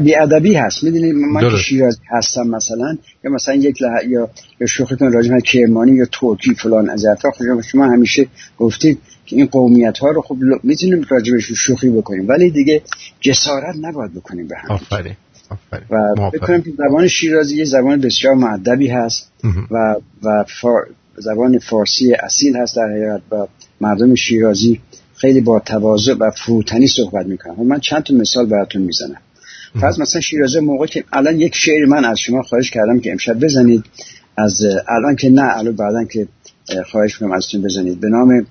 [0.03, 0.85] بی ادبی هست.
[0.85, 4.09] می‌دونید من که شیراز هستم مثلا یا مثلا یک لح...
[4.09, 8.27] یا یا شوخیتون راجع کرمانی یا ترکی فلان از حرفا خب شما همیشه
[8.59, 8.99] گفتید
[9.31, 12.29] که این قومیت ها رو خب می‌تونیم راجبش شوخی بکنیم.
[12.29, 12.83] ولی دیگه
[13.21, 15.15] جسارت نباید بکنیم به هم آفرین.
[15.91, 19.33] و بکنم که زبان شیرازی یه زبان بسیار معدبی هست
[19.71, 20.87] و و فار...
[21.17, 23.47] زبان فارسی اصیل هست در حقیقت و
[23.81, 24.81] مردم شیرازی
[25.17, 27.55] خیلی با تواضع و فروتنی صحبت می‌کنن.
[27.55, 29.21] خب من چند تا مثال براتون می‌زنم.
[29.81, 33.45] فرض مثلا شیرازه موقع که الان یک شعر من از شما خواهش کردم که امشب
[33.45, 33.85] بزنید.
[34.37, 36.29] از الان که نه الان بعدا که
[36.91, 38.01] خواهش کنم ازتون بزنید.
[38.01, 38.47] به نام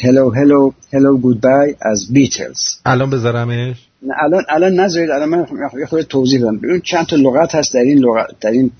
[0.00, 5.46] هلو هلو هلو گودبای از بیتلز الان بذارمش؟ نه الان الان نذارید الان من
[5.80, 6.58] یه خود توضیح بدم.
[6.58, 8.70] ببین چند تا لغت هست در این لغت در این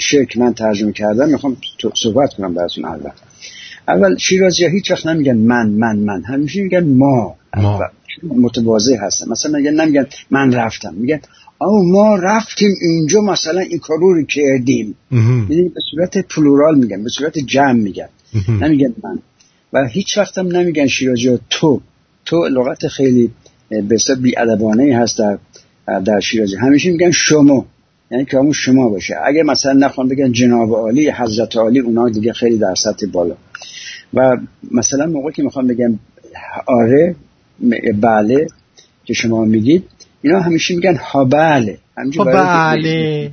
[0.00, 1.28] شعر که من ترجمه کردم.
[1.28, 1.56] می‌خوام
[1.94, 3.10] صحبت کنم براتون اول
[3.88, 6.22] اول شیرازی ها هیچ وقت نمیگن من من من.
[6.24, 7.80] همیشه میگن ما, ما.
[8.22, 9.30] متواضع هستن.
[9.30, 10.94] مثلا میگن نمیگن من رفتم.
[10.94, 11.20] میگن
[11.60, 14.96] او ما رفتیم اینجا مثلا این کارو رو کردیم.
[15.50, 18.08] یعنی به صورت پلورال میگن به صورت جمع میگن.
[18.48, 19.18] نمیگن من.
[19.74, 21.80] و هیچ وقت هم نمیگن شیرازی ها تو.
[22.24, 23.30] تو لغت خیلی
[23.68, 25.38] به بی ادبانه هست در
[26.00, 27.66] در شیرازی همیشه میگن شما.
[28.10, 29.14] یعنی که همون شما باشه.
[29.24, 33.34] اگه مثلا نخوان بگن جناب عالی حضرت عالی اونا دیگه خیلی در سطح بالا.
[34.14, 34.36] و
[34.70, 35.98] مثلا موقعی که می‌خوام بگم
[36.66, 37.16] آره
[38.00, 38.46] بله
[39.04, 39.84] که شما میگید
[40.22, 41.78] اینا همیشه میگن ها بله.
[42.16, 43.30] ها بله.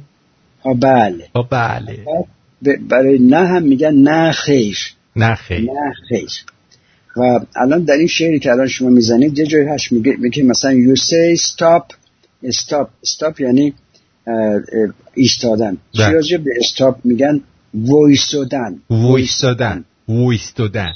[0.64, 1.28] ها بله.
[1.36, 2.78] ها بله.
[2.90, 4.78] برای نه هم میگن نه خیر.
[5.16, 5.62] نه خیر.
[5.62, 6.30] نه خیر.
[7.18, 10.72] و الان در این شعری که الان شما می‌زنید یه جایی هست میگه, میگه مثلا
[10.72, 11.96] you say stop
[12.50, 13.74] stop stop یعنی
[15.14, 15.78] ایستادن.
[15.94, 17.42] شیرازی به استاپ میگن؟
[17.74, 18.82] وایستادن.
[18.90, 19.86] وایستادن.
[20.08, 20.92] وایستادن.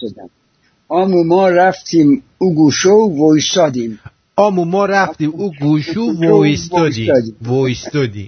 [0.87, 3.99] آمو ما رفتیم او گوشو وایستادیم.
[4.35, 7.13] آمو ما رفتیم او گوشو وایستادیم.
[7.41, 8.27] وایستادیم.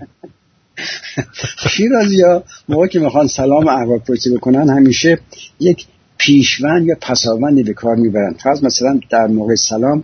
[1.69, 5.19] شیرازی ها موقع که می‌خوان سلام احوال پرسی بکنن همیشه
[5.59, 5.85] یک
[6.17, 8.33] پیشوند یا پساوندی به کار می‌برن.
[8.33, 10.03] فرض مثلا در موقع سلام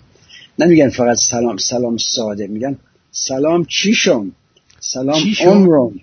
[0.59, 2.77] نمیگن فقط سلام سلام ساده میگن
[3.11, 4.31] سلام چیشون؟
[4.79, 5.99] سلام عمرون.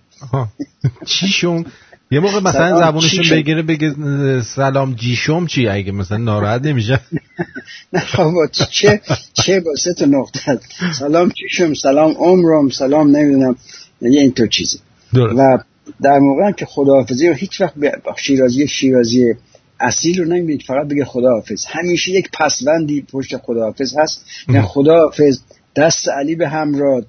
[1.07, 1.65] چیشون؟
[2.11, 3.95] یه موقع مثلا زبونشون بگیره بگه
[4.43, 7.01] سلام جیشم چی؟ اگه مثلا ناراحت نمیشه.
[7.93, 8.33] نه خب
[8.71, 9.01] چه
[9.33, 10.61] چه با سه تا نقطه.
[10.99, 13.57] سلام چیشم سلام عمرم سلام نمی‌دونم.
[14.03, 14.79] یه اینطور چیزی.
[15.15, 15.59] و
[16.03, 17.75] در موقع که خداحافظی رو هیچ وقت
[18.17, 19.35] شیرازی شیرازی
[19.81, 21.65] اصیل رو نمی‌دید فقط بگه خداحافظ.
[21.69, 24.25] همیشه یک پسوندی پشت خداحافظ هست.
[24.49, 25.39] یعنی خداحافظ
[25.77, 27.03] دست علی به همراه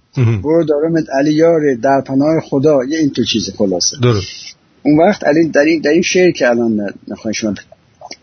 [0.43, 2.79] برو دارمت علی یاره در پناه خدا.
[2.89, 3.97] یه این تو چیز خلاصه.
[4.01, 4.55] درست.
[4.83, 7.53] اون وقت علی در این, در این شعر که الان نخواهی شما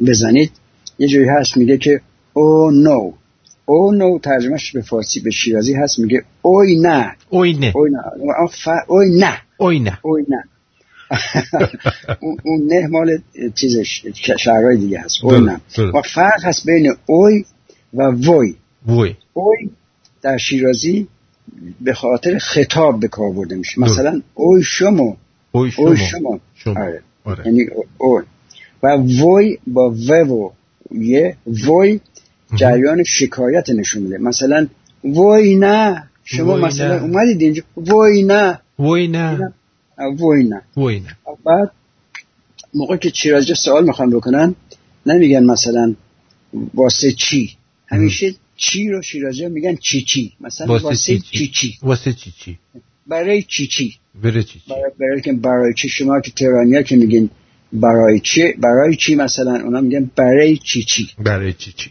[0.06, 0.50] بزنید
[0.98, 2.00] یه جایی هست میگه که
[2.32, 3.12] او نو
[3.68, 7.16] او نو ترجمهش به فارسی به شیرازی هست میگه اوی نه.
[7.28, 7.72] اوی نه.
[7.76, 8.02] اوی نه.
[8.86, 9.40] اوی نه.
[9.56, 9.98] اوی نه.
[10.02, 10.44] اوی نه.
[12.44, 13.18] اون نه مال
[13.54, 14.04] چیزش
[14.38, 15.24] شهرهای دیگه هست.
[15.24, 15.60] اوی نه.
[15.94, 17.44] و فرق هست بین اوی
[17.94, 18.56] و وی.
[18.86, 19.16] وی.
[19.32, 19.70] اوی
[20.22, 21.08] در شیرازی
[21.80, 23.80] به خاطر خطاب به کار برده میشه.
[23.80, 25.16] مثلا اوی شما.
[25.52, 25.86] اوی شما.
[25.86, 26.40] اوی شما.
[26.66, 27.02] آره.
[27.24, 27.46] آره.
[27.46, 27.66] یعنی
[27.98, 28.22] اوی.
[28.82, 30.50] و وی با و و
[30.90, 32.00] یه وی
[32.54, 34.18] جریان شکایت نشون میده.
[34.18, 34.66] مثلا
[35.04, 36.08] وی نه.
[36.24, 37.02] شما وی مثلا نه.
[37.02, 37.62] اومدید اینجا.
[37.76, 38.60] وی نه.
[38.78, 39.52] وی نه.
[39.98, 40.62] وی نه.
[40.76, 41.16] وی نه.
[41.44, 41.70] بعد
[42.74, 44.54] موقع که شیرازی سوال می‌خوان بکنن
[45.06, 45.94] نمیگن مثلا
[46.74, 47.56] واسه چی.
[47.86, 50.32] همیشه چی رو شیرازی ها میگن چی چی.
[50.40, 52.58] مثلا واسه چی چی؟ واسه چی چی.
[53.06, 53.94] برای چی چی.
[54.22, 54.70] بره چی چی.
[54.70, 57.30] برای, برای که برای چی شما که تهرانیا که میگین
[57.72, 61.08] برای چی برای چی مثلا اونا میگن برای چی چی.
[61.18, 61.90] برای چی چی.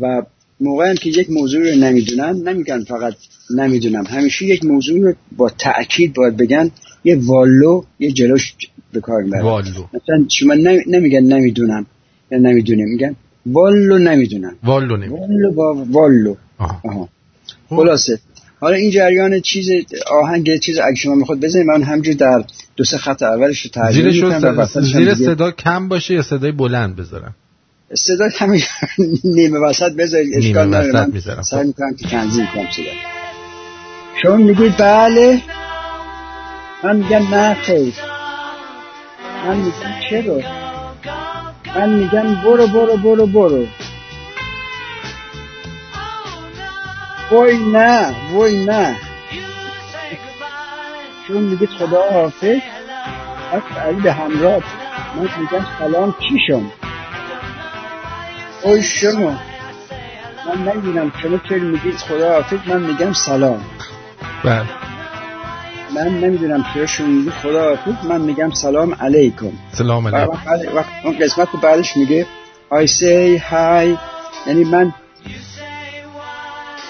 [0.00, 0.22] و
[0.60, 3.14] موقعی که یک موضوع رو نمی‌دونن نمیگن فقط
[3.56, 4.04] نمی‌دونم.
[4.04, 6.70] همیشه یک موضوع رو با تأکید باید بگن
[7.04, 8.54] یه والو یه جلوش
[8.92, 9.84] به کار می‌برن والو.
[9.94, 11.86] مثلا شما نمی- نمیگن نمی‌دونم
[12.30, 13.16] یا نمی‌دونیم میگن
[13.46, 16.34] والو نمی‌دونم والو نمی والو با والو.
[16.58, 17.08] آها.
[17.68, 18.18] خلاصه.
[18.60, 19.70] حالا این جریان چیز
[20.22, 22.44] آهنگ چیز اگه شما می‌خواد بزنید من همجور در
[22.76, 26.96] دو سه خط اولش رو ترجمه می‌کنم هم زیر صدا کم باشه یا صدای بلند
[26.96, 27.34] بذارم.
[27.94, 28.62] صدا همین
[29.36, 30.92] نیمه وسط بذارید اشکال نداره.
[31.36, 31.42] من.
[31.42, 32.84] سعی می‌کنم که تنظیم کنم صدا.
[34.22, 35.42] شما میگید بله.
[36.84, 37.94] من میگم نه خیر.
[39.46, 39.72] من میگم
[40.10, 40.40] چرا؟
[41.76, 43.66] من میگم برو برو برو برو.
[47.30, 48.96] وای نه وای نه.
[51.28, 52.58] چون میگید خدا حافظ.
[53.52, 54.62] از علی به همراه.
[55.16, 56.72] من میگم سلام چیشم
[58.62, 59.38] اوی شما
[60.46, 63.64] من نمی‌دونم شما چرا میگید خدا حافظ من میگم سلام.
[64.44, 64.62] بله.
[65.94, 69.52] من نمی‌دونم چرا شما میگید خدا حافظ من میگم سلام علیکم.
[69.72, 70.76] سلام علیکم.
[70.76, 72.26] وقت اون قسمت بعدش میگه
[72.70, 73.98] I say hi.
[74.46, 74.94] یعنی من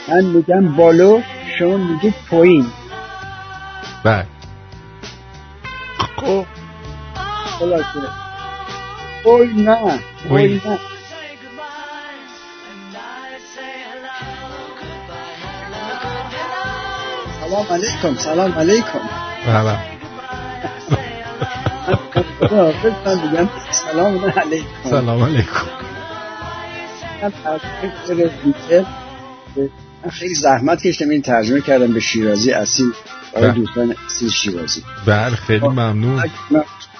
[0.08, 1.20] من میگم بالو
[1.58, 2.66] شما میگید پایین.
[4.04, 4.26] بله.
[6.16, 6.46] خب
[7.58, 7.84] خلاصه.
[9.24, 10.00] اوی نه
[10.30, 10.60] اوی.
[10.66, 10.78] نه.
[17.48, 18.98] سلام علیکم سلام علیکم.
[19.46, 19.78] بله.
[23.06, 24.90] من میگم سلام علیکم.
[24.90, 25.66] سلام علیکم.
[30.04, 32.92] من خیلی زحمت کشیدم این ترجمه کردم به شیرازی اصیل.
[33.34, 33.58] برای بله.
[33.58, 34.82] دوستان اصیل شیرازی.
[35.06, 36.22] بله خیلی ممنون.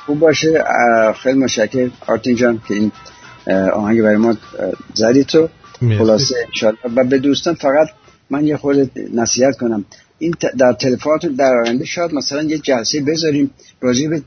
[0.07, 0.65] خوب باشه
[1.23, 2.93] خیلی متشکر آرتین جان که این
[3.73, 4.37] آهنگ برای ما
[4.95, 5.49] زدی تو.
[5.99, 7.89] خلاصه انشالله و به دوستان فقط
[8.31, 9.85] من یه خورده نصیحت کنم.
[10.19, 13.51] این در تلفناتون در آینده شاید مثلا یه جلسه بذاریم
[13.81, 14.23] راجع به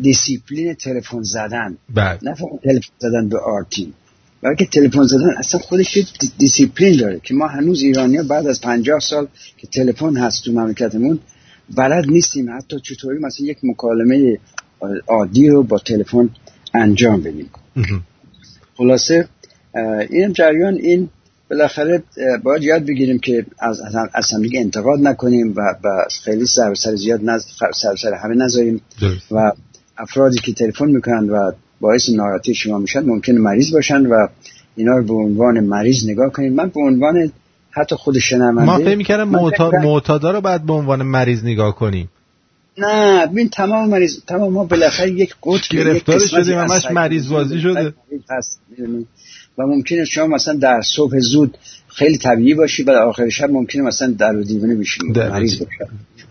[0.00, 1.78] دیسیپلین تلفن زدن.
[1.94, 2.18] بله.
[2.22, 3.92] نه فقط تلفن زدن به آرتین
[4.42, 6.06] بلکه تلفن زدن اصلا خودش یه
[6.38, 11.18] دیسیپلین داره که ما هنوز ایرانی بعد از پنجاه سال که تلفن هست تو مملکتمون
[11.76, 12.56] بلد نیستیم.
[12.56, 14.38] حتی چطوری مثلا یک مکالمه
[15.06, 16.30] عادی رو با تلفن
[16.74, 17.50] انجام بدیم.
[18.76, 19.28] خلاصه
[20.10, 21.08] این جریان این
[21.52, 22.02] بالاخره
[22.42, 25.88] باید یاد بگیریم که از از هم- از همدیگه انتقاد نکنیم و, و
[26.24, 27.44] خیلی سر سر زیاد نز...
[27.74, 28.80] سر سر همه نذاریم.
[29.30, 29.52] و
[29.98, 34.26] افرادی که تلفن می‌کنن و باعث ناراحتی شما میشن ممکن مریض باشن و
[34.76, 37.32] اینا رو به عنوان مریض نگاه کنید من به عنوان
[37.70, 41.44] حتی خود شنونده ما فکر می‌کردم من معتا- فکر- معتادا رو بعد به عنوان مریض
[41.44, 42.08] نگاه کنیم
[42.78, 47.94] نه ببین تمام مریض تمام ما بالاخره یک قطب گرفتار شدیم، همش مریض بازی شده.
[49.58, 51.58] و ممکنه شما مثلا در صبح زود
[51.88, 55.58] خیلی طبیعی باشی و آخر شب ممکنه مثلا در و دیوانه بشی در مریض.
[55.58, 55.76] باشی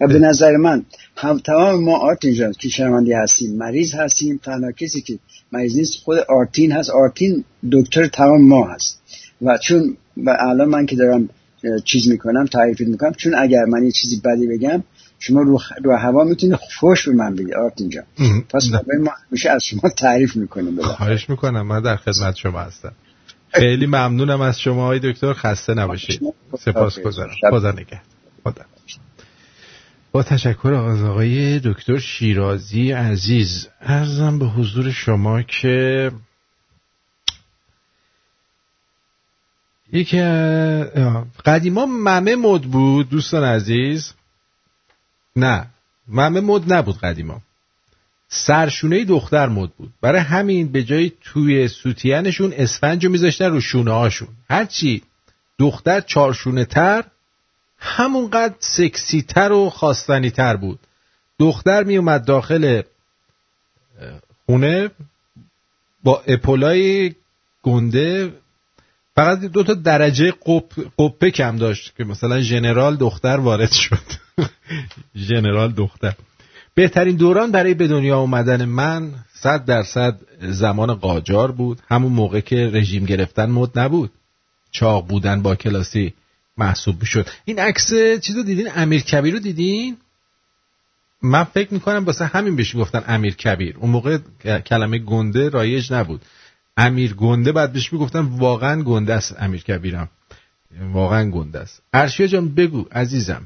[0.02, 0.85] و به نظر من
[1.15, 5.19] هم تمام ما آرتین جان که شنوندی هستیم مریض هستیم تنها کسی که
[5.52, 6.89] مریض نیست خود آرتین هست.
[6.89, 9.02] آرتین دکتر تمام ما هست.
[9.41, 11.30] و چون و الان من که دارم
[11.85, 14.84] چیز می‌کنم تعریف می‌کنم چون اگر من یه چیزی بدی بگم
[15.19, 18.03] شما رو, رو هوا می‌تونه فوش به من بدی آرتین جان.
[18.49, 20.81] پس برای ما همیشه از شما تعریف می‌کنیم.
[20.81, 21.68] خواهش می‌کنم.
[21.68, 22.93] من در خدمت شما هستم.
[23.53, 25.33] خیلی ممنونم از شما های دکتر.
[25.33, 26.21] خسته نباشید.
[26.59, 27.35] سپاس گذارم.
[27.51, 28.03] خدا نگهد
[28.43, 28.65] خدا.
[30.11, 36.11] با تشکر از آقای دکتر شیرازی عزیز ارزم به حضور شما که
[39.93, 40.21] یکی
[41.45, 44.13] قدیما ممه مد بود دوستان عزیز؟
[45.35, 45.67] نه.
[46.07, 47.41] ممه مد نبود قدیما.
[48.33, 49.93] سرشونه دختر مد بود.
[50.01, 54.27] برای همین به جای توی سوتیانشون اسفنج رو میذاشتن رو شونه هاشون.
[54.49, 55.03] هرچی
[55.59, 57.03] دختر چارشونه تر
[57.77, 60.79] همونقدر سکسی تر و خواستنی تر بود.
[61.39, 62.81] دختر می اومد داخل
[64.45, 64.89] خونه
[66.03, 67.15] با اپولای
[67.63, 68.33] گنده.
[69.15, 73.97] فقط دو تا درجه قپ، قپه کم داشت که مثلا ژنرال دختر وارد شد.
[75.27, 76.13] ژنرال دختر.
[76.73, 81.81] بهترین دوران برای به دنیا اومدن من صد درصد زمان قاجار بود.
[81.88, 84.11] همون موقع که رژیم گرفتن مد نبود.
[84.72, 86.14] چاق بودن با کلاسی
[86.57, 89.98] محسوب شد این عکس چیز رو دیدین؟ امیر کبیر رو دیدین؟
[91.23, 93.77] من فکر می‌کنم واسه همین بهش گفتن امیر کبیر.
[93.77, 94.18] اون موقع
[94.65, 96.22] کلمه گنده رایج نبود.
[96.77, 100.10] امیر گنده بعد بهش می‌گفتن واقعا گنده است امیر کبیرم.
[100.93, 101.81] واقعا گنده است.
[101.93, 103.41] ارشیا جان بگو عزیزم.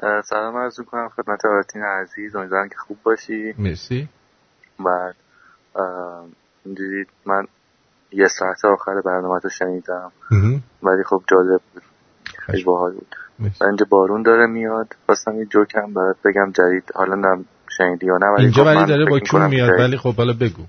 [0.00, 2.36] سلام عرض کنم خدمت آرتین عزیز.
[2.36, 3.54] امیدوارم که خوب باشی.
[3.58, 4.08] مرسی.
[4.84, 5.14] بعد
[6.64, 7.46] اینجوری من
[8.12, 10.12] یه ساعت آخر برنامه رو شنیدم.
[10.82, 11.82] ولی خب جالب بود.
[12.38, 13.16] خیلی باحال بود.
[13.60, 14.96] اینجا بارون داره میاد.
[15.06, 16.92] خواستم یه جوکم برات بگم جدید.
[16.94, 17.44] حالا نم
[17.78, 19.70] شنیدی یا نه ولی اینجا خب ولی داره با کون می‌کنم میاد.
[19.80, 20.62] ولی خب حالا بگو.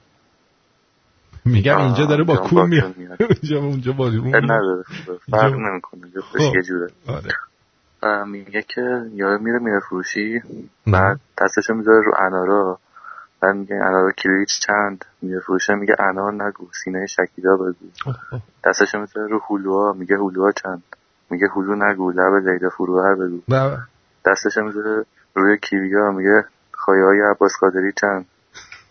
[1.45, 2.95] میگم اینجا داره با کون میاد.
[3.41, 4.84] اینجا اونجا با اب نداره.
[5.31, 6.02] فرق نمی‌کنه.
[6.22, 6.56] خب.
[6.56, 6.88] یه جوره.
[7.07, 7.30] آره.
[8.27, 10.41] میگه که یارو میره میره فروشی
[10.88, 12.80] بعد دستشو می‌ذاره رو انارا.
[13.41, 17.73] بعد میگه انارا کیلویی چند؟ میره فروشه میگه انار نگو سینه شکیدا بگو.
[18.65, 20.84] دستشو می‌ذاره رو هلوها میگه هلوها چند؟
[21.30, 23.40] میگه هلو نگو لب لیلا فروهر بگو.
[23.48, 23.77] نه.
[24.26, 25.06] دستشو می‌ذاره
[25.36, 28.26] روی کیویا میگه خواهی های عباس قادری چند؟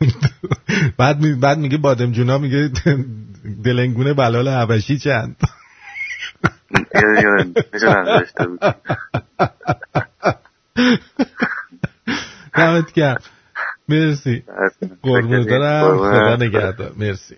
[0.98, 1.32] بعد می...
[1.32, 2.70] بعد میگه بادم جونا میگه
[3.64, 5.36] دلنگونه بلال حبشی چند؟
[6.74, 8.60] نشون نذاشته بود
[12.54, 13.20] دمت گرم
[13.88, 14.42] مرسی.
[15.02, 15.98] قربون دارم.
[15.98, 17.36] خدا نگهدار مرسی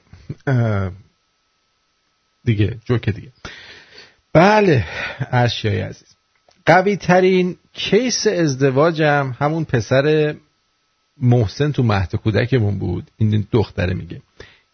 [2.44, 3.28] دیگه جوک دیگه
[4.32, 4.84] بله
[5.32, 6.16] اشیای عزیز.
[6.66, 10.34] قوی ترین کیس ازدواجم همون پسر
[11.20, 13.10] محسن تو مهد کودکمون بود.
[13.16, 14.22] این دختره میگه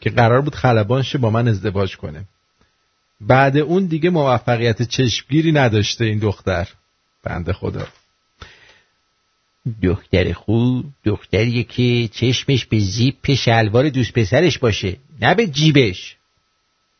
[0.00, 2.24] که قرار بود خلبان با من ازدواج کنه.
[3.26, 6.68] بعد اون دیگه موفقیت چشمگیری نداشته این دختر.
[7.22, 7.86] بنده خدا.
[9.82, 16.16] دختر خوب دختریه که چشمش به زیپ شلوار دوست پسرش باشه نه به جیبش.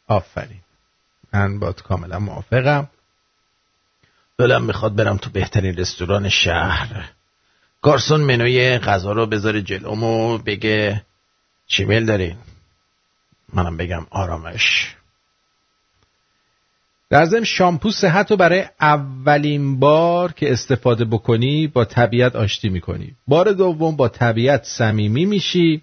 [0.07, 0.61] آفرین.
[1.32, 2.89] من باد کاملا موافقم.
[4.39, 7.11] دلم می‌خواد برم تو بهترین رستوران شهر.
[7.82, 11.03] گارسون منوی غذا رو بذاره جلوم و بگه
[11.66, 12.36] چی میل دارین؟
[13.53, 14.94] منم بگم آرامش.
[17.13, 23.15] در ضمن شامپو صحت رو برای اولین بار که استفاده بکنی با طبیعت آشتی می‌کنی.
[23.29, 25.83] بار دوم با طبیعت صمیمی میشی.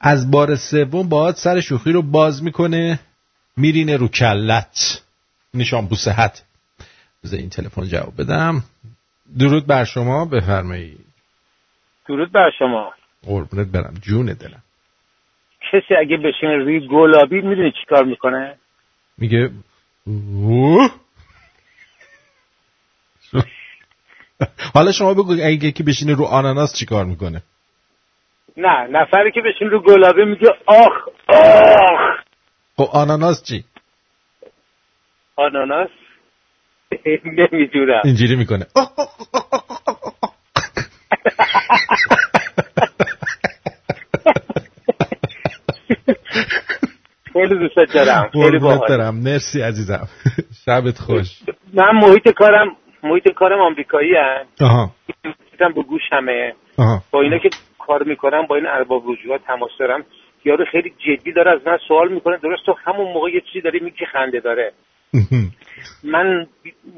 [0.00, 3.00] از بار سوم باهات سر شوخی رو باز می‌کنه
[3.56, 5.02] میرینه رو کلت.
[5.54, 6.44] این شامپو صحت.
[7.24, 8.62] بذار این تلفن جواب بدم.
[9.38, 11.06] درود بر شما بفرمایید.
[12.08, 12.92] درود بر شما.
[13.26, 14.62] قربونت برم جون دلم.
[15.72, 18.54] کسی اگه بشینه روی گلابی می‌دونی چیکار می‌کنه؟
[19.18, 19.50] میگه.
[24.74, 27.42] حالا شما بگو اگه یکی بشینه رو آناناس چیکار می‌کنه؟
[28.56, 32.20] نه نفری که بشین رو گلابی میگه آخ آخ.
[32.76, 33.64] خب آناناس چی؟
[35.36, 35.88] آناناس؟
[37.24, 38.02] نمی‌دونم.
[38.04, 38.66] اینجوری می‌کنه.
[47.36, 48.58] خیلی دوست دارم خیلی
[48.88, 49.14] برم.
[49.14, 50.08] مرسی عزیزم.
[50.66, 51.28] شبت خوش.
[51.74, 54.14] من محیط کارم محیط کارم آمریکایی
[55.60, 56.54] هم به گوشمه.
[56.78, 57.02] آها.
[57.10, 60.04] با اینا که کار می‌کنم با این ارباب رجوعات تماس دارم.
[60.44, 63.80] یارو خیلی جدی داره از من سوال می‌کنه درست تو همون موقع یه چیزی داری
[63.80, 64.72] میگی خنده داره.
[66.04, 66.46] من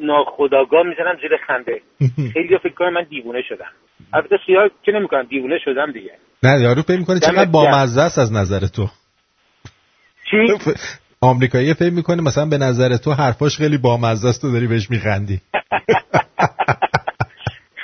[0.00, 1.80] ناخداگاه می‌زنم زیر خنده.
[2.32, 3.70] خیلی فکر کنم من دیوونه شدم.
[4.12, 6.12] البته سیاه که نمی‌کنم دیوونه شدم دیگه.
[6.42, 7.50] نه یارو فکر می‌کنه چقدر.
[7.50, 8.86] بامزه است از نظر تو.
[10.30, 10.70] چی؟
[11.20, 15.40] آمریکایی فکر می‌کنه مثلا به نظر تو حرفاش خیلی بامزه است تو داری بهش میخندی.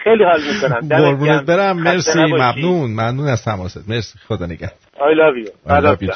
[0.05, 0.89] خیلی حال می‌کنم.
[0.89, 1.43] قربونت.
[1.43, 1.83] برم.
[1.83, 2.19] مرسی.
[2.19, 2.91] ممنون.
[2.91, 3.89] ممنون از تماست.
[3.89, 4.19] مرسی.
[4.29, 4.79] خدا نگهدار.
[4.95, 5.51] I love you.
[5.69, 6.15] I love you.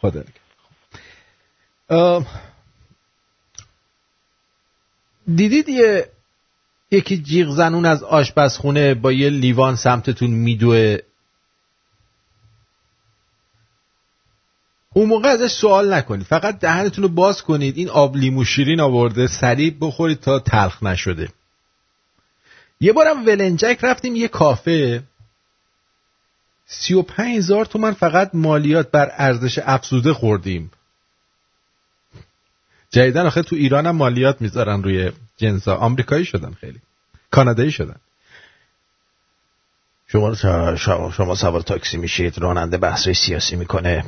[0.00, 0.44] خدا نگهدار.
[1.90, 2.26] ام،
[5.34, 6.08] دیدید یه
[6.90, 10.98] یکی جیغ زنون از آشپزخونه با یه لیوان سمتتون میدوه
[14.96, 16.26] اون موقع ازش سوال نکنید.
[16.26, 17.76] فقط دهنتون رو باز کنید.
[17.76, 21.28] این آب لیمو شیرین آورده سریع بخورید تا تلخ نشده.
[22.80, 25.02] یه بارم ولنجک رفتیم یه کافه.
[26.66, 30.70] سی و هزار تومن فقط مالیات بر ارزش افزوده خوردیم.
[32.90, 36.80] جدیدن آخه تو ایران هم مالیات می‌ذارن روی جنسا آمریکایی شدن خیلی.
[37.30, 37.96] کانادایی شدن.
[40.06, 40.34] شما
[40.76, 42.38] شما, شما سوار تاکسی میشید.
[42.38, 44.04] راننده بحث سیاسی می‌کنه.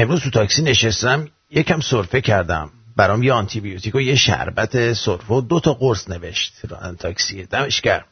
[0.00, 2.70] امروز تو تاکسی نشستم یکم سرفه کردم.
[2.96, 7.44] برام یه آنتی بیوتیک و یه شربت سرفه و دو تا قرص نوشت راننده تاکسی.
[7.44, 8.04] دمش گرم.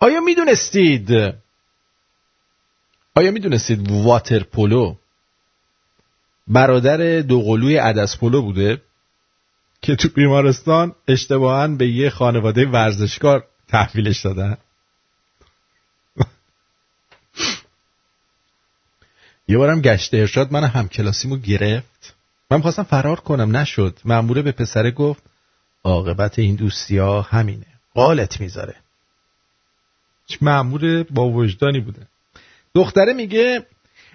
[0.00, 1.10] آیا می‌دونستید
[3.14, 4.96] آیا می‌دونستید واتر پولو
[6.46, 8.82] برادر دوقلوی عدس پولو بوده؟
[9.82, 14.56] که تو بیمارستان اشتباها به یه خانواده ورزشکار تحویلش دادن.
[19.52, 22.14] یه بارم گشت ارشاد من هم کلاسیمو گرفت.
[22.50, 23.98] من خواستم فرار کنم نشد.
[24.04, 25.22] ماموره به پسره گفت
[25.84, 27.66] عاقبت این دوستی ها همینه.
[27.94, 28.74] قالت می‌ذاره.
[30.40, 32.06] مامور با وجدانی بوده.
[32.74, 33.66] دختره میگه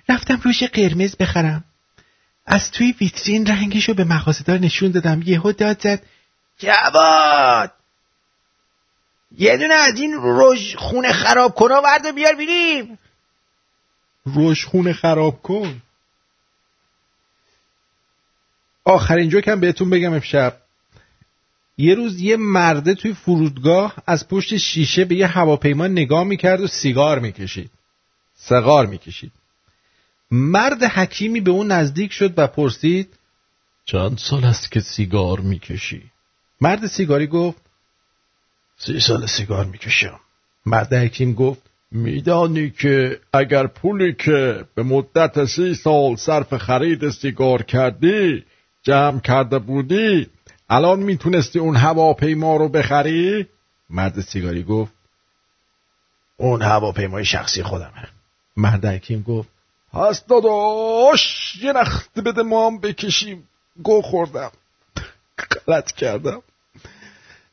[0.10, 1.64] رفتم روش قرمز بخرم.
[2.46, 5.22] از توی ویترین رنگشو به مغازه‌دار نشون دادم.
[5.26, 6.02] یهو داد زد
[6.60, 7.72] جواد!
[9.38, 13.00] یه دونه از این روش خونه خراب کنا ورده بیار بیریم.
[14.28, 15.82] روش خونه خراب کن.
[18.86, 20.58] آخرین جوکم بهتون بگم امشب.
[21.78, 26.68] یه روز یه مرده توی فرودگاه از پشت شیشه به یه هواپیما نگاه می‌کرد و
[26.68, 27.72] سیگار می‌کشید.
[28.36, 29.32] سیگار می‌کشید.
[30.32, 33.14] مرد حکیمی به اون نزدیک شد و پرسید
[33.86, 36.12] چند سال است که سیگار می‌کشی؟
[36.62, 37.62] مرد سیگاری گفت
[38.78, 40.20] سی سال سیگار می‌کشم.
[40.66, 47.64] مرد حکیم گفت میدانی که اگر پولی که به مدت سی سال صرف خرید سیگار
[47.64, 48.46] کردی
[48.84, 50.30] جمع کرده بودی
[50.70, 53.48] الان می‌تونستی اون هواپیما رو بخری؟
[53.90, 54.94] مرد سیگاری گفت
[56.38, 58.08] اون هواپیمای شخصی خودمه.
[58.58, 59.50] مرد حکیم گفت
[59.94, 63.50] پس داداش یه نخت بده ما هم بکشیم.
[63.84, 64.52] گو خوردم.
[65.68, 66.42] غلط کردم.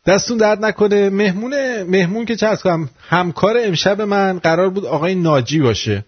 [0.06, 1.10] دستون درد نکنه.
[1.10, 6.04] مهمون مهمون که چه کنم همکار امشب من قرار بود آقای ناجی باشه.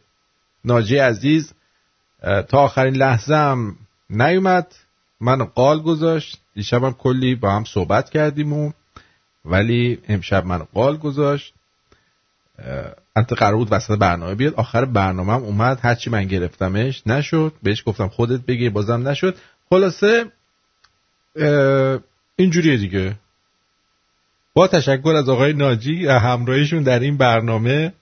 [0.64, 1.52] ناجی عزیز
[2.23, 3.77] تا آخرین لحظه هم
[4.10, 4.74] نیومد.
[5.20, 6.39] من قال گذاشت.
[6.55, 8.73] دیشبم کلی با هم صحبت کردیم و
[9.44, 11.55] ولی امشب من قال گذاشت.
[13.16, 14.55] انت قرار بود وسط برنامه بیاد.
[14.55, 15.78] آخر برنامه هم اومد.
[15.82, 17.52] هرچی من گرفتمش نشد.
[17.62, 19.36] بهش گفتم خودت بگیر بازم نشد.
[19.70, 20.24] خلاصه
[22.36, 23.16] اینجوریه دیگه.
[24.56, 27.92] با تشکر از آقای ناجی همراهیشون در این برنامه.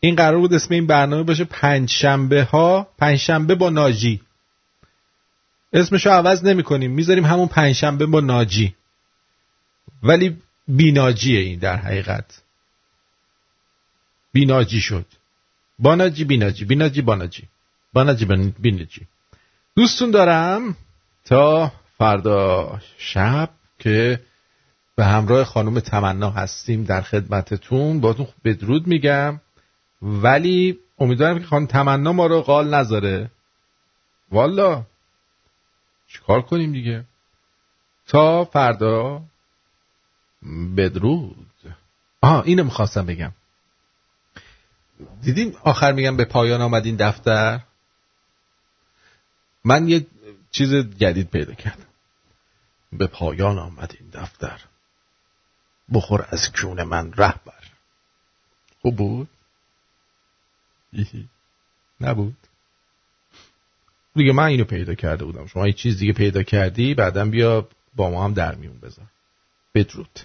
[0.00, 4.20] این قرار بود اسم این برنامه باشه پنج شنبه ها پنج شنبه با ناجی.
[5.72, 8.74] اسمشو عوض نمی کنیم می‌ذاریم همون پنجشنبه با ناجی.
[10.02, 10.36] ولی
[10.68, 12.42] بیناجیه این در حقیقت.
[14.32, 15.06] بیناجی شد.
[15.78, 17.42] باناجی بیناجی بیناجی باناجی
[17.92, 18.24] باناجی
[18.58, 19.06] بیناجی.
[19.76, 20.76] دوستون دارم
[21.24, 24.20] تا فردا شب که
[24.96, 28.00] به همراه خانم تمنا هستیم در خدمتتون.
[28.00, 29.40] باتون بدرود میگم.
[30.02, 33.30] ولی امیدوارم که خانم تمنا ما رو قال نذاره.
[34.30, 34.86] والا.
[36.08, 37.04] چیکار کنیم دیگه؟
[38.06, 39.22] تا فردا.
[40.76, 41.46] بدرود.
[42.20, 43.32] آها اینو می‌خواستم بگم.
[45.22, 47.60] دیدین آخر میگم به پایان آمد این دفتر؟
[49.64, 50.06] من یه
[50.50, 51.86] چیز جدید پیدا کردم.
[52.92, 54.60] به پایان آمد این دفتر.
[55.92, 57.64] بخور از کون من رهبر.
[58.82, 59.28] خوب بود؟
[62.00, 62.36] نبود.
[64.14, 65.46] دیگه من اینو پیدا کرده بودم.
[65.46, 69.06] شما یه چیز دیگه پیدا کردی بعدم بیا با ما هم در میون بذار.
[69.74, 70.20] بدرود.